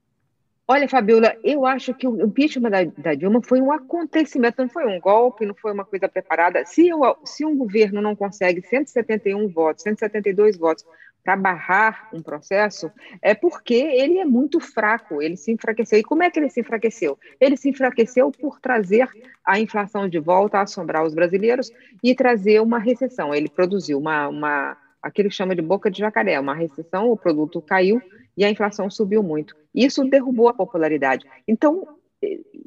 Olha, 0.66 0.88
Fabiola, 0.88 1.36
eu 1.42 1.66
acho 1.66 1.92
que 1.94 2.06
o 2.06 2.24
impeachment 2.24 2.70
da, 2.70 2.84
da, 2.84 3.14
Dilma 3.14 3.40
foi 3.42 3.60
um 3.60 3.72
acontecimento, 3.72 4.62
não 4.62 4.68
foi 4.68 4.86
um 4.86 5.00
golpe, 5.00 5.44
não 5.44 5.54
foi 5.54 5.72
uma 5.72 5.84
coisa 5.84 6.08
preparada. 6.08 6.64
Se, 6.64 6.86
eu, 6.86 7.00
se 7.24 7.44
um 7.44 7.56
governo 7.56 8.00
não 8.00 8.14
consegue 8.14 8.62
171 8.62 9.48
votos, 9.48 9.82
172 9.82 10.56
votos 10.56 10.84
para 11.22 11.36
barrar 11.36 12.08
um 12.12 12.22
processo, 12.22 12.90
é 13.20 13.34
porque 13.34 13.74
ele 13.74 14.18
é 14.18 14.24
muito 14.24 14.58
fraco, 14.58 15.20
ele 15.20 15.36
se 15.36 15.52
enfraqueceu. 15.52 15.98
E 15.98 16.02
como 16.02 16.22
é 16.22 16.30
que 16.30 16.38
ele 16.38 16.48
se 16.48 16.60
enfraqueceu? 16.60 17.18
Ele 17.40 17.56
se 17.56 17.68
enfraqueceu 17.68 18.30
por 18.30 18.60
trazer 18.60 19.08
a 19.44 19.60
inflação 19.60 20.08
de 20.08 20.18
volta 20.18 20.58
a 20.58 20.62
assombrar 20.62 21.04
os 21.04 21.14
brasileiros 21.14 21.70
e 22.02 22.14
trazer 22.14 22.60
uma 22.60 22.78
recessão. 22.78 23.34
Ele 23.34 23.48
produziu 23.48 23.98
uma, 23.98 24.28
uma 24.28 24.76
aquilo 25.02 25.28
que 25.28 25.34
chama 25.34 25.54
de 25.54 25.62
boca 25.62 25.90
de 25.90 25.98
jacaré, 25.98 26.38
uma 26.38 26.54
recessão, 26.54 27.10
o 27.10 27.16
produto 27.16 27.60
caiu 27.60 28.00
e 28.36 28.44
a 28.44 28.50
inflação 28.50 28.90
subiu 28.90 29.22
muito. 29.22 29.56
Isso 29.74 30.04
derrubou 30.04 30.48
a 30.48 30.54
popularidade. 30.54 31.26
Então, 31.46 31.86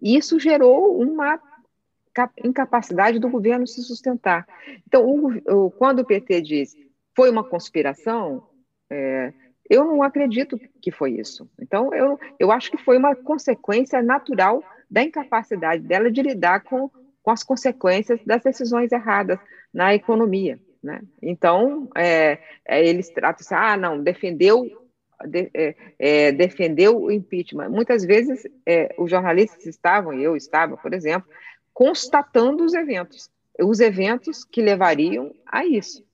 isso 0.01 0.39
gerou 0.39 0.99
uma 0.99 1.39
incapacidade 2.43 3.19
do 3.19 3.29
governo 3.29 3.65
se 3.65 3.81
sustentar. 3.81 4.47
Então, 4.87 5.05
o, 5.05 5.65
o, 5.65 5.71
quando 5.71 5.99
o 5.99 6.05
PT 6.05 6.41
diz 6.41 6.75
foi 7.15 7.29
uma 7.29 7.43
conspiração, 7.43 8.47
é, 8.89 9.33
eu 9.69 9.85
não 9.85 10.03
acredito 10.03 10.59
que 10.81 10.91
foi 10.91 11.11
isso. 11.13 11.49
Então, 11.59 11.93
eu, 11.93 12.19
eu 12.39 12.51
acho 12.51 12.69
que 12.69 12.77
foi 12.77 12.97
uma 12.97 13.15
consequência 13.15 14.01
natural 14.01 14.63
da 14.89 15.01
incapacidade 15.01 15.83
dela 15.83 16.11
de 16.11 16.21
lidar 16.21 16.61
com, 16.61 16.89
com 17.21 17.31
as 17.31 17.43
consequências 17.43 18.19
das 18.25 18.43
decisões 18.43 18.91
erradas 18.91 19.39
na 19.73 19.95
economia. 19.95 20.59
Né? 20.83 21.01
Então, 21.21 21.89
é, 21.95 22.39
é, 22.67 22.85
eles 22.85 23.09
tratam 23.09 23.41
assim, 23.41 23.55
ah, 23.55 23.77
não, 23.77 24.03
defendeu 24.03 24.69
de, 25.25 25.49
é, 25.53 25.75
é, 25.97 26.31
defendeu 26.31 27.01
o 27.01 27.11
impeachment. 27.11 27.69
Muitas 27.69 28.03
vezes 28.03 28.45
é, 28.65 28.93
os 28.97 29.09
jornalistas 29.09 29.65
estavam, 29.65 30.13
eu 30.13 30.35
estava, 30.35 30.75
por 30.75 30.93
exemplo, 30.93 31.29
constatando 31.73 32.63
os 32.63 32.73
eventos, 32.73 33.29
os 33.59 33.79
eventos 33.79 34.43
que 34.43 34.61
levariam 34.61 35.33
a 35.45 35.65
isso. 35.65 36.05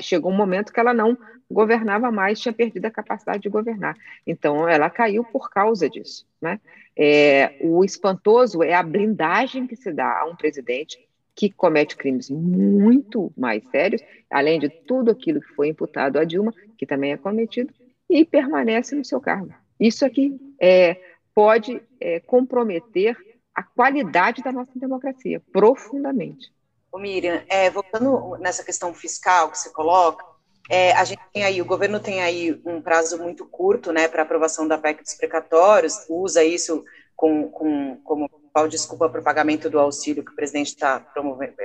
Chegou 0.00 0.30
um 0.30 0.36
momento 0.36 0.72
que 0.72 0.80
ela 0.80 0.94
não 0.94 1.16
governava 1.50 2.10
mais, 2.10 2.40
tinha 2.40 2.52
perdido 2.52 2.86
a 2.86 2.90
capacidade 2.90 3.42
de 3.42 3.48
governar. 3.48 3.96
Então, 4.26 4.68
ela 4.68 4.90
caiu 4.90 5.24
por 5.24 5.48
causa 5.50 5.88
disso. 5.88 6.26
Né? 6.40 6.60
É, 6.96 7.56
o 7.60 7.84
espantoso 7.84 8.62
é 8.62 8.74
a 8.74 8.82
blindagem 8.82 9.66
que 9.66 9.76
se 9.76 9.92
dá 9.92 10.20
a 10.20 10.24
um 10.24 10.36
presidente 10.36 10.98
que 11.34 11.50
comete 11.50 11.96
crimes 11.96 12.30
muito 12.30 13.30
mais 13.36 13.62
sérios, 13.68 14.02
além 14.30 14.58
de 14.58 14.70
tudo 14.70 15.10
aquilo 15.10 15.40
que 15.40 15.54
foi 15.54 15.68
imputado 15.68 16.18
a 16.18 16.24
Dilma, 16.24 16.52
que 16.78 16.86
também 16.86 17.12
é 17.12 17.16
cometido, 17.16 17.72
e 18.08 18.24
permanece 18.24 18.94
no 18.94 19.04
seu 19.04 19.20
cargo. 19.20 19.52
Isso 19.78 20.04
aqui 20.04 20.40
é, 20.58 20.96
pode 21.34 21.82
é, 22.00 22.20
comprometer 22.20 23.16
a 23.54 23.62
qualidade 23.62 24.42
da 24.42 24.50
nossa 24.50 24.78
democracia, 24.78 25.40
profundamente. 25.52 26.50
Ô 26.96 26.98
Miriam, 26.98 27.42
é, 27.50 27.68
voltando 27.68 28.38
nessa 28.38 28.64
questão 28.64 28.94
fiscal 28.94 29.50
que 29.50 29.58
você 29.58 29.68
coloca, 29.68 30.24
é, 30.70 30.92
a 30.92 31.04
gente 31.04 31.20
tem 31.30 31.44
aí, 31.44 31.60
o 31.60 31.66
governo 31.66 32.00
tem 32.00 32.22
aí 32.22 32.58
um 32.64 32.80
prazo 32.80 33.18
muito 33.18 33.44
curto, 33.44 33.92
né, 33.92 34.08
para 34.08 34.22
aprovação 34.22 34.66
da 34.66 34.78
PEC 34.78 35.02
dos 35.02 35.12
precatórios, 35.12 36.06
usa 36.08 36.42
isso 36.42 36.82
com, 37.14 37.50
com, 37.50 38.00
como 38.02 38.30
desculpa 38.70 39.10
para 39.10 39.20
o 39.20 39.22
pagamento 39.22 39.68
do 39.68 39.78
auxílio 39.78 40.24
que 40.24 40.32
o 40.32 40.34
presidente 40.34 40.68
está 40.68 40.98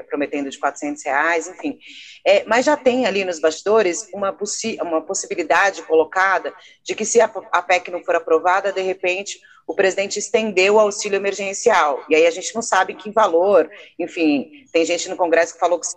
prometendo 0.09 0.49
de 0.49 0.59
400 0.59 1.01
reais, 1.05 1.47
enfim. 1.47 1.79
É, 2.27 2.43
mas 2.43 2.65
já 2.65 2.75
tem 2.75 3.05
ali 3.05 3.23
nos 3.23 3.39
bastidores 3.39 4.09
uma, 4.13 4.37
uma 4.81 5.01
possibilidade 5.01 5.81
colocada 5.83 6.53
de 6.83 6.93
que 6.93 7.05
se 7.05 7.21
a, 7.21 7.31
a 7.53 7.61
PEC 7.61 7.89
não 7.89 8.03
for 8.03 8.15
aprovada, 8.15 8.73
de 8.73 8.81
repente 8.81 9.39
o 9.71 9.75
presidente 9.75 10.19
estendeu 10.19 10.75
o 10.75 10.79
auxílio 10.79 11.15
emergencial. 11.15 12.03
E 12.09 12.15
aí 12.15 12.27
a 12.27 12.31
gente 12.31 12.53
não 12.53 12.61
sabe 12.61 12.93
que 12.93 13.09
valor, 13.09 13.69
enfim, 13.97 14.65
tem 14.71 14.83
gente 14.83 15.07
no 15.07 15.15
Congresso 15.15 15.53
que 15.53 15.59
falou 15.59 15.79
que, 15.79 15.87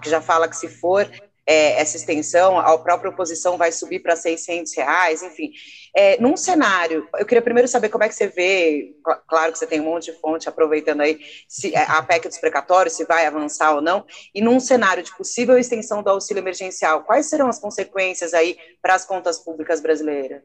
que 0.00 0.08
já 0.08 0.20
fala 0.20 0.48
que 0.48 0.56
se 0.56 0.66
for 0.66 1.06
é, 1.46 1.78
essa 1.78 1.96
extensão, 1.98 2.58
a 2.58 2.78
própria 2.78 3.10
oposição 3.10 3.58
vai 3.58 3.70
subir 3.70 4.00
para 4.00 4.16
600 4.16 4.74
reais, 4.74 5.22
enfim. 5.22 5.50
É, 5.94 6.18
num 6.18 6.38
cenário, 6.38 7.06
eu 7.18 7.26
queria 7.26 7.42
primeiro 7.42 7.68
saber 7.68 7.90
como 7.90 8.02
é 8.02 8.08
que 8.08 8.14
você 8.14 8.28
vê, 8.28 8.96
claro 9.28 9.52
que 9.52 9.58
você 9.58 9.66
tem 9.66 9.80
um 9.80 9.84
monte 9.84 10.10
de 10.10 10.18
fonte 10.18 10.48
aproveitando 10.48 11.02
aí, 11.02 11.20
se 11.46 11.74
é, 11.74 11.82
a 11.82 12.02
PEC 12.02 12.28
dos 12.28 12.38
precatórios, 12.38 12.94
se 12.94 13.04
vai 13.04 13.26
avançar 13.26 13.74
ou 13.74 13.82
não, 13.82 14.06
e 14.34 14.40
num 14.40 14.58
cenário 14.58 15.02
de 15.02 15.14
possível 15.14 15.58
extensão 15.58 16.02
do 16.02 16.08
auxílio 16.08 16.40
emergencial, 16.40 17.02
quais 17.02 17.28
serão 17.28 17.48
as 17.48 17.58
consequências 17.58 18.32
aí 18.32 18.56
para 18.80 18.94
as 18.94 19.04
contas 19.04 19.38
públicas 19.38 19.82
brasileiras? 19.82 20.40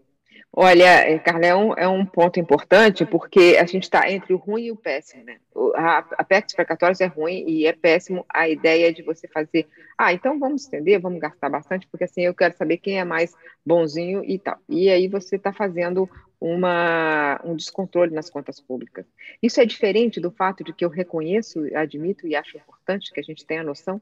Olha, 0.60 0.86
é, 0.86 1.20
Carla, 1.20 1.46
é 1.46 1.56
um, 1.56 1.74
é 1.74 1.88
um 1.88 2.04
ponto 2.04 2.40
importante 2.40 3.06
porque 3.06 3.58
a 3.62 3.66
gente 3.68 3.84
está 3.84 4.10
entre 4.10 4.34
o 4.34 4.38
ruim 4.38 4.64
e 4.64 4.72
o 4.72 4.76
péssimo, 4.76 5.24
né? 5.24 5.38
A, 5.76 6.00
a 6.00 6.24
PEC 6.24 6.48
dos 6.80 7.00
é 7.00 7.06
ruim 7.06 7.48
e 7.48 7.68
é 7.68 7.74
péssimo 7.74 8.26
a 8.28 8.50
ideia 8.50 8.92
de 8.92 9.04
você 9.04 9.28
fazer, 9.28 9.68
ah, 9.96 10.12
então 10.12 10.40
vamos 10.40 10.64
estender, 10.64 11.00
vamos 11.00 11.20
gastar 11.20 11.48
bastante, 11.48 11.86
porque 11.86 12.06
assim 12.06 12.24
eu 12.24 12.34
quero 12.34 12.58
saber 12.58 12.78
quem 12.78 13.00
é 13.00 13.04
mais 13.04 13.36
bonzinho 13.64 14.24
e 14.26 14.40
tal. 14.40 14.58
E 14.68 14.90
aí 14.90 15.08
você 15.08 15.36
está 15.36 15.54
fazendo 15.54 16.10
uma, 16.42 17.40
um 17.44 17.56
descontrole 17.56 18.12
nas 18.12 18.28
contas 18.28 18.60
públicas. 18.60 19.06
Isso 19.40 19.62
é 19.62 19.66
diferente 19.66 20.20
do 20.20 20.32
fato 20.32 20.64
de 20.64 20.74
que 20.74 20.84
eu 20.84 20.90
reconheço, 20.90 21.60
admito 21.76 22.26
e 22.26 22.36
acho 22.36 22.58
importante 22.58 23.14
que 23.14 23.20
a 23.20 23.24
gente 23.24 23.46
tenha 23.46 23.62
a 23.62 23.64
noção 23.64 24.02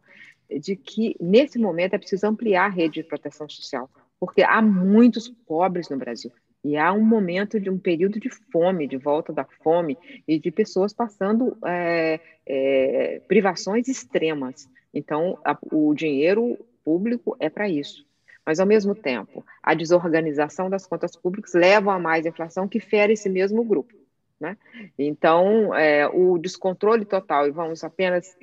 de 0.50 0.78
que, 0.78 1.18
nesse 1.20 1.60
momento, 1.60 1.96
é 1.96 1.98
preciso 1.98 2.26
ampliar 2.26 2.68
a 2.68 2.74
rede 2.74 3.02
de 3.02 3.04
proteção 3.04 3.50
social 3.50 3.90
porque 4.20 4.42
há 4.42 4.62
muitos 4.62 5.28
pobres 5.28 5.90
no 5.90 5.98
Brasil. 5.98 6.32
E 6.66 6.76
há 6.78 6.92
um 6.92 7.06
momento 7.06 7.60
de 7.60 7.70
um 7.70 7.78
período 7.78 8.20
de 8.20 8.28
fome, 8.52 8.88
de 8.88 8.98
volta 8.98 9.32
da 9.32 9.46
fome, 9.46 9.96
e 10.28 10.40
de 10.40 10.50
pessoas 10.50 10.92
passando 10.92 11.56
é, 11.64 12.20
é, 12.44 13.22
privações 13.28 13.88
extremas. 13.88 14.68
Então, 14.92 15.38
a, 15.46 15.56
o 15.72 15.94
dinheiro 15.94 16.58
público 16.84 17.38
é 17.40 17.52
para 17.52 17.70
isso. 17.70 18.04
Mas, 18.44 18.60
ao 18.60 18.66
mesmo 18.66 18.96
tempo, 18.96 19.46
a 19.62 19.76
desorganização 19.76 20.68
das 20.68 20.88
contas 20.88 21.16
públicas 21.16 21.54
leva 21.54 21.94
a 21.94 22.00
mais 22.00 22.26
inflação 22.26 22.68
que 22.68 22.80
fere 22.80 23.14
esse 23.14 23.30
mesmo 23.30 23.64
grupo. 23.64 23.94
Né? 24.40 24.58
Então, 24.98 25.72
é, 25.76 26.08
o 26.08 26.40
descontrole 26.40 27.06
total, 27.06 27.48
e 27.48 27.52
vamos 27.52 27.84
apenas 27.84 28.36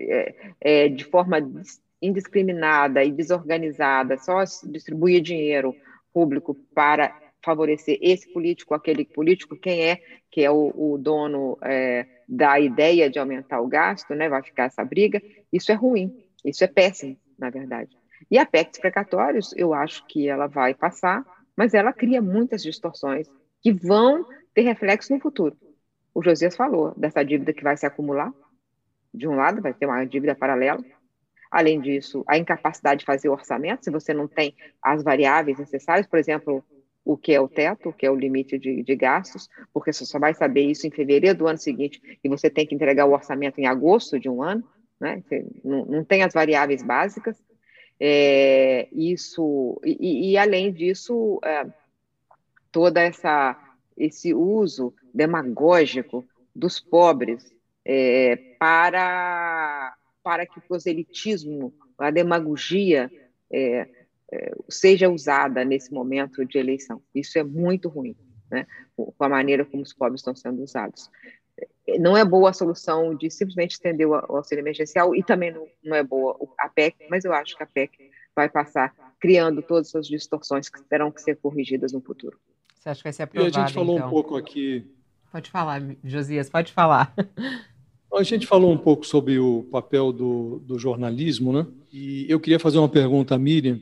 é, 0.00 0.34
é, 0.62 0.88
de 0.88 1.04
forma 1.04 1.36
indiscriminada 2.00 3.04
e 3.04 3.12
desorganizada, 3.12 4.16
só 4.16 4.42
distribuir 4.64 5.20
dinheiro 5.20 5.76
público 6.10 6.54
para 6.74 7.25
favorecer 7.46 7.96
esse 8.02 8.30
político, 8.32 8.74
aquele 8.74 9.04
político, 9.04 9.56
quem 9.56 9.88
é 9.88 10.00
que 10.30 10.42
é 10.42 10.50
o, 10.50 10.72
o 10.74 10.98
dono 10.98 11.56
é, 11.62 12.04
da 12.28 12.58
ideia 12.58 13.08
de 13.08 13.18
aumentar 13.18 13.60
o 13.60 13.68
gasto, 13.68 14.14
né? 14.14 14.28
Vai 14.28 14.42
ficar 14.42 14.64
essa 14.64 14.84
briga. 14.84 15.22
Isso 15.52 15.70
é 15.70 15.74
ruim, 15.74 16.12
isso 16.44 16.64
é 16.64 16.66
péssimo, 16.66 17.16
na 17.38 17.48
verdade. 17.48 17.96
E 18.28 18.36
a 18.36 18.44
PEC 18.44 18.70
dos 18.70 18.80
precatórios, 18.80 19.54
eu 19.56 19.72
acho 19.72 20.04
que 20.06 20.28
ela 20.28 20.48
vai 20.48 20.74
passar, 20.74 21.24
mas 21.56 21.72
ela 21.72 21.92
cria 21.92 22.20
muitas 22.20 22.62
distorções 22.62 23.28
que 23.62 23.72
vão 23.72 24.26
ter 24.52 24.62
reflexo 24.62 25.14
no 25.14 25.20
futuro. 25.20 25.56
O 26.12 26.22
Josias 26.22 26.56
falou 26.56 26.92
dessa 26.96 27.24
dívida 27.24 27.52
que 27.52 27.62
vai 27.62 27.76
se 27.76 27.86
acumular. 27.86 28.32
De 29.14 29.28
um 29.28 29.36
lado, 29.36 29.62
vai 29.62 29.72
ter 29.72 29.86
uma 29.86 30.04
dívida 30.04 30.34
paralela, 30.34 30.82
Além 31.50 31.80
disso, 31.80 32.24
a 32.26 32.36
incapacidade 32.36 33.00
de 33.00 33.06
fazer 33.06 33.28
orçamento, 33.28 33.84
se 33.84 33.90
você 33.90 34.12
não 34.12 34.26
tem 34.26 34.54
as 34.82 35.02
variáveis 35.02 35.58
necessárias, 35.58 36.06
por 36.06 36.18
exemplo, 36.18 36.64
o 37.06 37.16
que 37.16 37.32
é 37.32 37.40
o 37.40 37.48
teto, 37.48 37.90
o 37.90 37.92
que 37.92 38.04
é 38.04 38.10
o 38.10 38.16
limite 38.16 38.58
de, 38.58 38.82
de, 38.82 38.96
gastos, 38.96 39.48
porque 39.72 39.92
você 39.92 40.04
só 40.04 40.18
vai 40.18 40.34
saber 40.34 40.62
isso 40.62 40.88
em 40.88 40.90
fevereiro 40.90 41.38
do 41.38 41.46
ano 41.46 41.56
seguinte 41.56 42.02
e 42.22 42.28
você 42.28 42.50
tem 42.50 42.66
que 42.66 42.74
entregar 42.74 43.06
o 43.06 43.12
orçamento 43.12 43.60
em 43.60 43.66
agosto 43.66 44.18
de 44.18 44.28
um 44.28 44.42
ano, 44.42 44.64
né? 45.00 45.22
Não, 45.64 45.86
não 45.86 46.04
tem 46.04 46.24
as 46.24 46.34
variáveis 46.34 46.82
básicas. 46.82 47.40
É, 48.00 48.88
isso 48.92 49.80
e, 49.84 50.32
e, 50.32 50.36
além 50.36 50.72
disso, 50.72 51.40
é, 51.44 51.64
toda 52.72 53.00
essa 53.00 53.56
esse 53.96 54.34
uso 54.34 54.92
demagógico 55.14 56.26
dos 56.54 56.80
pobres 56.80 57.54
é, 57.84 58.36
para 58.58 59.94
para 60.24 60.44
que 60.44 60.58
o 60.58 60.62
proselitismo, 60.62 61.72
a 61.96 62.10
demagogia 62.10 63.08
é, 63.50 63.88
seja 64.68 65.08
usada 65.08 65.64
nesse 65.64 65.92
momento 65.92 66.44
de 66.44 66.58
eleição. 66.58 67.00
Isso 67.14 67.38
é 67.38 67.44
muito 67.44 67.88
ruim, 67.88 68.16
né? 68.50 68.66
com 68.96 69.12
a 69.20 69.28
maneira 69.28 69.64
como 69.64 69.82
os 69.82 69.92
pobres 69.92 70.20
estão 70.20 70.34
sendo 70.34 70.62
usados. 70.62 71.10
Não 71.98 72.16
é 72.16 72.24
boa 72.24 72.50
a 72.50 72.52
solução 72.52 73.14
de 73.14 73.30
simplesmente 73.30 73.72
estender 73.72 74.06
o 74.06 74.14
auxílio 74.14 74.62
emergencial 74.62 75.14
e 75.14 75.22
também 75.22 75.52
não, 75.52 75.66
não 75.84 75.96
é 75.96 76.02
boa 76.02 76.36
a 76.58 76.68
PEC, 76.68 77.06
mas 77.08 77.24
eu 77.24 77.32
acho 77.32 77.56
que 77.56 77.62
a 77.62 77.66
PEC 77.66 78.10
vai 78.34 78.48
passar 78.48 78.94
criando 79.20 79.62
todas 79.62 79.88
essas 79.88 80.06
distorções 80.06 80.68
que 80.68 80.82
terão 80.82 81.10
que 81.10 81.22
ser 81.22 81.36
corrigidas 81.36 81.92
no 81.92 82.00
futuro. 82.00 82.38
Você 82.74 82.90
acha 82.90 82.98
que 82.98 83.04
vai 83.04 83.12
ser 83.12 83.22
aprovado, 83.22 83.56
E 83.56 83.56
a 83.56 83.66
gente 83.66 83.74
falou 83.74 83.96
então? 83.96 84.06
um 84.06 84.10
pouco 84.10 84.36
aqui... 84.36 84.84
Pode 85.32 85.50
falar, 85.50 85.82
Josias, 86.04 86.48
pode 86.48 86.72
falar. 86.72 87.14
A 88.12 88.22
gente 88.22 88.46
falou 88.46 88.72
um 88.72 88.78
pouco 88.78 89.04
sobre 89.04 89.38
o 89.38 89.64
papel 89.64 90.12
do, 90.12 90.60
do 90.60 90.78
jornalismo, 90.78 91.52
né? 91.52 91.66
E 91.92 92.24
eu 92.28 92.40
queria 92.40 92.58
fazer 92.58 92.78
uma 92.78 92.88
pergunta 92.88 93.34
à 93.34 93.38
Miriam. 93.38 93.78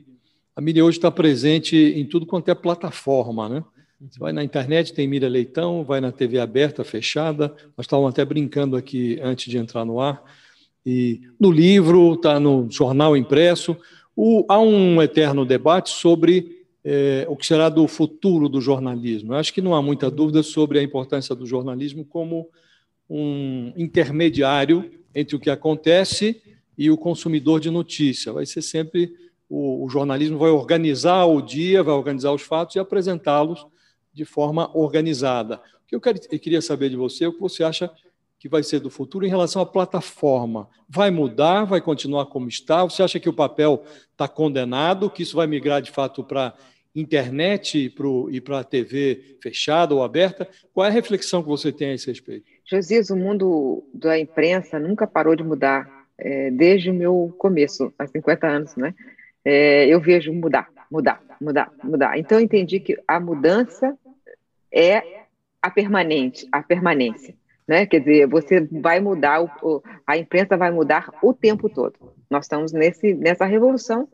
A 0.55 0.61
Miriam 0.61 0.85
hoje 0.85 0.97
está 0.97 1.11
presente 1.11 1.75
em 1.75 2.05
tudo 2.05 2.25
quanto 2.25 2.49
é 2.49 2.55
plataforma, 2.55 3.49
né? 3.49 3.63
Você 3.99 4.17
vai 4.17 4.31
na 4.31 4.41
internet, 4.41 4.93
tem 4.93 5.05
Miriam 5.05 5.27
Leitão, 5.27 5.83
vai 5.83 5.99
na 5.99 6.13
TV 6.13 6.39
aberta, 6.39 6.81
fechada. 6.81 7.53
Nós 7.75 7.85
estávamos 7.85 8.11
até 8.11 8.23
brincando 8.23 8.77
aqui 8.77 9.19
antes 9.21 9.51
de 9.51 9.57
entrar 9.57 9.83
no 9.83 9.99
ar. 9.99 10.23
E 10.85 11.19
no 11.37 11.51
livro, 11.51 12.13
está 12.13 12.39
no 12.39 12.71
jornal 12.71 13.17
impresso. 13.17 13.75
O, 14.15 14.45
há 14.47 14.57
um 14.57 15.01
eterno 15.01 15.45
debate 15.45 15.89
sobre 15.89 16.63
é, 16.85 17.25
o 17.27 17.35
que 17.35 17.45
será 17.45 17.67
do 17.67 17.85
futuro 17.85 18.47
do 18.47 18.61
jornalismo. 18.61 19.33
Eu 19.33 19.37
acho 19.37 19.53
que 19.53 19.61
não 19.61 19.75
há 19.75 19.81
muita 19.81 20.09
dúvida 20.09 20.41
sobre 20.41 20.79
a 20.79 20.83
importância 20.83 21.35
do 21.35 21.45
jornalismo 21.45 22.05
como 22.05 22.47
um 23.09 23.73
intermediário 23.75 24.89
entre 25.13 25.35
o 25.35 25.39
que 25.39 25.49
acontece 25.49 26.41
e 26.77 26.89
o 26.89 26.97
consumidor 26.97 27.59
de 27.59 27.69
notícia. 27.69 28.31
Vai 28.31 28.45
ser 28.45 28.61
sempre 28.61 29.24
o, 29.49 29.85
o 29.85 29.89
jornalismo 29.89 30.37
vai 30.37 30.49
organizar 30.49 31.25
o 31.25 31.41
dia, 31.41 31.83
vai 31.83 31.93
organizar 31.93 32.31
os 32.31 32.41
fatos 32.41 32.75
e 32.75 32.79
apresentá-los 32.79 33.65
de 34.13 34.25
forma 34.25 34.75
organizada. 34.77 35.61
O 35.83 35.87
que 35.87 35.95
eu, 35.95 36.01
quero, 36.01 36.19
eu 36.31 36.39
queria 36.39 36.61
saber 36.61 36.89
de 36.89 36.95
você 36.95 37.25
é 37.25 37.27
o 37.27 37.33
que 37.33 37.39
você 37.39 37.63
acha 37.63 37.91
que 38.39 38.49
vai 38.49 38.63
ser 38.63 38.79
do 38.79 38.89
futuro 38.89 39.25
em 39.25 39.29
relação 39.29 39.61
à 39.61 39.65
plataforma. 39.65 40.69
Vai 40.87 41.09
mudar? 41.09 41.63
Vai 41.65 41.81
continuar 41.81 42.27
como 42.27 42.47
está? 42.47 42.83
Você 42.83 43.01
acha 43.01 43.19
que 43.19 43.29
o 43.29 43.33
papel 43.33 43.83
está 44.11 44.27
condenado, 44.27 45.09
que 45.09 45.23
isso 45.23 45.35
vai 45.35 45.47
migrar 45.47 45.81
de 45.81 45.91
fato 45.91 46.23
para 46.23 46.53
internet 46.93 47.91
e 48.29 48.41
para 48.41 48.59
a 48.59 48.63
TV 48.63 49.37
fechada 49.41 49.93
ou 49.93 50.03
aberta? 50.03 50.47
Qual 50.73 50.85
é 50.85 50.89
a 50.89 50.91
reflexão 50.91 51.41
que 51.41 51.49
você 51.49 51.71
tem 51.71 51.89
a 51.89 51.93
esse 51.93 52.07
respeito? 52.07 52.45
Josias, 52.69 53.09
o 53.09 53.15
mundo 53.15 53.83
da 53.93 54.17
imprensa 54.17 54.79
nunca 54.79 55.05
parou 55.05 55.35
de 55.35 55.43
mudar 55.43 55.87
é, 56.17 56.49
desde 56.51 56.89
o 56.89 56.93
meu 56.93 57.33
começo, 57.37 57.93
há 57.99 58.07
50 58.07 58.47
anos, 58.47 58.75
né? 58.75 58.93
É, 59.45 59.85
eu 59.87 60.01
vejo 60.01 60.33
mudar, 60.33 60.67
mudar, 60.91 61.21
mudar, 61.39 61.71
mudar. 61.83 62.17
Então, 62.17 62.39
eu 62.39 62.43
entendi 62.43 62.79
que 62.79 62.97
a 63.07 63.19
mudança 63.19 63.95
é 64.73 65.25
a 65.61 65.69
permanente, 65.69 66.47
a 66.51 66.61
permanência. 66.63 67.35
Né? 67.67 67.85
Quer 67.85 67.99
dizer, 67.99 68.27
você 68.27 68.61
vai 68.61 68.99
mudar, 68.99 69.41
o, 69.41 69.83
a 70.05 70.17
imprensa 70.17 70.57
vai 70.57 70.71
mudar 70.71 71.11
o 71.21 71.33
tempo 71.33 71.69
todo. 71.69 71.93
Nós 72.29 72.45
estamos 72.45 72.71
nesse, 72.71 73.13
nessa 73.13 73.45
revolução 73.45 74.07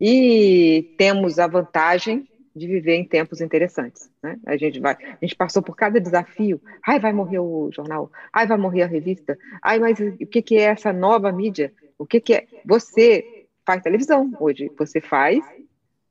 e 0.00 0.94
temos 0.98 1.38
a 1.38 1.46
vantagem 1.46 2.26
de 2.54 2.66
viver 2.66 2.96
em 2.96 3.04
tempos 3.04 3.40
interessantes. 3.40 4.10
Né? 4.22 4.38
A 4.46 4.56
gente 4.56 4.80
vai, 4.80 4.96
a 5.02 5.18
gente 5.22 5.36
passou 5.36 5.62
por 5.62 5.76
cada 5.76 6.00
desafio. 6.00 6.60
Ai, 6.86 6.98
vai 6.98 7.12
morrer 7.12 7.38
o 7.38 7.70
jornal. 7.72 8.10
Ai, 8.32 8.46
vai 8.46 8.58
morrer 8.58 8.82
a 8.82 8.86
revista. 8.86 9.38
Ai, 9.62 9.78
mas 9.78 9.98
o 10.00 10.26
que, 10.26 10.42
que 10.42 10.56
é 10.56 10.62
essa 10.62 10.92
nova 10.92 11.30
mídia? 11.30 11.72
O 11.96 12.04
que, 12.04 12.20
que 12.20 12.34
é? 12.34 12.46
Você 12.64 13.37
faz 13.68 13.82
televisão 13.82 14.32
hoje. 14.40 14.70
Você 14.78 14.98
faz 14.98 15.44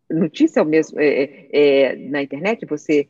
notícia 0.08 0.64
mesmo 0.64 1.00
é, 1.00 1.08
é, 1.08 1.48
é, 1.52 1.96
na 1.96 2.22
internet. 2.22 2.68
Você 2.68 3.08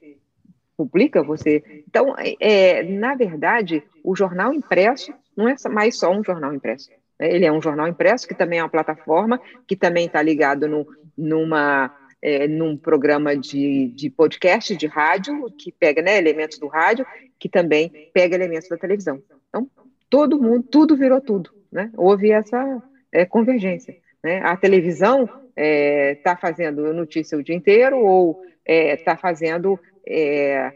publica. 0.77 1.21
Você. 1.21 1.61
Então, 1.85 2.15
é, 2.39 2.81
na 2.83 3.13
verdade, 3.13 3.83
o 4.01 4.15
jornal 4.15 4.53
impresso 4.53 5.13
não 5.35 5.49
é 5.49 5.55
mais 5.69 5.97
só 5.97 6.09
um 6.09 6.23
jornal 6.23 6.53
impresso. 6.53 6.89
Né? 7.19 7.35
Ele 7.35 7.45
é 7.45 7.51
um 7.51 7.61
jornal 7.61 7.89
impresso 7.89 8.25
que 8.25 8.33
também 8.33 8.59
é 8.59 8.63
uma 8.63 8.69
plataforma 8.69 9.37
que 9.67 9.75
também 9.75 10.05
está 10.05 10.21
ligado 10.21 10.65
no, 10.65 10.87
numa 11.17 11.93
é, 12.21 12.47
num 12.47 12.77
programa 12.77 13.35
de, 13.35 13.89
de 13.89 14.09
podcast, 14.09 14.75
de 14.75 14.87
rádio, 14.87 15.51
que 15.51 15.73
pega 15.73 16.01
né, 16.01 16.17
elementos 16.17 16.57
do 16.57 16.67
rádio, 16.67 17.05
que 17.37 17.49
também 17.49 18.09
pega 18.13 18.33
elementos 18.33 18.69
da 18.69 18.77
televisão. 18.77 19.21
Então, 19.49 19.69
todo 20.09 20.41
mundo, 20.41 20.63
tudo 20.63 20.95
virou 20.95 21.19
tudo. 21.19 21.51
Né? 21.71 21.91
Houve 21.95 22.31
essa 22.31 22.81
é, 23.11 23.25
convergência. 23.25 23.95
Né? 24.23 24.41
A 24.43 24.55
televisão 24.55 25.23
está 25.23 25.41
é, 25.55 26.15
tá 26.15 26.35
fazendo 26.35 26.93
notícia 26.93 27.37
o 27.37 27.43
dia 27.43 27.55
inteiro 27.55 27.97
ou 27.97 28.41
está 28.65 29.13
é, 29.13 29.17
fazendo 29.17 29.79
é, 30.05 30.73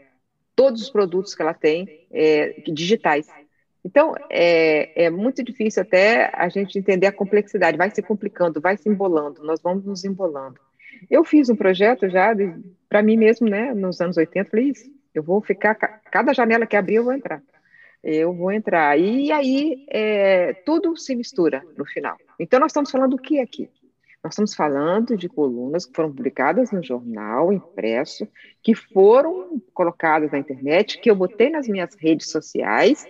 todos 0.54 0.82
os 0.82 0.90
produtos 0.90 1.34
que 1.34 1.42
ela 1.42 1.54
tem 1.54 2.06
é, 2.10 2.60
digitais. 2.68 3.28
Então, 3.84 4.14
é, 4.30 5.04
é, 5.06 5.10
muito 5.10 5.42
difícil 5.42 5.82
até 5.82 6.30
a 6.34 6.48
gente 6.48 6.78
entender 6.78 7.06
a 7.06 7.12
complexidade, 7.12 7.76
vai 7.76 7.90
se 7.90 8.00
complicando, 8.00 8.60
vai 8.60 8.76
se 8.76 8.88
embolando, 8.88 9.42
nós 9.42 9.60
vamos 9.60 9.84
nos 9.84 10.04
embolando. 10.04 10.60
Eu 11.10 11.24
fiz 11.24 11.48
um 11.48 11.56
projeto 11.56 12.08
já 12.08 12.32
para 12.88 13.02
mim 13.02 13.16
mesmo, 13.16 13.48
né, 13.48 13.74
nos 13.74 14.00
anos 14.00 14.16
80, 14.16 14.50
falei 14.50 14.66
isso, 14.66 14.88
eu 15.12 15.22
vou 15.22 15.40
ficar, 15.40 15.74
cada 15.74 16.32
janela 16.32 16.66
que 16.66 16.76
abrir 16.76 16.96
eu 16.96 17.04
vou 17.04 17.12
entrar. 17.12 17.42
Eu 18.02 18.32
vou 18.32 18.50
entrar. 18.50 18.98
E 18.98 19.30
aí 19.30 19.84
é, 19.88 20.52
tudo 20.64 20.96
se 20.96 21.14
mistura 21.14 21.62
no 21.76 21.84
final. 21.84 22.16
Então 22.38 22.58
nós 22.58 22.70
estamos 22.70 22.90
falando 22.90 23.16
do 23.16 23.22
que 23.22 23.38
aqui? 23.38 23.68
Nós 24.22 24.34
estamos 24.34 24.54
falando 24.54 25.16
de 25.16 25.28
colunas 25.28 25.84
que 25.84 25.94
foram 25.94 26.12
publicadas 26.12 26.70
no 26.70 26.82
jornal, 26.82 27.52
impresso, 27.52 28.26
que 28.62 28.72
foram 28.72 29.60
colocadas 29.74 30.30
na 30.30 30.38
internet, 30.38 31.00
que 31.00 31.10
eu 31.10 31.16
botei 31.16 31.50
nas 31.50 31.66
minhas 31.66 31.94
redes 31.96 32.30
sociais, 32.30 33.04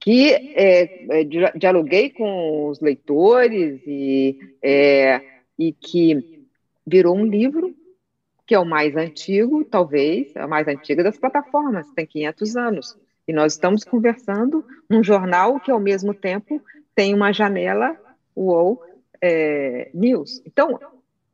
que 0.00 0.32
é, 0.32 1.20
é 1.20 1.24
dialoguei 1.54 2.08
com 2.10 2.68
os 2.68 2.80
leitores 2.80 3.82
e, 3.86 4.38
é, 4.62 5.20
e 5.58 5.72
que 5.72 6.44
virou 6.86 7.14
um 7.14 7.26
livro, 7.26 7.74
que 8.46 8.54
é 8.54 8.58
o 8.58 8.64
mais 8.64 8.96
antigo, 8.96 9.62
talvez, 9.64 10.34
a 10.36 10.46
mais 10.46 10.66
antiga 10.68 11.02
das 11.02 11.18
plataformas, 11.18 11.90
tem 11.92 12.06
500 12.06 12.56
anos. 12.56 13.03
E 13.26 13.32
nós 13.32 13.52
estamos 13.52 13.84
conversando 13.84 14.64
num 14.88 15.02
jornal 15.02 15.58
que, 15.58 15.70
ao 15.70 15.80
mesmo 15.80 16.12
tempo, 16.12 16.60
tem 16.94 17.14
uma 17.14 17.32
janela 17.32 17.96
UOL 18.36 18.82
é, 19.20 19.90
News. 19.94 20.42
Então, 20.46 20.78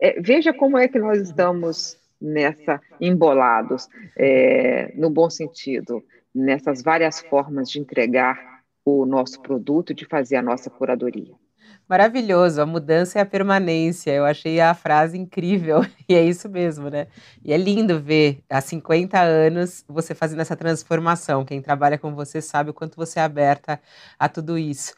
é, 0.00 0.20
veja 0.20 0.52
como 0.52 0.78
é 0.78 0.86
que 0.88 0.98
nós 0.98 1.20
estamos 1.20 1.98
nessa 2.20 2.80
embolados, 3.00 3.88
é, 4.16 4.92
no 4.94 5.10
bom 5.10 5.28
sentido, 5.30 6.02
nessas 6.34 6.82
várias 6.82 7.20
formas 7.20 7.70
de 7.70 7.80
entregar 7.80 8.62
o 8.84 9.04
nosso 9.04 9.40
produto, 9.40 9.94
de 9.94 10.04
fazer 10.04 10.36
a 10.36 10.42
nossa 10.42 10.70
curadoria. 10.70 11.34
Maravilhoso, 11.90 12.62
a 12.62 12.66
mudança 12.66 13.18
é 13.18 13.22
a 13.22 13.26
permanência. 13.26 14.12
Eu 14.12 14.24
achei 14.24 14.60
a 14.60 14.72
frase 14.74 15.18
incrível 15.18 15.84
e 16.08 16.14
é 16.14 16.22
isso 16.22 16.48
mesmo, 16.48 16.88
né? 16.88 17.08
E 17.44 17.52
é 17.52 17.56
lindo 17.56 17.98
ver 17.98 18.44
há 18.48 18.60
50 18.60 19.20
anos 19.20 19.84
você 19.88 20.14
fazendo 20.14 20.38
essa 20.38 20.54
transformação. 20.54 21.44
Quem 21.44 21.60
trabalha 21.60 21.98
com 21.98 22.14
você 22.14 22.40
sabe 22.40 22.70
o 22.70 22.72
quanto 22.72 22.94
você 22.94 23.18
é 23.18 23.24
aberta 23.24 23.80
a 24.16 24.28
tudo 24.28 24.56
isso. 24.56 24.94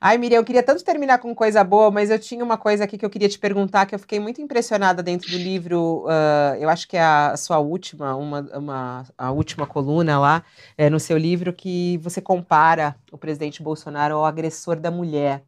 Ai, 0.00 0.18
Miriam, 0.18 0.38
eu 0.38 0.44
queria 0.44 0.62
tanto 0.62 0.84
terminar 0.84 1.18
com 1.18 1.34
coisa 1.34 1.64
boa, 1.64 1.90
mas 1.90 2.10
eu 2.10 2.18
tinha 2.18 2.44
uma 2.44 2.56
coisa 2.56 2.84
aqui 2.84 2.96
que 2.96 3.04
eu 3.04 3.10
queria 3.10 3.28
te 3.28 3.40
perguntar, 3.40 3.84
que 3.84 3.96
eu 3.96 3.98
fiquei 3.98 4.20
muito 4.20 4.40
impressionada 4.40 5.02
dentro 5.02 5.28
do 5.28 5.36
livro. 5.36 6.04
Uh, 6.06 6.54
eu 6.60 6.68
acho 6.68 6.86
que 6.86 6.96
é 6.96 7.02
a 7.02 7.36
sua 7.36 7.58
última, 7.58 8.14
uma, 8.14 8.40
uma, 8.54 9.04
a 9.18 9.32
última 9.32 9.66
coluna 9.66 10.16
lá 10.20 10.44
é, 10.78 10.88
no 10.88 11.00
seu 11.00 11.18
livro, 11.18 11.52
que 11.52 11.98
você 11.98 12.20
compara 12.20 12.94
o 13.10 13.18
presidente 13.18 13.64
Bolsonaro 13.64 14.14
ao 14.14 14.24
agressor 14.24 14.78
da 14.78 14.92
mulher. 14.92 15.42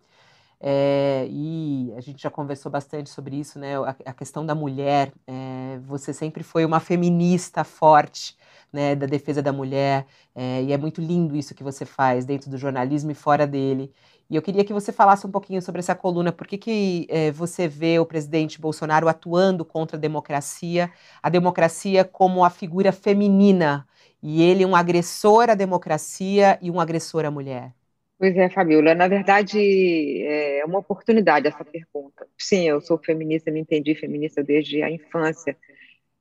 É, 0.61 1.27
e 1.31 1.93
a 1.97 2.01
gente 2.01 2.21
já 2.23 2.31
conversou 2.31 2.71
bastante 2.71 3.11
sobre 3.11 3.37
isso, 3.37 3.59
né? 3.59 3.77
A, 3.79 3.91
a 4.07 4.13
questão 4.13 4.45
da 4.45 4.55
mulher. 4.55 5.13
É, 5.27 5.79
você 5.83 6.13
sempre 6.13 6.43
foi 6.43 6.65
uma 6.65 6.81
feminista 6.81 7.63
forte, 7.65 8.37
né? 8.73 8.95
Da 8.97 9.07
defesa 9.07 9.41
da 9.43 9.53
mulher. 9.53 10.07
É, 10.35 10.63
e 10.65 10.73
é 10.73 10.79
muito 10.79 11.01
lindo 11.01 11.37
isso 11.37 11.55
que 11.55 11.63
você 11.63 11.85
faz 11.85 12.25
dentro 12.25 12.51
do 12.51 12.59
jornalismo 12.59 13.11
e 13.11 13.15
fora 13.15 13.47
dele. 13.47 13.93
E 14.31 14.37
eu 14.37 14.43
queria 14.43 14.65
que 14.65 14.73
você 14.73 14.93
falasse 14.93 15.27
um 15.27 15.31
pouquinho 15.31 15.63
sobre 15.63 15.79
essa 15.81 15.95
coluna. 15.95 16.33
Por 16.33 16.47
que, 16.47 16.59
que 16.59 17.09
você 17.35 17.67
vê 17.67 17.99
o 17.99 18.05
presidente 18.05 18.61
Bolsonaro 18.61 19.09
atuando 19.09 19.65
contra 19.65 19.97
a 19.97 20.01
democracia, 20.01 20.93
a 21.23 21.31
democracia 21.31 22.05
como 22.05 22.45
a 22.45 22.51
figura 22.51 22.93
feminina, 22.93 23.87
e 24.23 24.43
ele 24.43 24.67
um 24.67 24.77
agressor 24.77 25.49
à 25.49 25.55
democracia 25.55 26.59
e 26.61 26.71
um 26.71 26.79
agressor 26.81 27.25
à 27.25 27.31
mulher? 27.31 27.78
Pois 28.19 28.37
é, 28.37 28.51
Fabiola. 28.51 28.95
Na 28.97 29.07
verdade, 29.07 30.23
é 30.25 30.65
uma 30.65 30.81
oportunidade 30.81 31.47
essa 31.47 31.65
pergunta. 31.65 32.27
Sim, 32.37 32.69
eu 32.69 32.81
sou 32.81 32.99
feminista, 32.99 33.51
me 33.51 33.61
entendi 33.61 33.95
feminista 33.95 34.43
desde 34.43 34.83
a 34.83 34.91
infância. 34.91 35.57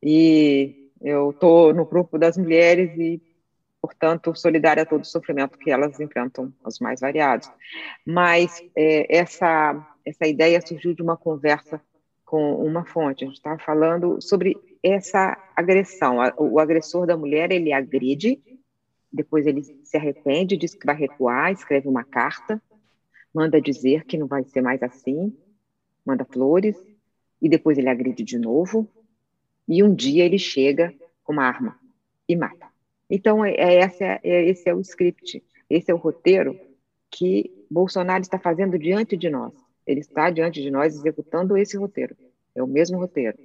E 0.01 0.91
eu 1.01 1.31
estou 1.31 1.73
no 1.73 1.85
grupo 1.85 2.19
das 2.19 2.37
mulheres 2.37 2.91
e, 2.99 3.19
portanto, 3.81 4.35
solidária 4.35 4.83
a 4.83 4.85
todo 4.85 5.01
o 5.01 5.07
sofrimento 5.07 5.57
que 5.57 5.71
elas 5.71 5.99
enfrentam, 5.99 6.53
os 6.63 6.79
mais 6.79 6.99
variados. 6.99 7.49
Mas 8.05 8.63
é, 8.75 9.17
essa, 9.17 9.97
essa 10.05 10.27
ideia 10.27 10.61
surgiu 10.61 10.93
de 10.93 11.01
uma 11.01 11.17
conversa 11.17 11.81
com 12.23 12.63
uma 12.63 12.85
fonte. 12.85 13.23
A 13.23 13.27
gente 13.27 13.37
estava 13.37 13.57
falando 13.57 14.21
sobre 14.21 14.55
essa 14.83 15.35
agressão. 15.55 16.17
O 16.37 16.59
agressor 16.59 17.07
da 17.07 17.17
mulher, 17.17 17.51
ele 17.51 17.73
agride 17.73 18.39
depois 19.18 19.47
ele 19.47 19.63
se 19.63 19.97
arrepende, 19.97 20.55
diz 20.55 20.76
que 20.76 20.86
vai 20.86 20.95
recuar, 20.95 21.51
escreve 21.51 21.88
uma 21.88 22.03
carta, 22.03 22.61
manda 23.34 23.59
dizer 23.59 24.05
que 24.05 24.18
não 24.18 24.28
vai 24.28 24.43
ser 24.43 24.61
mais 24.61 24.82
assim, 24.84 25.36
manda 26.05 26.24
flores, 26.24 26.78
e 27.41 27.49
depois 27.49 27.78
ele 27.78 27.89
agride 27.89 28.24
de 28.24 28.38
novo, 28.38 28.88
e 29.68 29.84
um 29.84 29.93
dia 29.93 30.24
ele 30.24 30.38
chega 30.38 30.93
com 31.24 31.34
uma 31.34 31.43
arma 31.43 31.78
e 32.30 32.36
mata. 32.36 32.68
Então, 33.09 33.43
é, 33.43 33.53
é, 33.53 34.20
é, 34.24 34.45
esse 34.49 34.70
é 34.70 34.74
o 34.74 34.82
script, 34.82 35.43
esse 35.70 35.91
é 35.91 35.93
o 35.93 35.97
roteiro 35.97 36.59
que 37.09 37.65
Bolsonaro 37.70 38.22
está 38.22 38.38
fazendo 38.38 38.78
diante 38.78 39.18
de 39.18 39.30
nós. 39.30 39.53
Ele 39.86 40.01
está 40.01 40.30
diante 40.30 40.61
de 40.61 40.70
nós 40.70 40.95
executando 40.95 41.57
esse 41.57 41.78
roteiro. 41.78 42.15
É 42.53 42.61
o 42.61 42.68
mesmo 42.68 42.97
roteiro. 42.97 43.38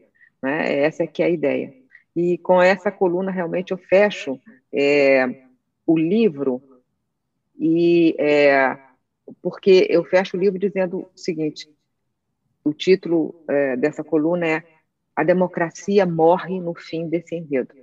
Né? 0.42 0.80
Essa 0.80 1.04
é 1.04 1.06
que 1.06 1.22
é 1.22 1.26
a 1.26 1.30
ideia. 1.30 1.72
E 2.14 2.36
com 2.38 2.60
essa 2.60 2.90
coluna, 2.90 3.30
realmente, 3.30 3.72
eu 3.72 3.78
fecho 3.78 4.38
é, 4.72 5.41
o 5.86 5.98
livro, 5.98 6.62
e 7.58 8.14
é, 8.18 8.78
porque 9.40 9.86
eu 9.90 10.04
fecho 10.04 10.36
o 10.36 10.40
livro 10.40 10.58
dizendo 10.58 11.00
o 11.00 11.18
seguinte: 11.18 11.68
o 12.64 12.72
título 12.72 13.42
é, 13.48 13.76
dessa 13.76 14.02
coluna 14.04 14.46
é 14.46 14.64
A 15.14 15.22
Democracia 15.22 16.06
Morre 16.06 16.60
no 16.60 16.74
Fim 16.74 17.08
desse 17.08 17.34
Enredo. 17.34 17.74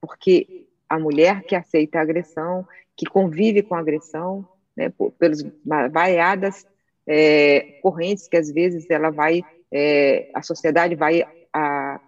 Porque 0.00 0.66
a 0.88 0.98
mulher 0.98 1.42
que 1.42 1.54
aceita 1.54 1.98
a 1.98 2.02
agressão, 2.02 2.66
que 2.96 3.06
convive 3.06 3.62
com 3.62 3.74
a 3.74 3.80
agressão, 3.80 4.48
né, 4.76 4.92
pelas 5.18 5.42
vaiadas 5.90 6.66
é, 7.06 7.78
correntes 7.82 8.28
que 8.28 8.36
às 8.36 8.50
vezes 8.50 8.88
ela 8.90 9.10
vai, 9.10 9.42
é, 9.72 10.30
a 10.34 10.42
sociedade 10.42 10.94
vai 10.94 11.24
a, 11.52 12.00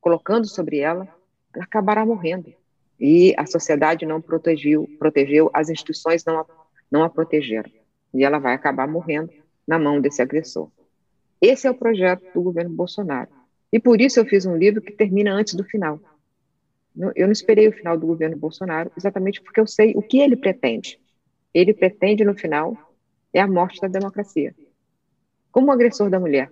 colocando 0.00 0.46
sobre 0.46 0.78
ela, 0.78 1.08
ela 1.54 1.64
acabará 1.64 2.04
morrendo. 2.04 2.52
E 3.06 3.34
a 3.36 3.44
sociedade 3.44 4.06
não 4.06 4.18
protegeu, 4.18 4.88
protegeu 4.98 5.50
as 5.52 5.68
instituições 5.68 6.24
não 6.24 6.38
a, 6.38 6.46
não 6.90 7.02
a 7.02 7.10
protegeram. 7.10 7.70
E 8.14 8.24
ela 8.24 8.38
vai 8.38 8.54
acabar 8.54 8.88
morrendo 8.88 9.30
na 9.68 9.78
mão 9.78 10.00
desse 10.00 10.22
agressor. 10.22 10.70
Esse 11.38 11.66
é 11.66 11.70
o 11.70 11.74
projeto 11.74 12.24
do 12.32 12.40
governo 12.40 12.74
Bolsonaro. 12.74 13.28
E 13.70 13.78
por 13.78 14.00
isso 14.00 14.18
eu 14.18 14.24
fiz 14.24 14.46
um 14.46 14.56
livro 14.56 14.80
que 14.80 14.90
termina 14.90 15.34
antes 15.34 15.52
do 15.52 15.62
final. 15.64 16.00
Eu 17.14 17.26
não 17.26 17.32
esperei 17.32 17.68
o 17.68 17.72
final 17.72 17.98
do 17.98 18.06
governo 18.06 18.38
Bolsonaro, 18.38 18.90
exatamente 18.96 19.42
porque 19.42 19.60
eu 19.60 19.66
sei 19.66 19.92
o 19.94 20.00
que 20.00 20.20
ele 20.20 20.34
pretende. 20.34 20.98
Ele 21.52 21.74
pretende, 21.74 22.24
no 22.24 22.34
final, 22.34 22.74
é 23.34 23.40
a 23.40 23.46
morte 23.46 23.82
da 23.82 23.88
democracia. 23.88 24.54
Como 25.52 25.66
o 25.66 25.72
agressor 25.72 26.08
da 26.08 26.18
mulher, 26.18 26.50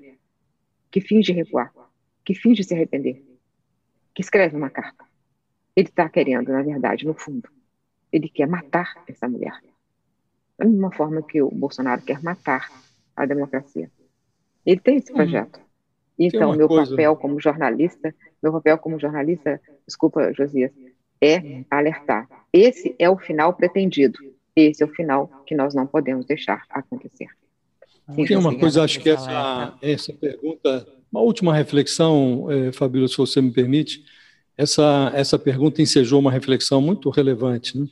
que 0.90 1.00
finge 1.00 1.32
recuar, 1.32 1.72
que 2.22 2.34
finge 2.34 2.62
se 2.62 2.74
arrepender, 2.74 3.24
que 4.14 4.20
escreve 4.20 4.54
uma 4.54 4.68
carta. 4.68 5.11
Ele 5.74 5.88
está 5.88 6.08
querendo, 6.08 6.52
na 6.52 6.62
verdade, 6.62 7.06
no 7.06 7.14
fundo, 7.14 7.48
ele 8.12 8.28
quer 8.28 8.46
matar 8.46 9.02
essa 9.06 9.28
mulher. 9.28 9.58
Da 10.58 10.66
mesma 10.66 10.92
forma 10.92 11.22
que 11.22 11.40
o 11.40 11.50
Bolsonaro 11.50 12.02
quer 12.02 12.22
matar 12.22 12.70
a 13.16 13.24
democracia. 13.24 13.90
Ele 14.64 14.80
tem 14.80 14.96
esse 14.96 15.10
uhum. 15.10 15.16
projeto. 15.16 15.60
Então, 16.18 16.54
meu 16.54 16.68
coisa... 16.68 16.90
papel 16.90 17.16
como 17.16 17.40
jornalista, 17.40 18.14
meu 18.42 18.52
papel 18.52 18.78
como 18.78 18.98
jornalista, 18.98 19.60
desculpa, 19.86 20.32
Josias, 20.32 20.72
é 21.20 21.64
alertar. 21.70 22.28
Esse 22.52 22.94
é 22.98 23.08
o 23.08 23.16
final 23.16 23.54
pretendido. 23.54 24.18
Esse 24.54 24.82
é 24.82 24.86
o 24.86 24.90
final 24.90 25.30
que 25.46 25.54
nós 25.54 25.74
não 25.74 25.86
podemos 25.86 26.26
deixar 26.26 26.64
acontecer. 26.68 27.28
Sim, 28.14 28.24
Tem 28.24 28.36
uma 28.36 28.56
coisa, 28.58 28.82
acho 28.82 29.00
que 29.00 29.08
essa, 29.08 29.78
essa 29.80 30.12
pergunta, 30.12 30.86
uma 31.10 31.22
última 31.22 31.54
reflexão, 31.54 32.50
eh, 32.50 32.72
Fabíola, 32.72 33.08
se 33.08 33.16
você 33.16 33.40
me 33.40 33.52
permite, 33.52 34.04
essa, 34.56 35.10
essa 35.14 35.38
pergunta 35.38 35.82
ensejou 35.82 36.20
uma 36.20 36.30
reflexão 36.30 36.80
muito 36.80 37.10
relevante, 37.10 37.78
né? 37.78 37.86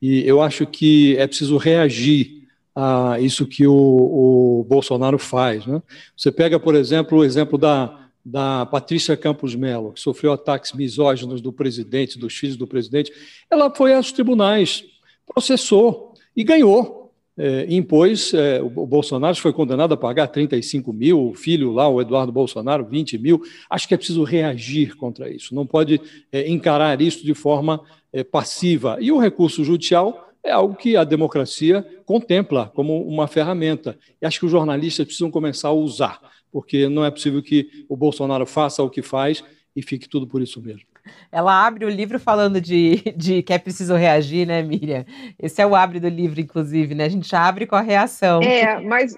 e 0.00 0.26
eu 0.26 0.40
acho 0.40 0.66
que 0.66 1.16
é 1.16 1.26
preciso 1.26 1.56
reagir 1.56 2.36
a 2.74 3.18
isso 3.20 3.46
que 3.46 3.66
o, 3.66 3.72
o 3.72 4.64
Bolsonaro 4.68 5.18
faz. 5.18 5.66
Né? 5.66 5.82
Você 6.16 6.30
pega, 6.30 6.60
por 6.60 6.74
exemplo, 6.74 7.18
o 7.18 7.24
exemplo 7.24 7.56
da, 7.56 8.08
da 8.24 8.66
Patrícia 8.66 9.16
Campos 9.16 9.54
Melo, 9.54 9.92
que 9.92 10.00
sofreu 10.00 10.32
ataques 10.32 10.72
misóginos 10.72 11.40
do 11.40 11.52
presidente, 11.52 12.18
dos 12.18 12.36
filhos 12.36 12.56
do 12.56 12.66
presidente, 12.66 13.12
ela 13.50 13.74
foi 13.74 13.94
aos 13.94 14.12
tribunais, 14.12 14.84
processou 15.26 16.12
e 16.36 16.44
ganhou. 16.44 17.05
É, 17.38 17.66
impôs, 17.68 18.32
é, 18.32 18.62
o 18.62 18.86
Bolsonaro 18.86 19.36
foi 19.36 19.52
condenado 19.52 19.92
a 19.92 19.96
pagar 19.96 20.28
35 20.28 20.90
mil, 20.90 21.28
o 21.28 21.34
filho 21.34 21.70
lá, 21.70 21.86
o 21.86 22.00
Eduardo 22.00 22.32
Bolsonaro, 22.32 22.86
20 22.86 23.18
mil. 23.18 23.42
Acho 23.68 23.86
que 23.86 23.92
é 23.92 23.96
preciso 23.96 24.24
reagir 24.24 24.96
contra 24.96 25.30
isso, 25.30 25.54
não 25.54 25.66
pode 25.66 26.00
é, 26.32 26.48
encarar 26.48 27.00
isso 27.02 27.24
de 27.24 27.34
forma 27.34 27.82
é, 28.12 28.24
passiva. 28.24 28.96
E 29.00 29.12
o 29.12 29.18
recurso 29.18 29.62
judicial 29.62 30.30
é 30.42 30.50
algo 30.50 30.74
que 30.74 30.96
a 30.96 31.04
democracia 31.04 31.86
contempla 32.06 32.72
como 32.74 33.02
uma 33.06 33.26
ferramenta. 33.26 33.98
E 34.22 34.24
acho 34.24 34.38
que 34.38 34.46
os 34.46 34.52
jornalistas 34.52 35.04
precisam 35.04 35.30
começar 35.30 35.68
a 35.68 35.72
usar, 35.72 36.20
porque 36.50 36.88
não 36.88 37.04
é 37.04 37.10
possível 37.10 37.42
que 37.42 37.84
o 37.88 37.96
Bolsonaro 37.96 38.46
faça 38.46 38.82
o 38.82 38.88
que 38.88 39.02
faz 39.02 39.44
e 39.74 39.82
fique 39.82 40.08
tudo 40.08 40.26
por 40.26 40.40
isso 40.40 40.62
mesmo. 40.62 40.86
Ela 41.30 41.66
abre 41.66 41.84
o 41.84 41.88
livro 41.88 42.18
falando 42.18 42.60
de, 42.60 42.96
de 43.16 43.42
que 43.42 43.52
é 43.52 43.58
preciso 43.58 43.94
reagir, 43.94 44.46
né, 44.46 44.62
Miriam? 44.62 45.04
Esse 45.38 45.62
é 45.62 45.66
o 45.66 45.74
abre 45.74 46.00
do 46.00 46.08
livro, 46.08 46.40
inclusive, 46.40 46.94
né? 46.94 47.04
A 47.04 47.08
gente 47.08 47.34
abre 47.34 47.66
com 47.66 47.76
a 47.76 47.80
reação. 47.80 48.42
É, 48.42 48.80
mas 48.80 49.14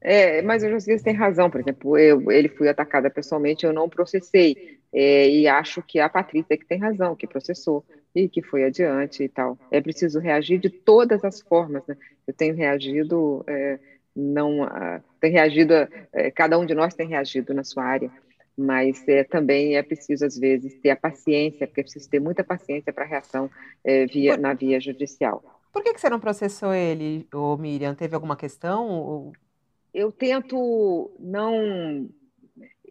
é, 0.00 0.42
mas 0.42 0.62
o 0.62 0.70
Josias 0.70 1.02
tem 1.02 1.14
razão, 1.14 1.50
por 1.50 1.60
exemplo, 1.60 1.98
eu, 1.98 2.30
ele 2.30 2.48
foi 2.48 2.68
atacada 2.68 3.10
pessoalmente, 3.10 3.66
eu 3.66 3.72
não 3.72 3.88
processei, 3.88 4.78
é, 4.92 5.28
e 5.28 5.48
acho 5.48 5.82
que 5.82 5.98
a 5.98 6.08
Patrícia 6.08 6.54
é 6.54 6.56
que 6.56 6.64
tem 6.64 6.78
razão, 6.78 7.16
que 7.16 7.26
processou 7.26 7.84
e 8.14 8.28
que 8.28 8.40
foi 8.40 8.64
adiante 8.64 9.22
e 9.22 9.28
tal. 9.28 9.58
É 9.70 9.80
preciso 9.80 10.18
reagir 10.20 10.58
de 10.58 10.70
todas 10.70 11.24
as 11.24 11.40
formas, 11.40 11.86
né? 11.86 11.96
Eu 12.26 12.32
tenho 12.32 12.54
reagido, 12.54 13.44
é, 13.46 13.78
não, 14.14 14.62
uh, 14.62 15.02
tem 15.20 15.32
reagido, 15.32 15.74
uh, 15.74 16.32
cada 16.34 16.58
um 16.58 16.64
de 16.64 16.74
nós 16.74 16.94
tem 16.94 17.08
reagido 17.08 17.52
na 17.52 17.64
sua 17.64 17.84
área, 17.84 18.10
mas 18.58 19.06
é, 19.06 19.22
também 19.22 19.76
é 19.76 19.82
preciso, 19.82 20.26
às 20.26 20.36
vezes, 20.36 20.74
ter 20.80 20.90
a 20.90 20.96
paciência, 20.96 21.66
porque 21.66 21.80
é 21.80 21.84
preciso 21.84 22.10
ter 22.10 22.20
muita 22.20 22.42
paciência 22.42 22.92
para 22.92 23.04
a 23.04 23.06
reação 23.06 23.48
é, 23.84 24.04
via, 24.06 24.36
na 24.36 24.52
via 24.52 24.80
judicial. 24.80 25.42
Por 25.72 25.82
que, 25.82 25.94
que 25.94 26.00
você 26.00 26.10
não 26.10 26.18
processou 26.18 26.74
ele, 26.74 27.26
ô 27.32 27.56
Miriam? 27.56 27.94
Teve 27.94 28.14
alguma 28.14 28.36
questão? 28.36 28.88
Ou 28.88 29.32
eu 29.92 30.10
tento 30.10 31.10
não. 31.18 32.08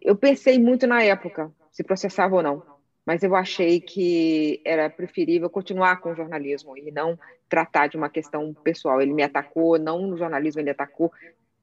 Eu 0.01 0.15
pensei 0.15 0.57
muito 0.57 0.87
na 0.87 1.03
época 1.03 1.51
se 1.71 1.83
processava 1.83 2.35
ou 2.35 2.43
não, 2.43 2.63
mas 3.05 3.23
eu 3.23 3.35
achei 3.35 3.79
que 3.79 4.61
era 4.65 4.89
preferível 4.89 5.49
continuar 5.49 6.01
com 6.01 6.11
o 6.11 6.15
jornalismo 6.15 6.77
e 6.77 6.91
não 6.91 7.17
tratar 7.47 7.87
de 7.87 7.97
uma 7.97 8.09
questão 8.09 8.53
pessoal. 8.53 9.01
Ele 9.01 9.13
me 9.13 9.23
atacou, 9.23 9.77
não 9.77 10.01
no 10.07 10.17
jornalismo, 10.17 10.61
ele 10.61 10.69
atacou 10.69 11.11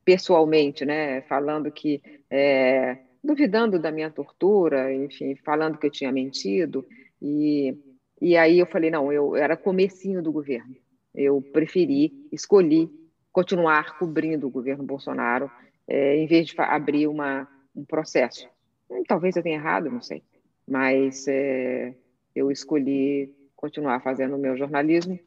pessoalmente, 0.05 0.85
né? 0.85 1.23
Falando 1.23 1.71
que. 1.71 2.03
É, 2.31 2.99
duvidando 3.25 3.79
da 3.79 3.91
minha 3.91 4.11
tortura, 4.11 4.93
enfim, 4.93 5.35
falando 5.37 5.79
que 5.79 5.87
eu 5.87 5.91
tinha 5.91 6.13
mentido. 6.13 6.87
E, 7.21 7.77
e 8.21 8.37
aí 8.37 8.59
eu 8.59 8.67
falei: 8.67 8.91
não, 8.91 9.11
eu 9.11 9.35
era 9.35 9.57
comecinho 9.57 10.23
do 10.23 10.31
governo. 10.31 10.77
Eu 11.15 11.41
preferi, 11.41 12.13
escolhi 12.31 12.91
continuar 13.33 13.99
cobrindo 13.99 14.47
o 14.47 14.51
governo 14.51 14.85
Bolsonaro, 14.85 15.51
é, 15.89 16.17
em 16.17 16.27
vez 16.27 16.47
de 16.47 16.55
abrir 16.59 17.07
uma, 17.07 17.49
um 17.75 17.85
processo. 17.85 18.49
Hum, 18.91 19.03
talvez 19.09 19.35
eu 19.37 19.43
tenha 19.43 19.57
errado, 19.57 19.91
não 19.91 20.03
sei, 20.03 20.23
mas 20.69 21.27
é, 21.27 21.95
eu 22.35 22.51
escolhi 22.51 23.33
continuar 23.57 24.01
fazendo 24.01 24.37
o 24.37 24.39
meu 24.39 24.57
jornalismo. 24.57 25.19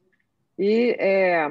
E, 0.57 0.95
é, 0.99 1.47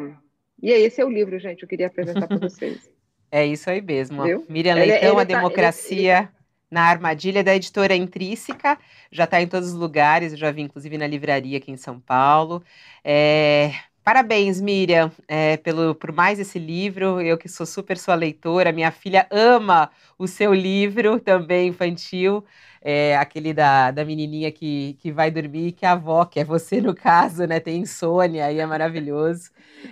e 0.63 0.71
esse 0.71 1.01
é 1.01 1.05
o 1.05 1.11
livro, 1.11 1.39
gente, 1.39 1.63
eu 1.63 1.69
queria 1.69 1.89
apresentar 1.89 2.27
para 2.27 2.39
vocês. 2.49 2.91
É 3.31 3.45
isso 3.45 3.69
aí 3.69 3.83
mesmo. 3.83 4.23
Viu? 4.23 4.45
Miriam 4.49 4.75
Leitão, 4.75 4.97
ele, 4.97 5.07
ele 5.07 5.13
A 5.13 5.15
tá, 5.15 5.25
Democracia 5.25 6.19
ele, 6.19 6.29
na 6.71 6.83
Armadilha 6.85 7.43
da 7.45 7.55
editora 7.55 7.95
Intrínseca. 7.95 8.79
Já 9.11 9.25
está 9.25 9.41
em 9.41 9.47
todos 9.49 9.69
os 9.71 9.75
lugares, 9.75 10.33
eu 10.33 10.39
já 10.39 10.51
vi 10.51 10.63
inclusive 10.63 10.99
na 10.99 11.07
livraria 11.07 11.59
aqui 11.59 11.71
em 11.71 11.77
São 11.77 12.01
Paulo. 12.01 12.63
É, 13.05 13.73
Parabéns, 14.07 14.61
Miriam, 14.61 15.11
é, 15.27 15.57
pelo, 15.57 15.93
por 15.93 16.13
mais 16.13 16.39
esse 16.39 16.61
livro. 16.61 17.21
Eu 17.21 17.37
que 17.37 17.49
sou 17.49 17.67
super 17.67 17.99
sua 17.99 18.15
leitora, 18.15 18.71
minha 18.71 18.93
filha 18.93 19.27
ama 19.33 19.91
o 20.17 20.29
seu 20.29 20.55
livro 20.55 21.19
também 21.19 21.71
infantil, 21.71 22.45
é, 22.81 23.17
aquele 23.17 23.53
da, 23.53 23.91
da 23.91 24.05
menininha 24.05 24.53
que, 24.53 24.97
que 25.01 25.11
vai 25.11 25.29
dormir, 25.29 25.73
que 25.73 25.85
a 25.85 25.91
avó, 25.91 26.25
que 26.25 26.39
é 26.39 26.45
você 26.45 26.81
no 26.81 26.95
caso, 26.95 27.47
né, 27.49 27.59
tem 27.59 27.81
insônia, 27.81 28.47
aí 28.47 28.61
é 28.61 28.65
maravilhoso. 28.65 29.51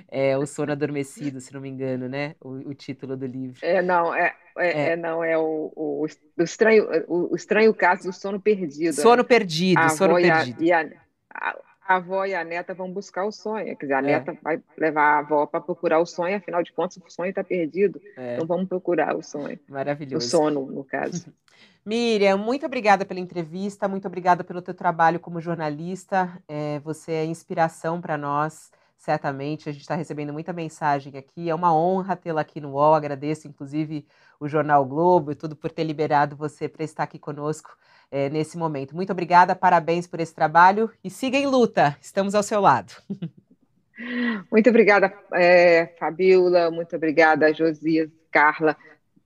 É, 0.08 0.38
o 0.38 0.46
sono 0.46 0.70
adormecido, 0.70 1.40
se 1.40 1.52
não 1.52 1.60
me 1.60 1.68
engano, 1.68 2.08
né, 2.08 2.36
o, 2.40 2.50
o 2.50 2.72
título 2.72 3.16
do 3.16 3.26
livro. 3.26 3.58
É, 3.62 3.82
não, 3.82 4.14
é, 4.14 4.32
é, 4.58 4.68
é. 4.68 4.90
é 4.90 4.96
não, 4.96 5.24
é 5.24 5.36
o, 5.36 5.72
o, 5.74 6.06
o, 6.38 6.42
estranho, 6.44 6.86
o, 7.08 7.32
o 7.32 7.34
estranho 7.34 7.74
caso 7.74 8.04
do 8.04 8.12
sono 8.12 8.38
perdido. 8.38 8.92
Sono 8.92 9.22
é. 9.22 9.24
perdido, 9.24 9.90
sono 9.90 10.14
perdido. 10.14 10.62
E 10.62 10.70
a, 10.72 10.88
a, 11.34 11.50
a 11.50 11.73
avó 11.86 12.24
e 12.24 12.34
a 12.34 12.44
neta 12.44 12.74
vão 12.74 12.90
buscar 12.90 13.24
o 13.24 13.32
sonho. 13.32 13.76
Quer 13.76 13.86
dizer, 13.86 13.94
a 13.94 13.98
é. 13.98 14.02
neta 14.02 14.36
vai 14.42 14.60
levar 14.76 15.02
a 15.02 15.18
avó 15.18 15.46
para 15.46 15.60
procurar 15.60 16.00
o 16.00 16.06
sonho, 16.06 16.36
afinal 16.36 16.62
de 16.62 16.72
contas, 16.72 16.96
o 16.96 17.10
sonho 17.10 17.30
está 17.30 17.44
perdido. 17.44 18.00
É. 18.16 18.34
Então 18.34 18.46
vamos 18.46 18.68
procurar 18.68 19.16
o 19.16 19.22
sonho. 19.22 19.58
Maravilhoso. 19.68 20.26
O 20.26 20.30
sono, 20.30 20.66
no 20.66 20.84
caso. 20.84 21.32
Miriam, 21.84 22.38
muito 22.38 22.64
obrigada 22.64 23.04
pela 23.04 23.20
entrevista, 23.20 23.86
muito 23.86 24.08
obrigada 24.08 24.42
pelo 24.42 24.62
teu 24.62 24.72
trabalho 24.72 25.20
como 25.20 25.38
jornalista. 25.38 26.42
É, 26.48 26.78
você 26.78 27.12
é 27.12 27.24
inspiração 27.26 28.00
para 28.00 28.16
nós, 28.16 28.70
certamente. 28.96 29.68
A 29.68 29.72
gente 29.72 29.82
está 29.82 29.94
recebendo 29.94 30.32
muita 30.32 30.50
mensagem 30.50 31.18
aqui. 31.18 31.50
É 31.50 31.54
uma 31.54 31.76
honra 31.76 32.16
tê-la 32.16 32.40
aqui 32.40 32.58
no 32.58 32.70
UOL. 32.70 32.94
Agradeço, 32.94 33.46
inclusive, 33.46 34.06
o 34.40 34.48
Jornal 34.48 34.82
Globo 34.86 35.32
e 35.32 35.34
tudo 35.34 35.54
por 35.54 35.70
ter 35.70 35.84
liberado 35.84 36.34
você 36.34 36.68
para 36.68 36.84
estar 36.84 37.02
aqui 37.02 37.18
conosco 37.18 37.76
é, 38.14 38.30
nesse 38.30 38.56
momento. 38.56 38.94
Muito 38.94 39.10
obrigada, 39.10 39.56
parabéns 39.56 40.06
por 40.06 40.20
esse 40.20 40.32
trabalho 40.32 40.88
e 41.02 41.10
siga 41.10 41.36
em 41.36 41.48
luta, 41.48 41.96
estamos 42.00 42.32
ao 42.36 42.44
seu 42.44 42.60
lado. 42.60 42.92
Muito 44.50 44.70
obrigada, 44.70 45.12
é, 45.32 45.86
Fabiola, 45.98 46.68
muito 46.68 46.96
obrigada, 46.96 47.54
Josias, 47.54 48.10
Carla, 48.28 48.76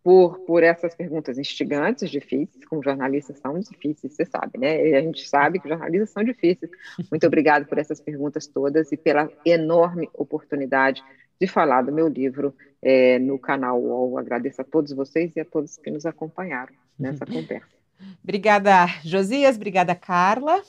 por, 0.05 0.41
por 0.41 0.63
essas 0.63 0.95
perguntas 0.95 1.39
instigantes, 1.39 2.11
difíceis, 2.11 2.67
como 2.67 2.83
jornalistas 2.83 3.39
são 3.39 3.59
difíceis, 3.59 4.13
você 4.13 4.27
sabe, 4.27 4.59
né? 4.59 4.89
E 4.89 4.95
a 4.95 5.01
gente 5.01 5.27
sabe 5.27 5.59
que 5.59 5.71
jornalistas 5.71 6.11
são 6.11 6.23
difíceis. 6.23 6.71
Muito 7.11 7.27
obrigado 7.27 7.65
por 7.65 7.79
essas 7.79 7.99
perguntas 7.99 8.47
todas 8.47 8.93
e 8.93 8.97
pela 8.99 9.31
enorme 9.43 10.11
oportunidade 10.13 11.03
de 11.41 11.47
falar 11.47 11.81
do 11.81 11.91
meu 11.91 12.07
livro 12.07 12.55
é, 12.83 13.19
no 13.19 13.39
canal 13.39 13.81
UOL. 13.81 14.19
Agradeço 14.19 14.61
a 14.61 14.65
todos 14.65 14.93
vocês 14.93 15.35
e 15.35 15.41
a 15.41 15.47
todos 15.47 15.79
que 15.79 15.91
nos 15.91 16.05
acompanharam 16.05 16.75
nessa 16.99 17.25
conversa. 17.25 17.67
Obrigada, 18.23 18.87
Josias. 19.05 19.57
Obrigada, 19.57 19.95
Carla. 19.95 20.63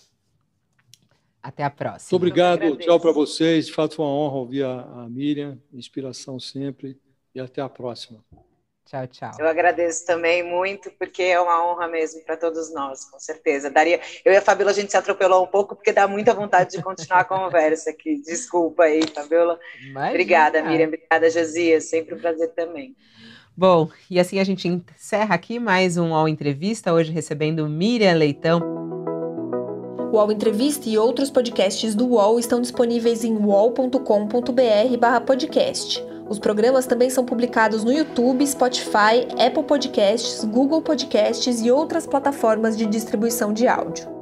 Até 1.42 1.64
a 1.64 1.70
próxima. 1.70 2.08
Muito 2.12 2.16
obrigado. 2.16 2.78
Tchau 2.78 3.00
para 3.00 3.12
vocês. 3.12 3.68
De 3.68 3.74
fato, 3.74 3.96
foi 3.96 4.06
uma 4.06 4.14
honra 4.14 4.36
ouvir 4.36 4.64
a, 4.64 4.82
a 4.82 5.10
Miriam. 5.10 5.58
Inspiração 5.74 6.40
sempre. 6.40 7.00
E 7.34 7.40
até 7.40 7.62
a 7.62 7.70
próxima. 7.70 8.24
Tchau, 8.90 9.06
tchau. 9.06 9.32
Eu 9.38 9.48
agradeço 9.48 10.04
também 10.04 10.42
muito, 10.42 10.90
porque 10.98 11.22
é 11.22 11.40
uma 11.40 11.64
honra 11.64 11.88
mesmo 11.88 12.24
para 12.26 12.36
todos 12.36 12.74
nós, 12.74 13.06
com 13.06 13.20
certeza. 13.20 13.70
Daria, 13.70 14.02
eu 14.26 14.34
e 14.34 14.36
a 14.36 14.42
Fabiola, 14.42 14.72
a 14.72 14.74
gente 14.74 14.90
se 14.90 14.98
atropelou 14.98 15.44
um 15.44 15.48
pouco, 15.48 15.76
porque 15.76 15.94
dá 15.94 16.08
muita 16.08 16.34
vontade 16.34 16.72
de 16.72 16.82
continuar 16.82 17.20
a 17.20 17.24
conversa 17.24 17.92
aqui. 17.92 18.20
Desculpa 18.24 18.86
aí, 18.86 19.02
Fabiola. 19.14 19.60
Imagina. 19.80 20.10
Obrigada, 20.10 20.64
Miriam. 20.64 20.88
Obrigada, 20.88 21.30
Josias. 21.30 21.86
Sempre 21.86 22.16
um 22.16 22.20
prazer 22.20 22.50
também. 22.56 22.96
Bom, 23.60 23.90
e 24.10 24.18
assim 24.18 24.40
a 24.40 24.44
gente 24.46 24.70
encerra 24.70 25.36
aqui 25.36 25.60
mais 25.60 25.98
um 25.98 26.16
All 26.16 26.30
Entrevista, 26.30 26.94
hoje 26.94 27.12
recebendo 27.12 27.68
Miriam 27.68 28.14
Leitão. 28.14 28.62
O 30.00 30.16
UOL 30.16 30.32
Entrevista 30.32 30.88
e 30.88 30.98
outros 30.98 31.30
podcasts 31.30 31.94
do 31.94 32.08
UOL 32.08 32.40
estão 32.40 32.62
disponíveis 32.62 33.26
em 33.26 33.36
uol.com.br/podcast. 33.36 36.02
Os 36.30 36.40
programas 36.40 36.86
também 36.86 37.10
são 37.10 37.26
publicados 37.26 37.84
no 37.84 37.92
YouTube, 37.92 38.48
Spotify, 38.48 39.28
Apple 39.38 39.64
Podcasts, 39.64 40.46
Google 40.46 40.82
Podcasts 40.82 41.62
e 41.62 41.70
outras 41.70 42.08
plataformas 42.08 42.78
de 42.78 42.86
distribuição 42.86 43.52
de 43.52 43.68
áudio. 43.68 44.19